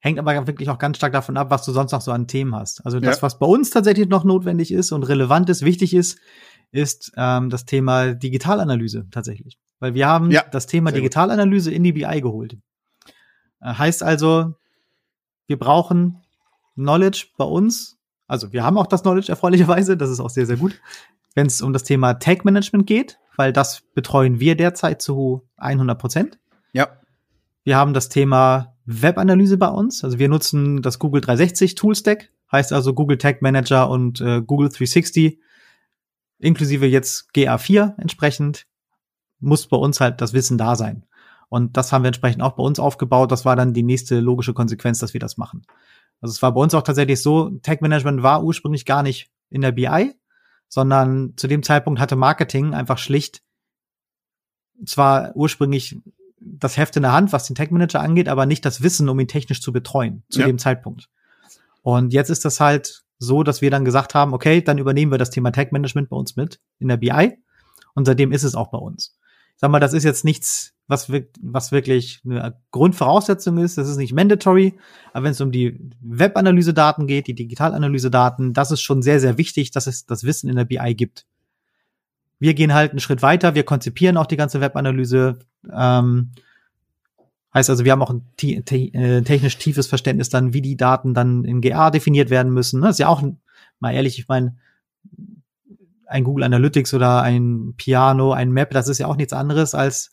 hängt 0.00 0.18
aber 0.18 0.46
wirklich 0.46 0.68
auch 0.68 0.78
ganz 0.78 0.96
stark 0.96 1.12
davon 1.12 1.36
ab, 1.36 1.50
was 1.50 1.64
du 1.64 1.72
sonst 1.72 1.92
noch 1.92 2.00
so 2.00 2.10
an 2.12 2.26
Themen 2.26 2.54
hast. 2.54 2.84
Also 2.84 2.98
das, 3.00 3.16
Ja. 3.16 3.22
was 3.22 3.38
bei 3.38 3.46
uns 3.46 3.70
tatsächlich 3.70 4.08
noch 4.08 4.24
notwendig 4.24 4.72
ist 4.72 4.90
und 4.92 5.04
relevant 5.04 5.48
ist, 5.48 5.62
wichtig 5.62 5.94
ist, 5.94 6.18
ist 6.72 7.12
ähm, 7.16 7.50
das 7.50 7.66
Thema 7.66 8.14
Digitalanalyse 8.14 9.06
tatsächlich. 9.10 9.58
Weil 9.78 9.94
wir 9.94 10.08
haben 10.08 10.30
Ja, 10.30 10.42
das 10.50 10.66
Thema 10.66 10.90
sehr 10.90 11.00
gut. 11.00 11.04
Digitalanalyse 11.04 11.70
in 11.70 11.84
die 11.84 11.92
BI 11.92 12.20
geholt. 12.20 12.56
Äh, 13.60 13.74
heißt 13.74 14.02
also, 14.02 14.54
wir 15.46 15.58
brauchen 15.58 16.22
Knowledge 16.74 17.26
bei 17.36 17.44
uns. 17.44 17.98
Also 18.32 18.50
wir 18.54 18.64
haben 18.64 18.78
auch 18.78 18.86
das 18.86 19.02
Knowledge 19.02 19.28
erfreulicherweise, 19.28 19.94
das 19.94 20.08
ist 20.08 20.18
auch 20.18 20.30
sehr, 20.30 20.46
sehr 20.46 20.56
gut. 20.56 20.80
Wenn 21.34 21.46
es 21.46 21.60
um 21.60 21.74
das 21.74 21.82
Thema 21.82 22.14
Tag 22.14 22.46
Management 22.46 22.86
geht, 22.86 23.18
weil 23.36 23.52
das 23.52 23.82
betreuen 23.92 24.40
wir 24.40 24.56
derzeit 24.56 25.02
zu 25.02 25.46
100 25.58 25.98
Prozent. 25.98 26.38
ja. 26.72 26.88
Wir 27.62 27.76
haben 27.76 27.92
das 27.92 28.08
Thema 28.08 28.74
Webanalyse 28.86 29.58
bei 29.58 29.68
uns. 29.68 30.02
Also 30.02 30.18
wir 30.18 30.30
nutzen 30.30 30.80
das 30.80 30.98
Google 30.98 31.20
360 31.20 31.74
Toolstack, 31.74 32.30
heißt 32.50 32.72
also 32.72 32.94
Google 32.94 33.18
Tag 33.18 33.42
Manager 33.42 33.90
und 33.90 34.22
äh, 34.22 34.40
Google 34.40 34.70
360, 34.70 35.38
inklusive 36.38 36.86
jetzt 36.86 37.28
GA4 37.34 38.00
entsprechend, 38.00 38.66
muss 39.40 39.66
bei 39.66 39.76
uns 39.76 40.00
halt 40.00 40.22
das 40.22 40.32
Wissen 40.32 40.56
da 40.56 40.74
sein. 40.74 41.04
Und 41.50 41.76
das 41.76 41.92
haben 41.92 42.02
wir 42.02 42.08
entsprechend 42.08 42.42
auch 42.42 42.52
bei 42.52 42.62
uns 42.62 42.80
aufgebaut. 42.80 43.30
Das 43.30 43.44
war 43.44 43.56
dann 43.56 43.74
die 43.74 43.82
nächste 43.82 44.20
logische 44.20 44.54
Konsequenz, 44.54 45.00
dass 45.00 45.12
wir 45.12 45.20
das 45.20 45.36
machen. 45.36 45.66
Also 46.22 46.32
es 46.32 46.40
war 46.40 46.54
bei 46.54 46.60
uns 46.62 46.72
auch 46.72 46.82
tatsächlich 46.82 47.20
so, 47.20 47.50
Tag 47.62 47.82
Management 47.82 48.22
war 48.22 48.42
ursprünglich 48.42 48.86
gar 48.86 49.02
nicht 49.02 49.30
in 49.50 49.60
der 49.60 49.72
BI, 49.72 50.14
sondern 50.68 51.34
zu 51.36 51.48
dem 51.48 51.62
Zeitpunkt 51.62 52.00
hatte 52.00 52.16
Marketing 52.16 52.72
einfach 52.72 52.96
schlicht 52.96 53.42
zwar 54.86 55.34
ursprünglich 55.36 55.98
das 56.40 56.76
Heft 56.76 56.96
in 56.96 57.02
der 57.02 57.12
Hand, 57.12 57.32
was 57.32 57.46
den 57.46 57.54
Tag 57.54 57.70
Manager 57.70 58.00
angeht, 58.00 58.28
aber 58.28 58.46
nicht 58.46 58.64
das 58.64 58.82
Wissen, 58.82 59.08
um 59.08 59.20
ihn 59.20 59.28
technisch 59.28 59.60
zu 59.60 59.72
betreuen 59.72 60.24
zu 60.28 60.40
Ja. 60.40 60.46
dem 60.46 60.58
Zeitpunkt. 60.58 61.08
Und 61.82 62.12
jetzt 62.12 62.30
ist 62.30 62.44
das 62.44 62.58
halt 62.60 63.04
so, 63.18 63.42
dass 63.42 63.60
wir 63.60 63.70
dann 63.70 63.84
gesagt 63.84 64.14
haben, 64.14 64.34
okay, 64.34 64.60
dann 64.62 64.78
übernehmen 64.78 65.12
wir 65.12 65.18
das 65.18 65.30
Thema 65.30 65.52
Tag 65.52 65.70
Management 65.72 66.08
bei 66.08 66.16
uns 66.16 66.34
mit 66.36 66.60
in 66.78 66.88
der 66.88 66.96
BI. 66.96 67.38
Und 67.94 68.06
seitdem 68.06 68.32
ist 68.32 68.42
es 68.42 68.54
auch 68.54 68.70
bei 68.70 68.78
uns. 68.78 69.16
Sag 69.62 69.70
mal, 69.70 69.78
das 69.78 69.92
ist 69.92 70.02
jetzt 70.02 70.24
nichts, 70.24 70.74
was, 70.88 71.08
was 71.40 71.70
wirklich 71.70 72.20
eine 72.24 72.56
Grundvoraussetzung 72.72 73.58
ist. 73.58 73.78
Das 73.78 73.88
ist 73.88 73.96
nicht 73.96 74.12
mandatory. 74.12 74.74
Aber 75.12 75.22
wenn 75.22 75.30
es 75.30 75.40
um 75.40 75.52
die 75.52 75.78
Webanalyse-Daten 76.00 77.06
geht, 77.06 77.28
die 77.28 77.36
Digitalanalyse-Daten, 77.36 78.54
das 78.54 78.72
ist 78.72 78.80
schon 78.80 79.02
sehr, 79.02 79.20
sehr 79.20 79.38
wichtig, 79.38 79.70
dass 79.70 79.86
es 79.86 80.04
das 80.04 80.24
Wissen 80.24 80.50
in 80.50 80.56
der 80.56 80.64
BI 80.64 80.96
gibt. 80.96 81.26
Wir 82.40 82.54
gehen 82.54 82.74
halt 82.74 82.90
einen 82.90 82.98
Schritt 82.98 83.22
weiter. 83.22 83.54
Wir 83.54 83.62
konzipieren 83.62 84.16
auch 84.16 84.26
die 84.26 84.36
ganze 84.36 84.60
Webanalyse. 84.60 85.38
Ähm, 85.72 86.32
heißt 87.54 87.70
also, 87.70 87.84
wir 87.84 87.92
haben 87.92 88.02
auch 88.02 88.10
ein 88.10 88.26
te 88.36 88.64
te 88.64 88.92
äh, 88.94 89.22
technisch 89.22 89.58
tiefes 89.58 89.86
Verständnis 89.86 90.28
dann, 90.28 90.54
wie 90.54 90.62
die 90.62 90.76
Daten 90.76 91.14
dann 91.14 91.44
in 91.44 91.60
GA 91.60 91.92
definiert 91.92 92.30
werden 92.30 92.52
müssen. 92.52 92.82
Das 92.82 92.96
ist 92.96 92.98
ja 92.98 93.06
auch, 93.06 93.22
mal 93.78 93.94
ehrlich, 93.94 94.18
ich 94.18 94.26
meine, 94.26 94.56
ein 96.12 96.24
Google 96.24 96.44
Analytics 96.44 96.94
oder 96.94 97.22
ein 97.22 97.74
Piano, 97.76 98.32
ein 98.32 98.50
Map, 98.50 98.70
das 98.70 98.88
ist 98.88 98.98
ja 98.98 99.06
auch 99.06 99.16
nichts 99.16 99.32
anderes 99.32 99.74
als 99.74 100.10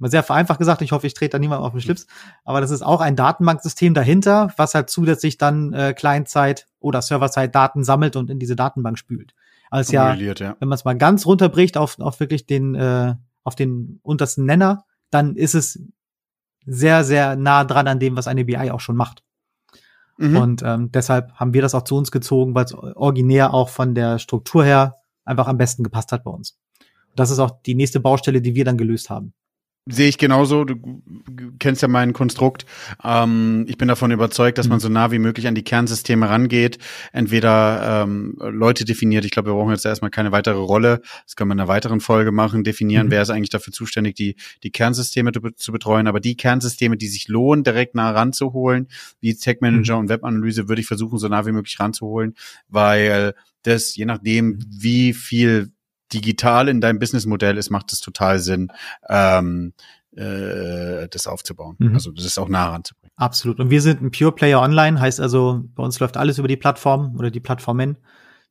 Mal 0.00 0.10
sehr 0.10 0.22
vereinfacht 0.22 0.58
gesagt, 0.58 0.80
ich 0.80 0.92
hoffe, 0.92 1.06
ich 1.06 1.12
trete 1.12 1.32
da 1.32 1.38
niemandem 1.38 1.66
auf 1.66 1.72
den 1.72 1.82
Schlips, 1.82 2.06
aber 2.44 2.62
das 2.62 2.70
ist 2.70 2.80
auch 2.80 3.02
ein 3.02 3.16
Datenbanksystem 3.16 3.92
dahinter, 3.92 4.50
was 4.56 4.74
halt 4.74 4.88
zusätzlich 4.88 5.36
dann 5.36 5.74
äh, 5.74 5.92
Client-Side 5.92 6.62
oder 6.78 7.02
Server-Side-Daten 7.02 7.84
sammelt 7.84 8.16
und 8.16 8.30
in 8.30 8.38
diese 8.38 8.56
Datenbank 8.56 8.98
spült. 8.98 9.34
Also 9.68 9.92
ja, 9.92 10.14
ja, 10.14 10.56
wenn 10.58 10.68
man 10.68 10.76
es 10.76 10.86
mal 10.86 10.96
ganz 10.96 11.26
runterbricht 11.26 11.76
auf, 11.76 12.00
auf 12.00 12.18
wirklich 12.18 12.46
den, 12.46 12.74
äh, 12.74 13.14
auf 13.44 13.56
den 13.56 14.00
untersten 14.02 14.46
Nenner, 14.46 14.84
dann 15.10 15.36
ist 15.36 15.54
es 15.54 15.78
sehr, 16.64 17.04
sehr 17.04 17.36
nah 17.36 17.64
dran 17.64 17.86
an 17.86 18.00
dem, 18.00 18.16
was 18.16 18.26
eine 18.26 18.46
BI 18.46 18.70
auch 18.70 18.80
schon 18.80 18.96
macht. 18.96 19.22
Mhm. 20.16 20.36
Und 20.36 20.62
ähm, 20.62 20.90
deshalb 20.92 21.34
haben 21.34 21.52
wir 21.52 21.60
das 21.60 21.74
auch 21.74 21.84
zu 21.84 21.96
uns 21.96 22.10
gezogen, 22.10 22.54
weil 22.54 22.64
es 22.64 22.72
originär 22.74 23.52
auch 23.52 23.68
von 23.68 23.94
der 23.94 24.18
Struktur 24.18 24.64
her 24.64 24.96
einfach 25.30 25.46
am 25.46 25.56
besten 25.56 25.82
gepasst 25.82 26.12
hat 26.12 26.24
bei 26.24 26.30
uns. 26.30 26.58
Das 27.16 27.30
ist 27.30 27.38
auch 27.38 27.62
die 27.62 27.74
nächste 27.74 28.00
Baustelle, 28.00 28.42
die 28.42 28.54
wir 28.54 28.64
dann 28.64 28.76
gelöst 28.76 29.08
haben. 29.08 29.32
Sehe 29.86 30.08
ich 30.08 30.18
genauso. 30.18 30.64
Du 30.64 30.76
kennst 31.58 31.80
ja 31.80 31.88
mein 31.88 32.12
Konstrukt. 32.12 32.66
Ähm, 33.02 33.64
ich 33.66 33.78
bin 33.78 33.88
davon 33.88 34.10
überzeugt, 34.10 34.58
dass 34.58 34.66
mhm. 34.66 34.70
man 34.70 34.80
so 34.80 34.88
nah 34.90 35.10
wie 35.10 35.18
möglich 35.18 35.48
an 35.48 35.54
die 35.54 35.64
Kernsysteme 35.64 36.28
rangeht. 36.28 36.78
Entweder 37.12 38.02
ähm, 38.04 38.36
Leute 38.38 38.84
definiert, 38.84 39.24
ich 39.24 39.30
glaube, 39.30 39.50
wir 39.50 39.54
brauchen 39.54 39.70
jetzt 39.70 39.86
erstmal 39.86 40.10
keine 40.10 40.32
weitere 40.32 40.58
Rolle. 40.58 41.00
Das 41.24 41.34
können 41.34 41.48
wir 41.48 41.54
in 41.54 41.60
einer 41.60 41.68
weiteren 41.68 42.00
Folge 42.00 42.30
machen, 42.30 42.62
definieren, 42.62 43.06
mhm. 43.06 43.10
wer 43.10 43.22
ist 43.22 43.30
eigentlich 43.30 43.50
dafür 43.50 43.72
zuständig, 43.72 44.14
die, 44.16 44.36
die 44.62 44.70
Kernsysteme 44.70 45.32
zu 45.56 45.72
betreuen. 45.72 46.06
Aber 46.06 46.20
die 46.20 46.36
Kernsysteme, 46.36 46.98
die 46.98 47.08
sich 47.08 47.28
lohnen, 47.28 47.64
direkt 47.64 47.94
nah 47.94 48.10
ranzuholen, 48.10 48.86
wie 49.20 49.34
Tech 49.34 49.58
Manager 49.60 49.94
mhm. 49.94 50.00
und 50.00 50.08
Webanalyse, 50.10 50.68
würde 50.68 50.82
ich 50.82 50.88
versuchen, 50.88 51.18
so 51.18 51.28
nah 51.28 51.46
wie 51.46 51.52
möglich 51.52 51.80
ranzuholen, 51.80 52.34
weil 52.68 53.34
das, 53.62 53.96
je 53.96 54.04
nachdem, 54.04 54.46
mhm. 54.46 54.66
wie 54.68 55.14
viel 55.14 55.72
digital 56.12 56.68
in 56.68 56.80
deinem 56.80 56.98
Businessmodell 56.98 57.56
ist, 57.56 57.70
macht 57.70 57.92
es 57.92 58.00
total 58.00 58.38
Sinn, 58.38 58.72
ähm, 59.08 59.72
äh, 60.16 61.08
das 61.08 61.26
aufzubauen. 61.26 61.76
Mhm. 61.78 61.94
Also 61.94 62.10
das 62.10 62.24
ist 62.24 62.38
auch 62.38 62.48
nah 62.48 62.70
ranzubringen. 62.70 63.12
Absolut. 63.16 63.60
Und 63.60 63.70
wir 63.70 63.82
sind 63.82 64.02
ein 64.02 64.10
Pure 64.10 64.32
Player 64.32 64.60
Online, 64.60 65.00
heißt 65.00 65.20
also, 65.20 65.62
bei 65.74 65.82
uns 65.82 65.98
läuft 66.00 66.16
alles 66.16 66.38
über 66.38 66.48
die 66.48 66.56
Plattform 66.56 67.16
oder 67.16 67.30
die 67.30 67.40
Plattformen. 67.40 67.96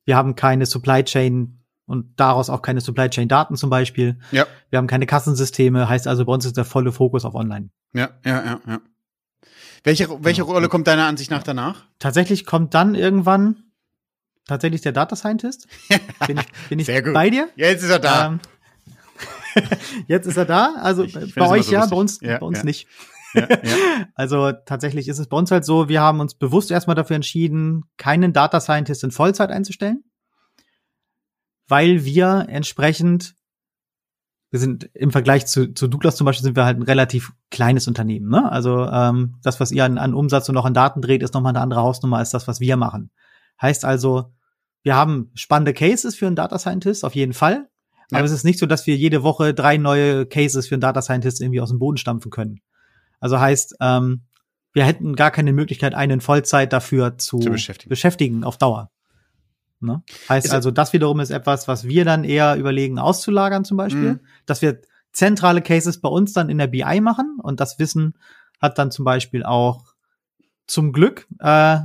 Wir 0.04 0.16
haben 0.16 0.36
keine 0.36 0.66
Supply 0.66 1.04
Chain 1.04 1.60
und 1.86 2.18
daraus 2.20 2.50
auch 2.50 2.62
keine 2.62 2.80
Supply 2.80 3.10
Chain 3.10 3.28
Daten 3.28 3.56
zum 3.56 3.68
Beispiel. 3.68 4.18
Ja. 4.30 4.46
Wir 4.70 4.78
haben 4.78 4.86
keine 4.86 5.06
Kassensysteme, 5.06 5.88
heißt 5.88 6.06
also, 6.06 6.24
bei 6.24 6.32
uns 6.32 6.44
ist 6.44 6.56
der 6.56 6.64
volle 6.64 6.92
Fokus 6.92 7.24
auf 7.24 7.34
Online. 7.34 7.70
Ja, 7.92 8.10
ja, 8.24 8.44
ja, 8.44 8.60
ja. 8.66 8.80
Welche, 9.82 10.08
welche 10.22 10.42
Rolle 10.42 10.68
kommt 10.68 10.86
deiner 10.86 11.06
Ansicht 11.06 11.30
nach 11.30 11.42
danach? 11.42 11.86
Tatsächlich 11.98 12.44
kommt 12.44 12.74
dann 12.74 12.94
irgendwann 12.94 13.69
tatsächlich 14.50 14.80
der 14.80 14.92
Data 14.92 15.16
Scientist. 15.16 15.68
Bin 16.26 16.38
ich, 16.38 16.68
bin 16.68 16.78
ich 16.80 16.86
Sehr 16.86 17.02
gut. 17.02 17.14
bei 17.14 17.30
dir? 17.30 17.48
Jetzt 17.56 17.82
ist 17.82 17.90
er 17.90 18.00
da. 18.00 18.26
Ähm, 18.26 18.40
jetzt 20.08 20.26
ist 20.26 20.36
er 20.36 20.44
da. 20.44 20.74
Also 20.80 21.04
ich, 21.04 21.16
ich 21.16 21.34
bei 21.34 21.48
euch 21.48 21.66
so 21.66 21.72
ja, 21.72 21.86
bei 21.86 21.96
uns, 21.96 22.20
ja, 22.20 22.38
bei 22.38 22.46
uns 22.46 22.58
ja. 22.58 22.64
nicht. 22.64 22.88
Ja, 23.32 23.46
also 24.14 24.52
tatsächlich 24.66 25.06
ist 25.08 25.20
es 25.20 25.28
bei 25.28 25.36
uns 25.36 25.52
halt 25.52 25.64
so, 25.64 25.88
wir 25.88 26.00
haben 26.00 26.18
uns 26.20 26.34
bewusst 26.34 26.70
erstmal 26.70 26.96
dafür 26.96 27.16
entschieden, 27.16 27.84
keinen 27.96 28.32
Data 28.32 28.60
Scientist 28.60 29.04
in 29.04 29.12
Vollzeit 29.12 29.50
einzustellen, 29.50 30.02
weil 31.68 32.04
wir 32.04 32.46
entsprechend, 32.48 33.36
wir 34.50 34.58
sind 34.58 34.90
im 34.94 35.12
Vergleich 35.12 35.46
zu, 35.46 35.72
zu 35.72 35.86
Douglas 35.86 36.16
zum 36.16 36.24
Beispiel, 36.24 36.42
sind 36.42 36.56
wir 36.56 36.64
halt 36.64 36.76
ein 36.76 36.82
relativ 36.82 37.32
kleines 37.52 37.86
Unternehmen. 37.86 38.28
Ne? 38.28 38.50
Also 38.50 38.84
ähm, 38.86 39.36
das, 39.44 39.60
was 39.60 39.70
ihr 39.70 39.84
an, 39.84 39.96
an 39.96 40.12
Umsatz 40.12 40.48
und 40.48 40.56
noch 40.56 40.64
an 40.64 40.74
Daten 40.74 41.02
dreht, 41.02 41.22
ist 41.22 41.34
nochmal 41.34 41.50
eine 41.50 41.60
andere 41.60 41.82
Hausnummer 41.82 42.18
als 42.18 42.30
das, 42.30 42.48
was 42.48 42.58
wir 42.58 42.76
machen. 42.76 43.12
Heißt 43.60 43.84
also, 43.84 44.32
wir 44.82 44.96
haben 44.96 45.30
spannende 45.34 45.74
Cases 45.74 46.14
für 46.14 46.26
einen 46.26 46.36
Data 46.36 46.58
Scientist, 46.58 47.04
auf 47.04 47.14
jeden 47.14 47.32
Fall. 47.32 47.68
Ja. 48.10 48.18
Aber 48.18 48.24
es 48.24 48.32
ist 48.32 48.44
nicht 48.44 48.58
so, 48.58 48.66
dass 48.66 48.86
wir 48.86 48.96
jede 48.96 49.22
Woche 49.22 49.54
drei 49.54 49.76
neue 49.76 50.26
Cases 50.26 50.66
für 50.66 50.74
einen 50.74 50.80
Data 50.80 51.02
Scientist 51.02 51.40
irgendwie 51.40 51.60
aus 51.60 51.68
dem 51.70 51.78
Boden 51.78 51.96
stampfen 51.96 52.30
können. 52.30 52.60
Also 53.20 53.38
heißt, 53.38 53.76
ähm, 53.80 54.22
wir 54.72 54.84
hätten 54.84 55.16
gar 55.16 55.30
keine 55.30 55.52
Möglichkeit, 55.52 55.94
einen 55.94 56.20
Vollzeit 56.20 56.72
dafür 56.72 57.18
zu, 57.18 57.38
zu 57.38 57.50
beschäftigen. 57.50 57.88
beschäftigen 57.88 58.44
auf 58.44 58.56
Dauer. 58.56 58.90
Ne? 59.80 60.02
Heißt 60.28 60.46
ist 60.46 60.52
also, 60.52 60.70
das 60.70 60.92
wiederum 60.92 61.20
ist 61.20 61.30
etwas, 61.30 61.66
was 61.66 61.84
wir 61.84 62.04
dann 62.04 62.24
eher 62.24 62.56
überlegen, 62.56 62.98
auszulagern 62.98 63.64
zum 63.64 63.76
Beispiel, 63.76 64.14
mhm. 64.14 64.20
dass 64.46 64.62
wir 64.62 64.80
zentrale 65.12 65.62
Cases 65.62 66.00
bei 66.00 66.08
uns 66.08 66.32
dann 66.32 66.50
in 66.50 66.58
der 66.58 66.66
BI 66.66 67.00
machen 67.00 67.38
und 67.42 67.60
das 67.60 67.78
Wissen 67.78 68.14
hat 68.60 68.78
dann 68.78 68.90
zum 68.90 69.04
Beispiel 69.04 69.42
auch 69.42 69.94
zum 70.66 70.92
Glück 70.92 71.26
äh, 71.38 71.78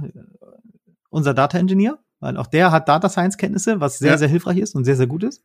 unser 1.09 1.33
Data 1.33 1.57
Engineer, 1.57 1.97
weil 2.19 2.37
auch 2.37 2.47
der 2.47 2.71
hat 2.71 2.87
Data 2.87 3.09
Science 3.09 3.37
Kenntnisse, 3.37 3.79
was 3.79 3.99
sehr, 3.99 4.11
ja. 4.11 4.17
sehr 4.17 4.27
hilfreich 4.27 4.57
ist 4.57 4.75
und 4.75 4.85
sehr, 4.85 4.95
sehr 4.95 5.07
gut 5.07 5.23
ist. 5.23 5.43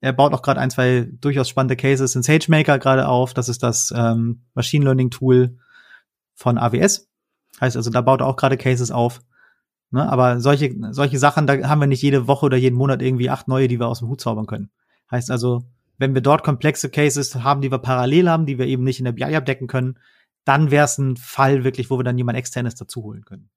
Er 0.00 0.12
baut 0.12 0.34
auch 0.34 0.42
gerade 0.42 0.60
ein, 0.60 0.70
zwei 0.70 1.08
durchaus 1.20 1.48
spannende 1.48 1.76
Cases 1.76 2.14
in 2.16 2.22
SageMaker 2.22 2.78
gerade 2.78 3.06
auf. 3.06 3.34
Das 3.34 3.48
ist 3.48 3.62
das 3.62 3.92
ähm, 3.96 4.42
Machine 4.54 4.84
Learning 4.84 5.10
Tool 5.10 5.58
von 6.34 6.58
AWS. 6.58 7.08
Heißt 7.60 7.76
also, 7.76 7.90
da 7.90 8.00
baut 8.00 8.20
er 8.20 8.26
auch 8.26 8.36
gerade 8.36 8.56
Cases 8.56 8.90
auf. 8.90 9.22
Ne? 9.92 10.10
Aber 10.10 10.40
solche, 10.40 10.74
solche 10.90 11.18
Sachen, 11.18 11.46
da 11.46 11.68
haben 11.68 11.80
wir 11.80 11.86
nicht 11.86 12.02
jede 12.02 12.26
Woche 12.26 12.46
oder 12.46 12.56
jeden 12.56 12.76
Monat 12.76 13.00
irgendwie 13.00 13.30
acht 13.30 13.46
neue, 13.46 13.68
die 13.68 13.78
wir 13.78 13.86
aus 13.86 14.00
dem 14.00 14.08
Hut 14.08 14.20
zaubern 14.20 14.46
können. 14.46 14.70
Heißt 15.10 15.30
also, 15.30 15.62
wenn 15.98 16.14
wir 16.14 16.22
dort 16.22 16.42
komplexe 16.42 16.90
Cases 16.90 17.36
haben, 17.36 17.60
die 17.60 17.70
wir 17.70 17.78
parallel 17.78 18.28
haben, 18.28 18.46
die 18.46 18.58
wir 18.58 18.66
eben 18.66 18.82
nicht 18.82 18.98
in 18.98 19.04
der 19.04 19.12
BI 19.12 19.36
abdecken 19.36 19.68
können, 19.68 19.98
dann 20.44 20.72
wäre 20.72 20.86
es 20.86 20.98
ein 20.98 21.16
Fall 21.16 21.62
wirklich, 21.62 21.90
wo 21.90 21.98
wir 21.98 22.04
dann 22.04 22.18
jemand 22.18 22.36
externes 22.36 22.74
dazu 22.74 23.04
holen 23.04 23.24
können. 23.24 23.50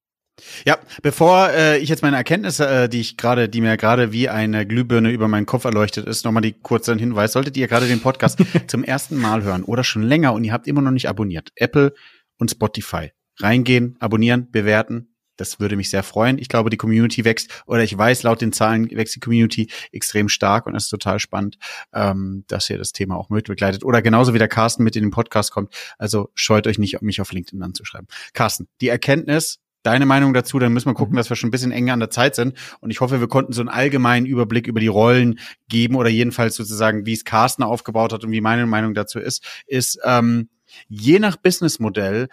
Ja, 0.65 0.77
bevor 1.01 1.49
äh, 1.51 1.77
ich 1.77 1.89
jetzt 1.89 2.01
meine 2.01 2.17
Erkenntnisse, 2.17 2.67
äh, 2.67 2.89
die 2.89 2.99
ich 2.99 3.15
gerade, 3.15 3.47
die 3.47 3.61
mir 3.61 3.77
gerade 3.77 4.11
wie 4.11 4.27
eine 4.27 4.65
Glühbirne 4.67 5.11
über 5.11 5.27
meinen 5.27 5.45
Kopf 5.45 5.63
erleuchtet 5.63 6.07
ist, 6.07 6.25
nochmal 6.25 6.41
die 6.41 6.53
kurzen 6.53 6.99
Hinweis. 6.99 7.31
Solltet 7.31 7.55
ihr 7.55 7.67
gerade 7.67 7.87
den 7.87 8.01
Podcast 8.01 8.39
zum 8.67 8.83
ersten 8.83 9.17
Mal 9.17 9.43
hören 9.43 9.63
oder 9.63 9.83
schon 9.83 10.03
länger 10.03 10.33
und 10.33 10.43
ihr 10.43 10.51
habt 10.51 10.67
immer 10.67 10.81
noch 10.81 10.91
nicht 10.91 11.07
abonniert, 11.07 11.51
Apple 11.55 11.93
und 12.37 12.51
Spotify. 12.51 13.11
Reingehen, 13.39 13.95
abonnieren, 13.99 14.51
bewerten. 14.51 15.15
Das 15.37 15.59
würde 15.59 15.75
mich 15.75 15.89
sehr 15.89 16.03
freuen. 16.03 16.37
Ich 16.37 16.47
glaube, 16.47 16.69
die 16.69 16.77
Community 16.77 17.25
wächst, 17.25 17.63
oder 17.65 17.83
ich 17.83 17.97
weiß, 17.97 18.23
laut 18.23 18.41
den 18.41 18.53
Zahlen 18.53 18.89
wächst 18.91 19.15
die 19.15 19.19
Community 19.19 19.69
extrem 19.91 20.29
stark 20.29 20.65
und 20.65 20.75
es 20.75 20.83
ist 20.83 20.89
total 20.89 21.19
spannend, 21.19 21.57
ähm, 21.93 22.45
dass 22.47 22.69
ihr 22.69 22.77
das 22.77 22.93
Thema 22.93 23.17
auch 23.17 23.29
mit 23.29 23.47
begleitet. 23.47 23.83
Oder 23.83 24.01
genauso 24.01 24.33
wie 24.33 24.39
der 24.39 24.47
Carsten 24.47 24.83
mit 24.83 24.95
in 24.95 25.03
den 25.03 25.11
Podcast 25.11 25.51
kommt. 25.51 25.73
Also 25.97 26.29
scheut 26.35 26.67
euch 26.67 26.77
nicht, 26.77 27.01
mich 27.01 27.19
auf 27.19 27.33
LinkedIn 27.33 27.61
anzuschreiben. 27.61 28.07
Carsten, 28.33 28.69
die 28.79 28.87
Erkenntnis, 28.87 29.59
deine 29.85 30.05
Meinung 30.05 30.33
dazu, 30.33 30.59
dann 30.59 30.73
müssen 30.73 30.89
wir 30.89 30.93
gucken, 30.93 31.13
mhm. 31.13 31.17
dass 31.17 31.29
wir 31.29 31.35
schon 31.35 31.49
ein 31.49 31.51
bisschen 31.51 31.71
enger 31.71 31.93
an 31.93 31.99
der 31.99 32.09
Zeit 32.09 32.35
sind. 32.35 32.57
Und 32.79 32.91
ich 32.91 33.01
hoffe, 33.01 33.19
wir 33.19 33.27
konnten 33.27 33.53
so 33.53 33.61
einen 33.61 33.69
allgemeinen 33.69 34.25
Überblick 34.25 34.67
über 34.67 34.79
die 34.79 34.87
Rollen 34.87 35.39
geben 35.67 35.95
oder 35.95 36.09
jedenfalls 36.09 36.55
sozusagen, 36.55 37.05
wie 37.05 37.13
es 37.13 37.25
Carsten 37.25 37.63
aufgebaut 37.63 38.13
hat 38.13 38.23
und 38.23 38.31
wie 38.31 38.41
meine 38.41 38.65
Meinung 38.65 38.93
dazu 38.93 39.19
ist, 39.19 39.43
ist 39.67 39.99
ähm, 40.03 40.49
je 40.87 41.19
nach 41.19 41.35
Businessmodell 41.37 42.27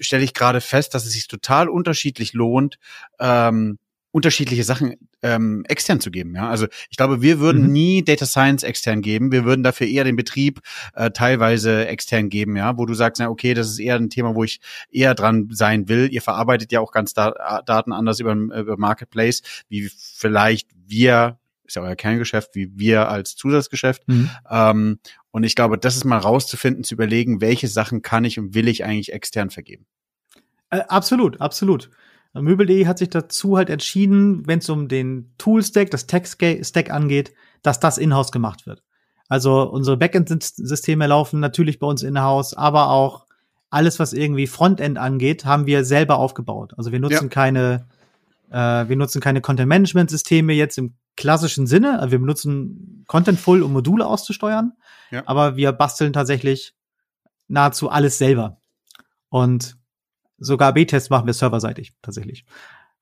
stelle 0.00 0.24
ich 0.24 0.34
gerade 0.34 0.60
fest, 0.60 0.94
dass 0.94 1.06
es 1.06 1.12
sich 1.12 1.28
total 1.28 1.68
unterschiedlich 1.68 2.32
lohnt, 2.32 2.78
ähm, 3.18 3.78
unterschiedliche 4.18 4.64
Sachen 4.64 4.96
ähm, 5.22 5.64
extern 5.68 6.00
zu 6.00 6.10
geben. 6.10 6.34
Ja, 6.34 6.50
also 6.50 6.66
ich 6.90 6.96
glaube, 6.96 7.22
wir 7.22 7.38
würden 7.38 7.66
mhm. 7.66 7.72
nie 7.72 8.04
Data 8.04 8.26
Science 8.26 8.64
extern 8.64 9.00
geben. 9.00 9.30
Wir 9.30 9.44
würden 9.44 9.62
dafür 9.62 9.86
eher 9.86 10.02
den 10.02 10.16
Betrieb 10.16 10.60
äh, 10.94 11.12
teilweise 11.12 11.86
extern 11.86 12.28
geben. 12.28 12.56
Ja, 12.56 12.76
wo 12.76 12.84
du 12.84 12.94
sagst, 12.94 13.20
na 13.20 13.28
okay, 13.28 13.54
das 13.54 13.68
ist 13.68 13.78
eher 13.78 13.94
ein 13.94 14.10
Thema, 14.10 14.34
wo 14.34 14.42
ich 14.42 14.60
eher 14.90 15.14
dran 15.14 15.48
sein 15.52 15.88
will. 15.88 16.08
Ihr 16.10 16.20
verarbeitet 16.20 16.72
ja 16.72 16.80
auch 16.80 16.90
ganz 16.90 17.14
da 17.14 17.62
Daten 17.64 17.92
anders 17.92 18.18
über, 18.18 18.32
über 18.32 18.76
Marketplace, 18.76 19.42
wie 19.68 19.88
vielleicht 19.88 20.68
wir 20.86 21.38
ist 21.64 21.76
ja 21.76 21.82
euer 21.82 21.96
Kerngeschäft, 21.96 22.54
wie 22.54 22.70
wir 22.78 23.08
als 23.08 23.36
Zusatzgeschäft. 23.36 24.08
Mhm. 24.08 24.30
Ähm, 24.50 24.98
und 25.30 25.44
ich 25.44 25.54
glaube, 25.54 25.78
das 25.78 25.96
ist 25.96 26.04
mal 26.04 26.18
rauszufinden, 26.18 26.82
zu 26.82 26.94
überlegen, 26.94 27.42
welche 27.42 27.68
Sachen 27.68 28.00
kann 28.00 28.24
ich 28.24 28.38
und 28.38 28.54
will 28.54 28.68
ich 28.68 28.84
eigentlich 28.84 29.12
extern 29.12 29.50
vergeben. 29.50 29.86
Äh, 30.70 30.80
absolut, 30.88 31.40
absolut. 31.40 31.90
Möbel.de 32.40 32.86
hat 32.86 32.98
sich 32.98 33.10
dazu 33.10 33.56
halt 33.56 33.70
entschieden, 33.70 34.46
wenn 34.46 34.58
es 34.58 34.68
um 34.68 34.88
den 34.88 35.32
Tool-Stack, 35.38 35.90
das 35.90 36.06
Tech-Stack 36.06 36.90
angeht, 36.90 37.32
dass 37.62 37.80
das 37.80 37.98
in-house 37.98 38.32
gemacht 38.32 38.66
wird. 38.66 38.82
Also 39.28 39.62
unsere 39.62 39.96
Backend-Systeme 39.96 41.06
laufen 41.06 41.40
natürlich 41.40 41.78
bei 41.78 41.86
uns 41.86 42.02
in-house, 42.02 42.54
aber 42.54 42.90
auch 42.90 43.26
alles, 43.70 43.98
was 43.98 44.12
irgendwie 44.12 44.46
Frontend 44.46 44.98
angeht, 44.98 45.44
haben 45.44 45.66
wir 45.66 45.84
selber 45.84 46.16
aufgebaut. 46.16 46.72
Also 46.76 46.92
wir 46.92 47.00
nutzen 47.00 47.24
ja. 47.24 47.28
keine, 47.28 47.86
äh, 48.50 48.88
wir 48.88 48.96
nutzen 48.96 49.20
keine 49.20 49.40
Content-Management-Systeme 49.40 50.54
jetzt 50.54 50.78
im 50.78 50.94
klassischen 51.16 51.66
Sinne. 51.66 51.98
Also 51.98 52.12
wir 52.12 52.18
benutzen 52.18 53.04
Contentful, 53.06 53.62
um 53.62 53.72
Module 53.72 54.06
auszusteuern, 54.06 54.72
ja. 55.10 55.22
aber 55.26 55.56
wir 55.56 55.72
basteln 55.72 56.12
tatsächlich 56.12 56.74
nahezu 57.48 57.90
alles 57.90 58.18
selber. 58.18 58.60
Und 59.28 59.77
Sogar 60.38 60.72
B-Tests 60.72 61.10
machen 61.10 61.26
wir 61.26 61.34
serverseitig 61.34 61.94
tatsächlich. 62.02 62.44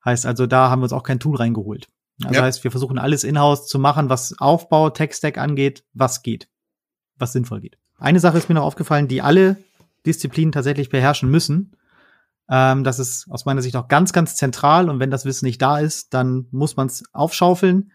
Heißt 0.03 0.25
also, 0.25 0.47
da 0.47 0.69
haben 0.69 0.79
wir 0.79 0.83
uns 0.83 0.93
auch 0.93 1.03
kein 1.03 1.19
Tool 1.19 1.35
reingeholt. 1.35 1.89
Das 2.19 2.35
ja. 2.35 2.43
heißt, 2.43 2.63
wir 2.63 2.71
versuchen 2.71 2.97
alles 2.97 3.23
in-house 3.23 3.67
zu 3.67 3.77
machen, 3.77 4.09
was 4.09 4.37
Aufbau, 4.39 4.89
Tech-Stack 4.89 5.37
angeht, 5.37 5.83
was 5.93 6.23
geht, 6.23 6.49
was 7.17 7.33
sinnvoll 7.33 7.61
geht. 7.61 7.77
Eine 7.99 8.19
Sache 8.19 8.37
ist 8.37 8.49
mir 8.49 8.55
noch 8.55 8.63
aufgefallen, 8.63 9.07
die 9.07 9.21
alle 9.21 9.57
Disziplinen 10.05 10.51
tatsächlich 10.51 10.89
beherrschen 10.89 11.29
müssen. 11.29 11.75
Ähm, 12.49 12.83
das 12.83 12.99
ist 12.99 13.29
aus 13.29 13.45
meiner 13.45 13.61
Sicht 13.61 13.75
auch 13.75 13.87
ganz, 13.87 14.13
ganz 14.13 14.35
zentral. 14.35 14.89
Und 14.89 14.99
wenn 14.99 15.11
das 15.11 15.25
Wissen 15.25 15.45
nicht 15.45 15.61
da 15.61 15.79
ist, 15.79 16.13
dann 16.13 16.47
muss 16.51 16.75
man 16.75 16.87
es 16.87 17.03
aufschaufeln. 17.13 17.91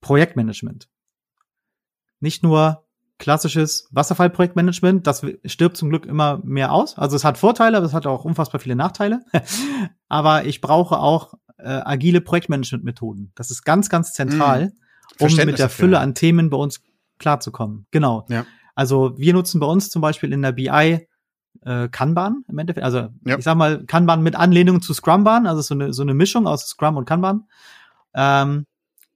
Projektmanagement. 0.00 0.88
Nicht 2.20 2.42
nur 2.42 2.85
klassisches 3.18 3.88
Wasserfallprojektmanagement. 3.90 5.06
Das 5.06 5.24
stirbt 5.44 5.76
zum 5.76 5.88
Glück 5.88 6.06
immer 6.06 6.40
mehr 6.44 6.72
aus. 6.72 6.98
Also 6.98 7.16
es 7.16 7.24
hat 7.24 7.38
Vorteile, 7.38 7.78
aber 7.78 7.86
es 7.86 7.94
hat 7.94 8.06
auch 8.06 8.24
unfassbar 8.24 8.60
viele 8.60 8.76
Nachteile. 8.76 9.24
aber 10.08 10.44
ich 10.44 10.60
brauche 10.60 10.98
auch 10.98 11.34
äh, 11.58 11.68
agile 11.68 12.20
Projektmanagement-Methoden. 12.20 13.32
Das 13.34 13.50
ist 13.50 13.64
ganz, 13.64 13.88
ganz 13.88 14.12
zentral, 14.12 14.72
mm. 15.18 15.24
um 15.24 15.34
mit 15.34 15.58
der 15.58 15.68
Fülle 15.68 15.98
an 15.98 16.14
Themen 16.14 16.50
bei 16.50 16.56
uns 16.58 16.82
klarzukommen. 17.18 17.86
Genau. 17.90 18.26
Ja. 18.28 18.44
Also 18.74 19.14
wir 19.16 19.32
nutzen 19.32 19.60
bei 19.60 19.66
uns 19.66 19.88
zum 19.88 20.02
Beispiel 20.02 20.32
in 20.32 20.42
der 20.42 20.52
BI 20.52 21.08
äh, 21.62 21.88
Kanban 21.88 22.44
im 22.48 22.58
Endeffekt. 22.58 22.84
Also 22.84 23.08
ja. 23.24 23.38
ich 23.38 23.44
sag 23.44 23.56
mal 23.56 23.84
Kanban 23.86 24.22
mit 24.22 24.36
Anlehnung 24.36 24.82
zu 24.82 24.92
Scrumban, 24.92 25.46
also 25.46 25.62
so 25.62 25.74
eine, 25.74 25.92
so 25.94 26.02
eine 26.02 26.14
Mischung 26.14 26.46
aus 26.46 26.66
Scrum 26.68 26.96
und 26.96 27.06
Kanban. 27.06 27.44
Ähm, 28.14 28.66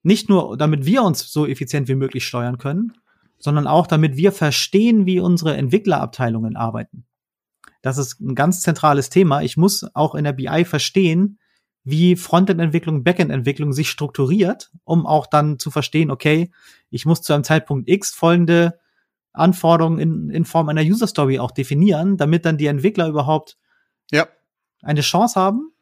nicht 0.03 0.31
nur, 0.31 0.57
damit 0.57 0.87
wir 0.87 1.03
uns 1.03 1.31
so 1.31 1.47
effizient 1.47 1.89
wie 1.89 1.95
möglich 1.95 2.27
steuern 2.27 2.57
können, 2.57 2.95
sondern 3.41 3.67
auch 3.67 3.87
damit 3.87 4.17
wir 4.17 4.31
verstehen, 4.31 5.07
wie 5.07 5.19
unsere 5.19 5.57
Entwicklerabteilungen 5.57 6.57
arbeiten. 6.57 7.07
Das 7.83 7.99
ist 7.99 8.21
ein 8.21 8.35
ganz 8.35 8.61
zentrales 8.61 9.11
Thema. 9.11 9.43
Ich 9.43 9.57
muss 9.57 9.85
auch 9.95 10.15
in 10.15 10.25
der 10.25 10.35
BI 10.35 10.65
verstehen, 10.65 11.39
wie 11.83 12.15
Frontend-Entwicklung, 12.15 13.03
Backend-Entwicklung 13.03 13.73
sich 13.73 13.91
strukturiert, 13.91 14.71
um 14.85 15.07
auch 15.07 15.27
dann 15.27 15.59
zu 15.59 15.71
verstehen, 15.71 16.11
okay, 16.11 16.51
ich 16.91 17.07
muss 17.07 17.23
zu 17.23 17.33
einem 17.33 17.43
Zeitpunkt 17.43 17.89
X 17.89 18.11
folgende 18.11 18.79
Anforderungen 19.33 19.99
in, 19.99 20.31
in 20.31 20.45
Form 20.45 20.69
einer 20.69 20.83
User 20.83 21.07
Story 21.07 21.39
auch 21.39 21.53
definieren, 21.53 22.19
damit 22.19 22.45
dann 22.45 22.59
die 22.59 22.67
Entwickler 22.67 23.09
überhaupt 23.09 23.57
ja. 24.11 24.29
eine 24.83 25.01
Chance 25.01 25.41
haben, 25.41 25.73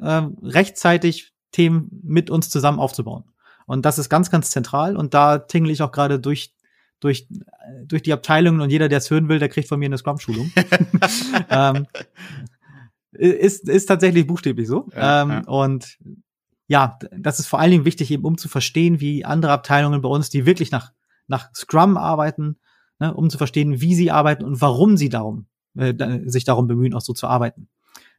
äh, 0.00 0.22
rechtzeitig 0.42 1.32
Themen 1.52 2.00
mit 2.02 2.28
uns 2.28 2.50
zusammen 2.50 2.80
aufzubauen. 2.80 3.24
Und 3.66 3.84
das 3.84 3.98
ist 3.98 4.08
ganz, 4.08 4.30
ganz 4.30 4.50
zentral. 4.50 4.96
Und 4.96 5.14
da 5.14 5.38
tingle 5.38 5.72
ich 5.72 5.82
auch 5.82 5.92
gerade 5.92 6.18
durch 6.18 6.55
durch, 7.00 7.28
durch 7.84 8.02
die 8.02 8.12
Abteilungen 8.12 8.60
und 8.60 8.70
jeder, 8.70 8.88
der 8.88 8.98
es 8.98 9.10
hören 9.10 9.28
will, 9.28 9.38
der 9.38 9.48
kriegt 9.48 9.68
von 9.68 9.78
mir 9.78 9.86
eine 9.86 9.98
Scrum-Schulung. 9.98 10.50
ähm, 11.50 11.86
ist, 13.12 13.68
ist 13.68 13.86
tatsächlich 13.86 14.26
buchstäblich 14.26 14.68
so. 14.68 14.88
Ja, 14.94 15.22
ähm, 15.22 15.30
ja. 15.30 15.40
Und 15.46 15.98
ja, 16.68 16.98
das 17.16 17.38
ist 17.38 17.46
vor 17.46 17.60
allen 17.60 17.70
Dingen 17.70 17.84
wichtig, 17.84 18.10
eben 18.10 18.24
um 18.24 18.38
zu 18.38 18.48
verstehen, 18.48 19.00
wie 19.00 19.24
andere 19.24 19.52
Abteilungen 19.52 20.00
bei 20.00 20.08
uns, 20.08 20.30
die 20.30 20.46
wirklich 20.46 20.70
nach, 20.70 20.92
nach 21.28 21.52
Scrum 21.54 21.96
arbeiten, 21.96 22.58
ne, 22.98 23.14
um 23.14 23.30
zu 23.30 23.38
verstehen, 23.38 23.80
wie 23.80 23.94
sie 23.94 24.10
arbeiten 24.10 24.44
und 24.44 24.60
warum 24.60 24.96
sie 24.96 25.08
darum, 25.08 25.46
äh, 25.76 25.94
sich 26.28 26.44
darum 26.44 26.66
bemühen, 26.66 26.94
auch 26.94 27.00
so 27.00 27.12
zu 27.12 27.26
arbeiten. 27.26 27.68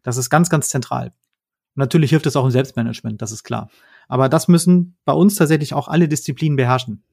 Das 0.03 0.17
ist 0.17 0.29
ganz, 0.29 0.49
ganz 0.49 0.69
zentral. 0.69 1.07
Und 1.07 1.81
natürlich 1.81 2.11
hilft 2.11 2.25
es 2.25 2.35
auch 2.35 2.45
im 2.45 2.51
Selbstmanagement, 2.51 3.21
das 3.21 3.31
ist 3.31 3.43
klar. 3.43 3.69
Aber 4.07 4.29
das 4.29 4.47
müssen 4.47 4.95
bei 5.03 5.13
uns 5.13 5.35
tatsächlich 5.35 5.73
auch 5.73 5.89
alle 5.89 6.07
Disziplinen 6.07 6.55
beherrschen. 6.55 7.03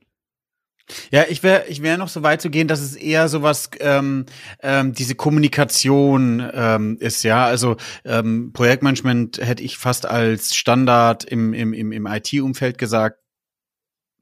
Ja, 1.10 1.24
ich 1.28 1.42
wäre 1.42 1.66
ich 1.68 1.82
wär 1.82 1.96
noch 1.96 2.08
so 2.08 2.22
weit 2.22 2.42
zu 2.42 2.50
gehen, 2.50 2.68
dass 2.68 2.80
es 2.80 2.94
eher 2.94 3.28
sowas, 3.28 3.70
ähm, 3.80 4.26
ähm, 4.62 4.92
diese 4.92 5.14
Kommunikation 5.14 6.46
ähm, 6.52 6.98
ist, 7.00 7.22
ja. 7.22 7.46
Also 7.46 7.76
ähm, 8.04 8.52
Projektmanagement 8.52 9.38
hätte 9.38 9.62
ich 9.62 9.78
fast 9.78 10.06
als 10.06 10.54
Standard 10.54 11.24
im, 11.24 11.54
im, 11.54 11.72
im, 11.72 11.90
im 11.92 12.06
IT-Umfeld 12.06 12.76
gesagt, 12.76 13.18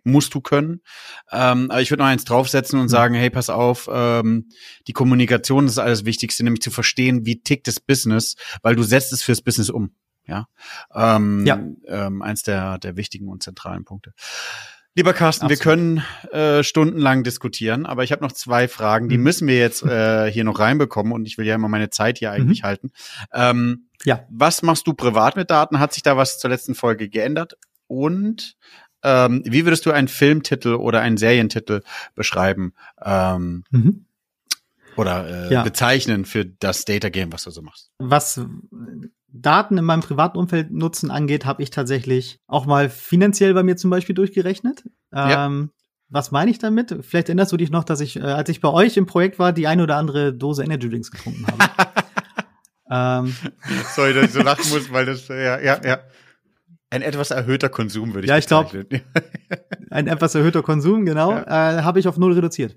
musst 0.04 0.34
du 0.34 0.40
können. 0.40 0.82
Ähm, 1.30 1.70
aber 1.70 1.80
ich 1.80 1.90
würde 1.90 2.02
noch 2.02 2.10
eins 2.10 2.24
draufsetzen 2.24 2.78
und 2.78 2.86
mhm. 2.86 2.90
sagen, 2.90 3.14
hey, 3.14 3.30
pass 3.30 3.50
auf, 3.50 3.88
ähm, 3.92 4.48
die 4.86 4.92
Kommunikation 4.92 5.66
ist 5.66 5.78
alles 5.78 6.04
Wichtigste, 6.04 6.44
nämlich 6.44 6.62
zu 6.62 6.70
verstehen, 6.70 7.24
wie 7.24 7.40
tickt 7.42 7.68
das 7.68 7.80
Business, 7.80 8.36
weil 8.62 8.76
du 8.76 8.82
setzt 8.82 9.12
es 9.12 9.22
fürs 9.22 9.42
Business 9.42 9.70
um. 9.70 9.94
Ja, 10.24 10.46
ähm, 10.94 11.44
ja. 11.46 11.60
Ähm, 11.88 12.22
eins 12.22 12.42
der, 12.42 12.78
der 12.78 12.96
wichtigen 12.96 13.28
und 13.28 13.42
zentralen 13.42 13.84
Punkte. 13.84 14.12
Lieber 14.94 15.14
Carsten, 15.14 15.46
Absolut. 15.46 15.58
wir 15.58 15.64
können 15.64 16.04
äh, 16.32 16.62
stundenlang 16.62 17.24
diskutieren, 17.24 17.86
aber 17.86 18.04
ich 18.04 18.12
habe 18.12 18.22
noch 18.22 18.32
zwei 18.32 18.68
Fragen, 18.68 19.08
die 19.08 19.16
mhm. 19.16 19.24
müssen 19.24 19.48
wir 19.48 19.58
jetzt 19.58 19.82
äh, 19.82 20.30
hier 20.30 20.44
noch 20.44 20.58
reinbekommen 20.58 21.12
und 21.12 21.24
ich 21.24 21.38
will 21.38 21.46
ja 21.46 21.54
immer 21.54 21.68
meine 21.68 21.88
Zeit 21.88 22.18
hier 22.18 22.30
eigentlich 22.30 22.62
mhm. 22.62 22.66
halten. 22.66 22.90
Ähm, 23.32 23.88
ja. 24.04 24.26
Was 24.28 24.62
machst 24.62 24.86
du 24.86 24.92
privat 24.92 25.36
mit 25.36 25.50
Daten? 25.50 25.78
Hat 25.78 25.94
sich 25.94 26.02
da 26.02 26.18
was 26.18 26.38
zur 26.38 26.50
letzten 26.50 26.74
Folge 26.74 27.08
geändert? 27.08 27.56
Und 27.86 28.56
ähm, 29.02 29.42
wie 29.46 29.64
würdest 29.64 29.86
du 29.86 29.92
einen 29.92 30.08
Filmtitel 30.08 30.74
oder 30.74 31.00
einen 31.00 31.16
Serientitel 31.16 31.80
beschreiben 32.14 32.74
ähm, 33.02 33.64
mhm. 33.70 34.04
oder 34.96 35.48
äh, 35.48 35.52
ja. 35.54 35.62
bezeichnen 35.62 36.26
für 36.26 36.44
das 36.44 36.84
Data 36.84 37.08
Game, 37.08 37.32
was 37.32 37.44
du 37.44 37.50
so 37.50 37.62
machst? 37.62 37.90
Was 37.98 38.40
Daten 39.32 39.78
in 39.78 39.84
meinem 39.84 40.02
privaten 40.02 40.38
Umfeld 40.38 40.70
nutzen 40.70 41.10
angeht, 41.10 41.46
habe 41.46 41.62
ich 41.62 41.70
tatsächlich 41.70 42.38
auch 42.46 42.66
mal 42.66 42.90
finanziell 42.90 43.54
bei 43.54 43.62
mir 43.62 43.76
zum 43.76 43.90
Beispiel 43.90 44.14
durchgerechnet. 44.14 44.84
Ja. 45.12 45.46
Ähm, 45.46 45.70
was 46.08 46.30
meine 46.30 46.50
ich 46.50 46.58
damit? 46.58 46.94
Vielleicht 47.00 47.30
erinnerst 47.30 47.52
du 47.52 47.56
dich 47.56 47.70
noch, 47.70 47.84
dass 47.84 48.00
ich, 48.00 48.16
äh, 48.16 48.22
als 48.22 48.50
ich 48.50 48.60
bei 48.60 48.68
euch 48.68 48.98
im 48.98 49.06
Projekt 49.06 49.38
war, 49.38 49.52
die 49.52 49.66
eine 49.66 49.82
oder 49.82 49.96
andere 49.96 50.34
Dose 50.34 50.62
Energy 50.62 50.90
Drinks 50.90 51.10
getrunken 51.10 51.46
habe. 51.46 51.90
ähm. 53.26 53.34
Sorry, 53.94 54.12
dass 54.12 54.26
ich 54.26 54.32
so 54.32 54.42
lachen 54.42 54.68
muss, 54.70 54.92
weil 54.92 55.06
das, 55.06 55.28
ja, 55.28 55.58
ja, 55.58 55.80
ja. 55.82 56.00
Ein 56.90 57.00
etwas 57.00 57.30
erhöhter 57.30 57.70
Konsum, 57.70 58.12
würde 58.12 58.26
ich 58.26 58.28
Ja, 58.28 58.36
ich 58.36 58.46
glaube, 58.46 58.86
ein 59.90 60.06
etwas 60.08 60.34
erhöhter 60.34 60.62
Konsum, 60.62 61.06
genau, 61.06 61.32
ja. 61.32 61.78
äh, 61.78 61.82
habe 61.82 61.98
ich 61.98 62.06
auf 62.06 62.18
null 62.18 62.34
reduziert. 62.34 62.76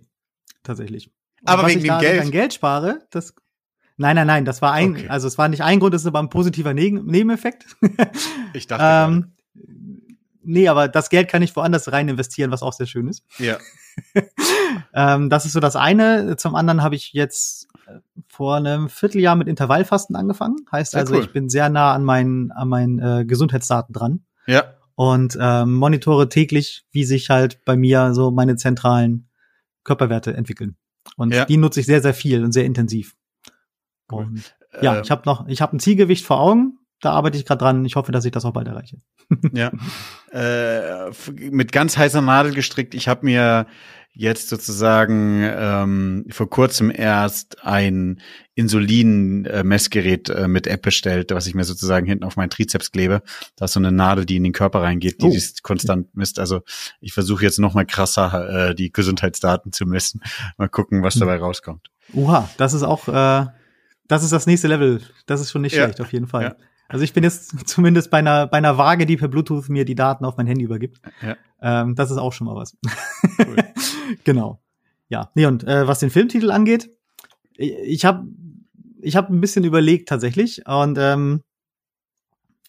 Tatsächlich. 0.63 1.11
Und 1.41 1.49
Aber 1.49 1.67
wegen 1.67 1.83
dem 1.83 1.99
Geld? 1.99 2.21
an 2.21 2.31
Geld 2.31 2.53
spare, 2.53 3.05
das 3.11 3.35
Nein, 3.97 4.15
nein, 4.15 4.27
nein, 4.27 4.45
das 4.45 4.61
war 4.61 4.73
ein, 4.73 4.91
okay. 4.91 5.07
also 5.07 5.27
es 5.27 5.37
war 5.37 5.47
nicht 5.47 5.63
ein 5.63 5.79
Grund, 5.79 5.93
das 5.93 6.01
ist 6.01 6.07
aber 6.07 6.19
ein 6.19 6.29
positiver 6.29 6.73
ne 6.73 6.91
Nebeneffekt. 6.91 7.65
ich 8.53 8.67
dachte. 8.67 9.13
ähm, 9.13 9.33
nee, 10.43 10.67
aber 10.67 10.87
das 10.89 11.09
Geld 11.09 11.29
kann 11.29 11.41
ich 11.41 11.55
woanders 11.55 11.91
rein 11.91 12.09
investieren, 12.09 12.51
was 12.51 12.61
auch 12.61 12.73
sehr 12.73 12.87
schön 12.87 13.07
ist. 13.07 13.23
Ja. 13.37 13.57
ähm, 14.93 15.29
das 15.29 15.45
ist 15.45 15.53
so 15.53 15.61
das 15.61 15.77
eine. 15.77 16.35
Zum 16.35 16.55
anderen 16.55 16.83
habe 16.83 16.95
ich 16.95 17.13
jetzt 17.13 17.67
äh, 17.87 17.99
vor 18.27 18.57
einem 18.57 18.89
Vierteljahr 18.89 19.37
mit 19.37 19.47
Intervallfasten 19.47 20.17
angefangen. 20.17 20.57
Heißt 20.71 20.91
sehr 20.91 21.01
also, 21.01 21.15
cool. 21.15 21.21
ich 21.21 21.31
bin 21.31 21.47
sehr 21.47 21.69
nah 21.69 21.93
an 21.93 22.03
meinen, 22.03 22.51
an 22.51 22.67
meinen 22.67 22.99
äh, 22.99 23.25
Gesundheitsdaten 23.25 23.93
dran. 23.93 24.25
Ja. 24.45 24.73
Und 24.95 25.37
ähm, 25.39 25.73
monitore 25.75 26.27
täglich, 26.27 26.85
wie 26.91 27.05
sich 27.05 27.29
halt 27.29 27.63
bei 27.63 27.77
mir 27.77 28.13
so 28.13 28.31
meine 28.31 28.57
zentralen 28.57 29.29
Körperwerte 29.83 30.33
entwickeln. 30.33 30.75
Und 31.15 31.33
ja. 31.33 31.45
die 31.45 31.57
nutze 31.57 31.79
ich 31.79 31.85
sehr, 31.85 32.01
sehr 32.01 32.13
viel 32.13 32.43
und 32.43 32.51
sehr 32.51 32.65
intensiv. 32.65 33.15
Cool. 34.11 34.25
Und 34.25 34.55
ja, 34.81 34.95
äh, 34.95 35.01
ich 35.01 35.11
habe 35.11 35.23
noch, 35.25 35.47
ich 35.47 35.61
habe 35.61 35.75
ein 35.75 35.79
Zielgewicht 35.79 36.25
vor 36.25 36.39
Augen. 36.39 36.79
Da 37.01 37.11
arbeite 37.11 37.37
ich 37.37 37.45
gerade 37.45 37.59
dran. 37.59 37.85
Ich 37.85 37.95
hoffe, 37.95 38.11
dass 38.11 38.25
ich 38.25 38.31
das 38.31 38.45
auch 38.45 38.53
bald 38.53 38.67
erreiche. 38.67 38.97
ja, 39.53 39.71
äh, 40.31 41.11
mit 41.51 41.71
ganz 41.71 41.97
heißer 41.97 42.21
Nadel 42.21 42.53
gestrickt. 42.53 42.95
Ich 42.95 43.07
habe 43.07 43.25
mir 43.25 43.67
jetzt 44.15 44.47
sozusagen 44.47 45.41
ähm, 45.43 46.25
vor 46.29 46.49
kurzem 46.49 46.89
erst 46.89 47.63
ein 47.65 48.21
Insulin-Messgerät 48.55 50.29
äh, 50.29 50.47
mit 50.47 50.67
App 50.67 50.83
bestellt, 50.83 51.31
was 51.31 51.47
ich 51.47 51.53
mir 51.53 51.65
sozusagen 51.65 52.07
hinten 52.07 52.23
auf 52.23 52.37
meinen 52.37 52.49
Trizeps 52.49 52.91
klebe. 52.91 53.21
Da 53.57 53.65
ist 53.65 53.73
so 53.73 53.79
eine 53.79 53.91
Nadel, 53.91 54.25
die 54.25 54.37
in 54.37 54.45
den 54.45 54.53
Körper 54.53 54.81
reingeht, 54.81 55.21
die 55.21 55.25
oh. 55.25 55.31
dies 55.31 55.61
konstant 55.61 56.15
misst. 56.15 56.39
Also 56.39 56.61
ich 57.01 57.13
versuche 57.13 57.43
jetzt 57.43 57.59
noch 57.59 57.73
mal 57.73 57.85
krasser 57.85 58.69
äh, 58.69 58.75
die 58.75 58.91
Gesundheitsdaten 58.91 59.73
zu 59.73 59.85
messen. 59.85 60.21
Mal 60.57 60.69
gucken, 60.69 61.03
was 61.03 61.15
hm. 61.15 61.19
dabei 61.21 61.37
rauskommt. 61.37 61.89
Oha, 62.13 62.49
das 62.57 62.73
ist 62.73 62.83
auch 62.83 63.09
äh, 63.09 63.47
das 64.07 64.23
ist 64.23 64.31
das 64.31 64.47
nächste 64.47 64.67
Level. 64.67 65.01
Das 65.25 65.41
ist 65.41 65.51
schon 65.51 65.61
nicht 65.61 65.75
ja. 65.75 65.83
schlecht, 65.83 66.01
auf 66.01 66.13
jeden 66.13 66.27
Fall. 66.27 66.43
Ja. 66.43 66.55
Also 66.87 67.03
ich 67.03 67.13
bin 67.13 67.23
jetzt 67.23 67.53
zumindest 67.67 68.11
bei 68.11 68.19
einer, 68.19 68.47
bei 68.47 68.57
einer 68.57 68.77
Waage, 68.77 69.05
die 69.05 69.17
per 69.17 69.27
Bluetooth 69.27 69.69
mir 69.69 69.85
die 69.85 69.95
Daten 69.95 70.25
auf 70.25 70.37
mein 70.37 70.47
Handy 70.47 70.63
übergibt. 70.63 71.01
Ja. 71.21 71.35
Ähm, 71.61 71.95
das 71.95 72.11
ist 72.11 72.17
auch 72.17 72.33
schon 72.33 72.47
mal 72.47 72.55
was. 72.55 72.77
Cool. 73.39 73.57
genau. 74.23 74.61
Ja. 75.09 75.31
Nee, 75.35 75.45
und 75.45 75.63
äh, 75.63 75.87
was 75.87 75.99
den 75.99 76.09
Filmtitel 76.09 76.51
angeht, 76.51 76.89
ich 77.57 78.05
habe 78.05 78.27
ich 79.01 79.15
hab 79.15 79.29
ein 79.29 79.41
bisschen 79.41 79.63
überlegt 79.63 80.09
tatsächlich. 80.09 80.65
Und 80.67 80.97
ähm, 80.99 81.43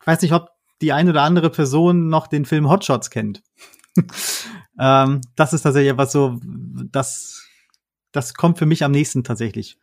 ich 0.01 0.07
weiß 0.07 0.22
nicht, 0.22 0.32
ob 0.32 0.51
die 0.82 0.93
eine 0.93 1.11
oder 1.11 1.22
andere 1.22 1.51
Person 1.51 2.09
noch 2.09 2.26
den 2.26 2.45
Film 2.45 2.68
Hotshots 2.68 3.11
kennt. 3.11 3.43
ähm, 4.78 5.20
das 5.34 5.53
ist 5.53 5.62
tatsächlich 5.62 5.93
etwas 5.93 6.12
so, 6.12 6.39
das, 6.43 7.47
das 8.12 8.34
kommt 8.34 8.59
für 8.59 8.66
mich 8.66 8.84
am 8.84 8.93
nächsten 8.93 9.24
tatsächlich. 9.24 9.78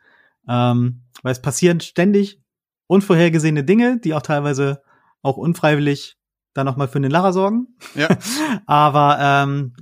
Ähm, 0.47 1.03
weil 1.24 1.32
es 1.32 1.41
passieren 1.41 1.80
ständig 1.80 2.39
unvorhergesehene 2.88 3.63
Dinge, 3.63 3.99
die 3.99 4.13
auch 4.13 4.21
teilweise 4.21 4.84
auch 5.21 5.38
unfreiwillig 5.38 6.17
dann 6.53 6.65
nochmal 6.65 6.88
für 6.88 7.01
den 7.01 7.09
Lacher 7.09 7.34
sorgen. 7.34 7.67
Ja. 7.95 8.09
Aber 8.67 9.17
ähm, 9.19 9.74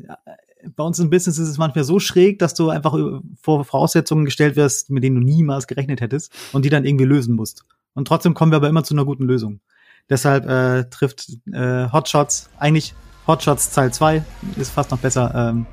bei 0.76 0.84
uns 0.84 1.00
im 1.00 1.10
Business 1.10 1.38
ist 1.38 1.50
es 1.50 1.58
manchmal 1.58 1.84
so 1.84 2.00
schräg, 2.00 2.40
dass 2.40 2.54
du 2.54 2.70
einfach 2.70 2.96
vor 3.42 3.66
Voraussetzungen 3.66 4.26
gestellt 4.26 4.56
wirst, 4.56 4.90
mit 4.90 5.04
denen 5.04 5.18
du 5.18 5.22
niemals 5.22 5.68
gerechnet 5.68 6.02
hättest 6.02 6.32
und 6.54 6.64
die 6.64 6.70
dann 6.70 6.86
irgendwie 6.86 7.06
lösen 7.06 7.36
musst. 7.36 7.66
Und 7.94 8.08
trotzdem 8.08 8.34
kommen 8.34 8.52
wir 8.52 8.58
aber 8.58 8.70
immer 8.70 8.84
zu 8.84 8.94
einer 8.94 9.06
guten 9.06 9.26
Lösung. 9.26 9.60
Deshalb 10.10 10.48
äh, 10.48 10.90
trifft 10.90 11.30
äh, 11.52 11.90
Hotshots, 11.92 12.50
eigentlich 12.58 12.94
Hotshots 13.28 13.72
Teil 13.72 13.94
2 13.94 14.24
ist 14.58 14.72
fast 14.72 14.92
noch 14.92 15.00
besser, 15.00 15.34
ähm, 15.36 15.66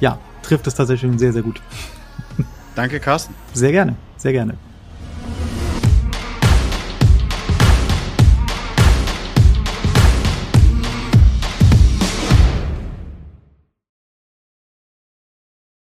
ja, 0.00 0.18
trifft 0.42 0.66
es 0.66 0.74
tatsächlich 0.74 1.18
sehr, 1.18 1.32
sehr 1.32 1.42
gut. 1.42 1.60
Danke, 2.74 3.00
Carsten. 3.00 3.34
Sehr 3.52 3.72
gerne, 3.72 3.96
sehr 4.16 4.32
gerne. 4.32 4.69